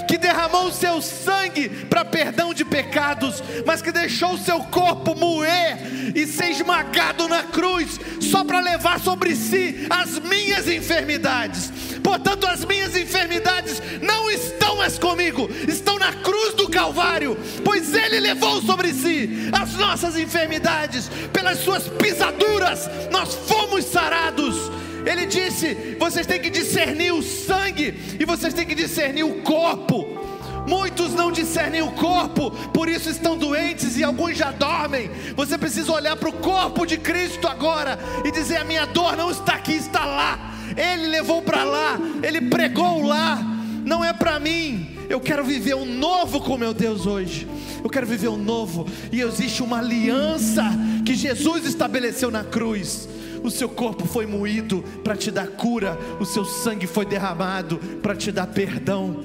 que 0.09 0.17
derramou 0.17 0.69
o 0.69 0.71
seu 0.71 1.03
sangue 1.03 1.69
para 1.69 2.03
perdão 2.03 2.51
de 2.51 2.65
pecados, 2.65 3.43
mas 3.63 3.79
que 3.79 3.91
deixou 3.91 4.33
o 4.33 4.37
seu 4.39 4.59
corpo 4.61 5.13
moer 5.13 5.77
e 6.15 6.25
ser 6.25 6.49
esmagado 6.49 7.27
na 7.27 7.43
cruz, 7.43 7.99
só 8.19 8.43
para 8.43 8.59
levar 8.59 8.99
sobre 8.99 9.35
si 9.35 9.85
as 9.87 10.17
minhas 10.17 10.67
enfermidades. 10.67 11.71
Portanto, 12.03 12.47
as 12.47 12.65
minhas 12.65 12.95
enfermidades 12.95 13.79
não 14.01 14.31
estão 14.31 14.77
mais 14.77 14.97
comigo, 14.97 15.47
estão 15.67 15.99
na 15.99 16.11
cruz 16.11 16.55
do 16.55 16.67
Calvário, 16.67 17.37
pois 17.63 17.93
Ele 17.93 18.19
levou 18.19 18.63
sobre 18.63 18.91
si 18.91 19.29
as 19.51 19.73
nossas 19.73 20.17
enfermidades, 20.17 21.07
pelas 21.31 21.59
suas 21.59 21.87
pisaduras 21.87 22.89
nós 23.11 23.35
fomos 23.47 23.85
sarados. 23.85 24.88
Ele 25.05 25.25
disse: 25.25 25.95
vocês 25.99 26.25
têm 26.25 26.39
que 26.39 26.49
discernir 26.49 27.13
o 27.13 27.21
sangue 27.21 27.93
e 28.19 28.25
vocês 28.25 28.53
têm 28.53 28.65
que 28.65 28.75
discernir 28.75 29.23
o 29.23 29.41
corpo. 29.41 30.19
Muitos 30.67 31.13
não 31.15 31.31
discernem 31.31 31.81
o 31.81 31.91
corpo, 31.93 32.51
por 32.71 32.87
isso 32.87 33.09
estão 33.09 33.35
doentes 33.35 33.97
e 33.97 34.03
alguns 34.03 34.37
já 34.37 34.51
dormem. 34.51 35.09
Você 35.35 35.57
precisa 35.57 35.91
olhar 35.91 36.15
para 36.15 36.29
o 36.29 36.33
corpo 36.33 36.85
de 36.85 36.97
Cristo 36.97 37.47
agora 37.47 37.97
e 38.23 38.31
dizer: 38.31 38.57
a 38.57 38.63
minha 38.63 38.85
dor 38.85 39.17
não 39.17 39.31
está 39.31 39.53
aqui, 39.53 39.73
está 39.73 40.05
lá. 40.05 40.53
Ele 40.77 41.07
levou 41.07 41.41
para 41.41 41.63
lá, 41.63 41.99
ele 42.21 42.41
pregou 42.41 43.03
lá. 43.03 43.39
Não 43.83 44.05
é 44.05 44.13
para 44.13 44.39
mim. 44.39 44.97
Eu 45.09 45.19
quero 45.19 45.43
viver 45.43 45.73
um 45.73 45.85
novo 45.85 46.39
com 46.39 46.55
meu 46.55 46.73
Deus 46.73 47.07
hoje. 47.07 47.47
Eu 47.83 47.89
quero 47.89 48.05
viver 48.05 48.27
um 48.27 48.37
novo. 48.37 48.85
E 49.11 49.21
existe 49.21 49.63
uma 49.63 49.79
aliança 49.79 50.63
que 51.03 51.15
Jesus 51.15 51.65
estabeleceu 51.65 52.29
na 52.29 52.43
cruz 52.43 53.09
o 53.43 53.49
seu 53.49 53.69
corpo 53.69 54.05
foi 54.05 54.25
moído 54.25 54.83
para 55.03 55.15
te 55.15 55.31
dar 55.31 55.47
cura, 55.47 55.97
o 56.19 56.25
seu 56.25 56.45
sangue 56.45 56.87
foi 56.87 57.05
derramado 57.05 57.77
para 58.01 58.15
te 58.15 58.31
dar 58.31 58.47
perdão. 58.47 59.23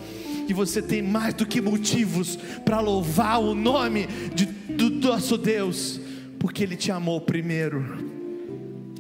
E 0.49 0.53
você 0.53 0.83
tem 0.83 1.03
mais 1.03 1.35
do 1.35 1.47
que 1.47 1.61
motivos 1.61 2.37
para 2.65 2.81
louvar 2.81 3.41
o 3.41 3.55
nome 3.55 4.07
de, 4.35 4.45
do 4.47 4.91
nosso 4.91 5.39
Deus, 5.39 6.01
porque 6.39 6.63
Ele 6.63 6.77
te 6.77 6.91
amou 6.91 7.21
primeiro. 7.21 7.83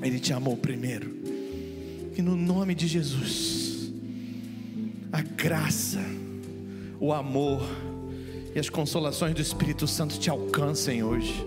Ele 0.02 0.18
te 0.18 0.32
amou 0.32 0.56
primeiro. 0.56 1.14
E 2.16 2.22
no 2.22 2.36
nome 2.36 2.74
de 2.74 2.86
Jesus, 2.86 3.92
a 5.12 5.20
graça, 5.20 6.00
o 7.00 7.12
amor 7.12 7.62
e 8.54 8.58
as 8.58 8.70
consolações 8.70 9.34
do 9.34 9.42
Espírito 9.42 9.86
Santo 9.86 10.18
te 10.18 10.30
alcancem 10.30 11.02
hoje. 11.02 11.44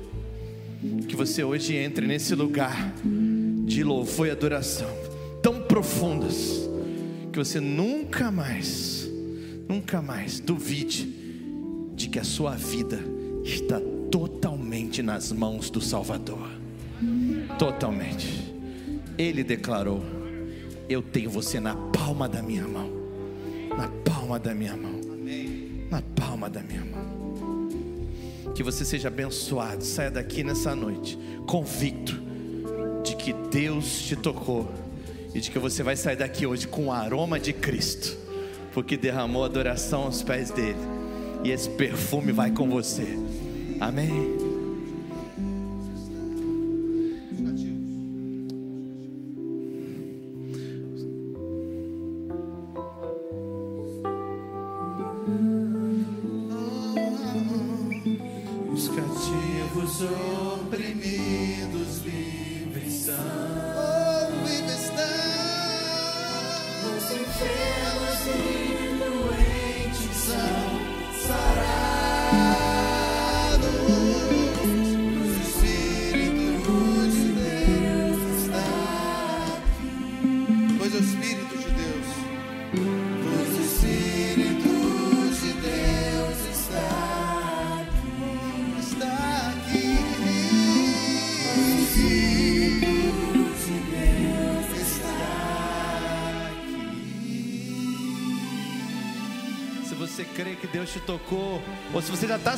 Que 1.08 1.16
você 1.16 1.44
hoje 1.44 1.76
entre 1.76 2.06
nesse 2.06 2.36
lugar 2.36 2.94
de 3.68 3.84
louvor 3.84 4.28
e 4.28 4.32
adoração 4.32 4.88
tão 5.42 5.62
profundas 5.62 6.70
que 7.34 7.38
você 7.38 7.60
nunca 7.60 8.32
mais, 8.32 9.06
nunca 9.68 10.02
mais 10.02 10.40
duvide 10.40 11.06
de 11.94 12.08
que 12.08 12.18
a 12.18 12.24
sua 12.24 12.56
vida 12.56 12.98
está 13.44 13.82
totalmente 14.10 15.04
nas 15.04 15.34
mãos 15.34 15.70
do 15.70 15.82
Salvador. 15.82 16.50
Totalmente. 17.60 18.56
Ele 19.18 19.44
declarou: 19.44 20.02
Eu 20.88 21.02
tenho 21.02 21.30
você 21.30 21.60
na 21.60 21.76
palma 21.76 22.30
da 22.30 22.42
minha 22.42 22.66
mão. 22.66 22.90
Na 23.78 23.90
palma 23.90 24.40
da 24.40 24.56
minha 24.56 24.78
mão. 24.78 25.02
Na 25.92 26.02
palma 26.02 26.50
da 26.50 26.62
minha 26.62 26.86
mão. 26.86 27.68
Que 28.56 28.64
você 28.64 28.86
seja 28.86 29.10
abençoado. 29.10 29.84
Saia 29.84 30.10
daqui 30.10 30.42
nessa 30.42 30.74
noite 30.74 31.18
convicto 31.46 32.27
que 33.28 33.34
Deus 33.34 34.04
te 34.04 34.16
tocou 34.16 34.72
e 35.36 35.42
de 35.42 35.52
que 35.52 35.60
você 35.60 35.84
vai 35.84 35.98
sair 35.98 36.16
daqui 36.16 36.46
hoje 36.46 36.66
com 36.66 36.86
o 36.86 36.92
aroma 36.94 37.38
de 37.38 37.52
Cristo, 37.52 38.18
porque 38.72 38.96
derramou 38.96 39.44
adoração 39.44 40.04
aos 40.04 40.24
pés 40.24 40.50
dele, 40.50 40.80
e 41.44 41.52
esse 41.52 41.70
perfume 41.72 42.32
vai 42.32 42.52
com 42.52 42.70
você. 42.70 43.20
Amém. 43.82 44.47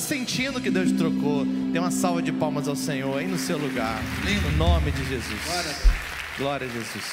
Sentindo 0.10 0.60
que 0.60 0.72
Deus 0.72 0.90
te 0.90 0.98
trocou, 0.98 1.45
dê 1.45 1.77
uma 1.77 1.91
salva 1.91 2.19
de 2.19 2.31
palmas 2.31 2.68
ao 2.68 2.76
Senhor 2.76 3.15
aí 3.15 3.27
no 3.27 3.38
seu 3.38 3.60
lugar. 3.60 4.02
No 4.44 4.57
nome 4.57 4.91
de 4.91 5.06
Jesus. 5.07 5.45
Glória 5.45 5.69
a 5.69 5.73
Deus. 5.73 5.90
Glória 6.36 6.68
a 6.68 6.69
Jesus. 6.72 7.06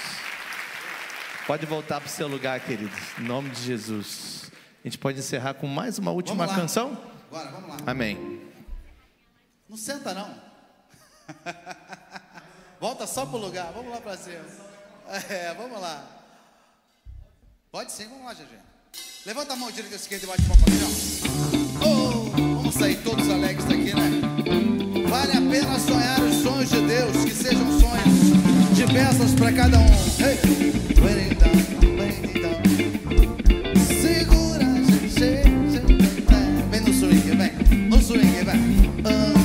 Pode 1.46 1.66
voltar 1.66 2.00
para 2.00 2.08
o 2.08 2.10
seu 2.10 2.26
lugar, 2.26 2.58
queridos. 2.60 2.98
Em 3.18 3.22
nome 3.22 3.50
de 3.50 3.62
Jesus. 3.62 4.50
A 4.82 4.88
gente 4.88 4.96
pode 4.96 5.18
encerrar 5.18 5.52
com 5.52 5.66
mais 5.66 5.98
uma 5.98 6.10
última 6.10 6.48
canção? 6.48 6.98
Bora, 7.30 7.50
vamos 7.50 7.68
lá. 7.68 7.76
Amém. 7.86 8.40
Não 9.68 9.76
senta 9.76 10.14
não. 10.14 10.34
Volta 12.80 13.06
só 13.06 13.26
pro 13.26 13.36
lugar. 13.36 13.72
Vamos 13.74 13.90
lá 13.90 14.00
pra 14.00 14.16
cima. 14.16 14.40
É, 15.28 15.52
vamos 15.52 15.78
lá. 15.82 16.02
Pode 17.70 17.92
sim, 17.92 18.08
vamos 18.08 18.24
lá, 18.24 18.32
GG. 18.32 18.58
Levanta 19.26 19.52
a 19.52 19.56
mão 19.56 19.70
direita 19.70 19.94
e 19.94 19.98
esquerda 19.98 20.24
e 20.24 20.28
bate 20.28 20.42
palma 20.44 20.62
aqui, 20.62 20.82
ó. 20.82 21.05
Vamos 22.66 22.80
sair 22.80 22.96
todos 22.96 23.30
alegres 23.30 23.64
daqui, 23.64 23.94
né? 23.94 24.10
Vale 25.08 25.36
a 25.36 25.40
pena 25.40 25.78
sonhar 25.78 26.20
os 26.20 26.34
sonhos 26.42 26.68
de 26.68 26.80
Deus, 26.80 27.24
que 27.24 27.30
sejam 27.32 27.64
sonhos 27.78 28.74
de 28.74 28.86
bênçãos 28.86 29.34
para 29.34 29.52
cada 29.52 29.78
um. 29.78 29.86
Hey. 30.18 30.36
Segura, 34.02 34.64
gente. 35.06 35.80
Vem 36.68 36.80
no 36.80 36.92
swing, 36.92 37.36
vem. 37.36 37.88
No 37.88 38.02
swing, 38.02 38.44
vem. 38.44 39.35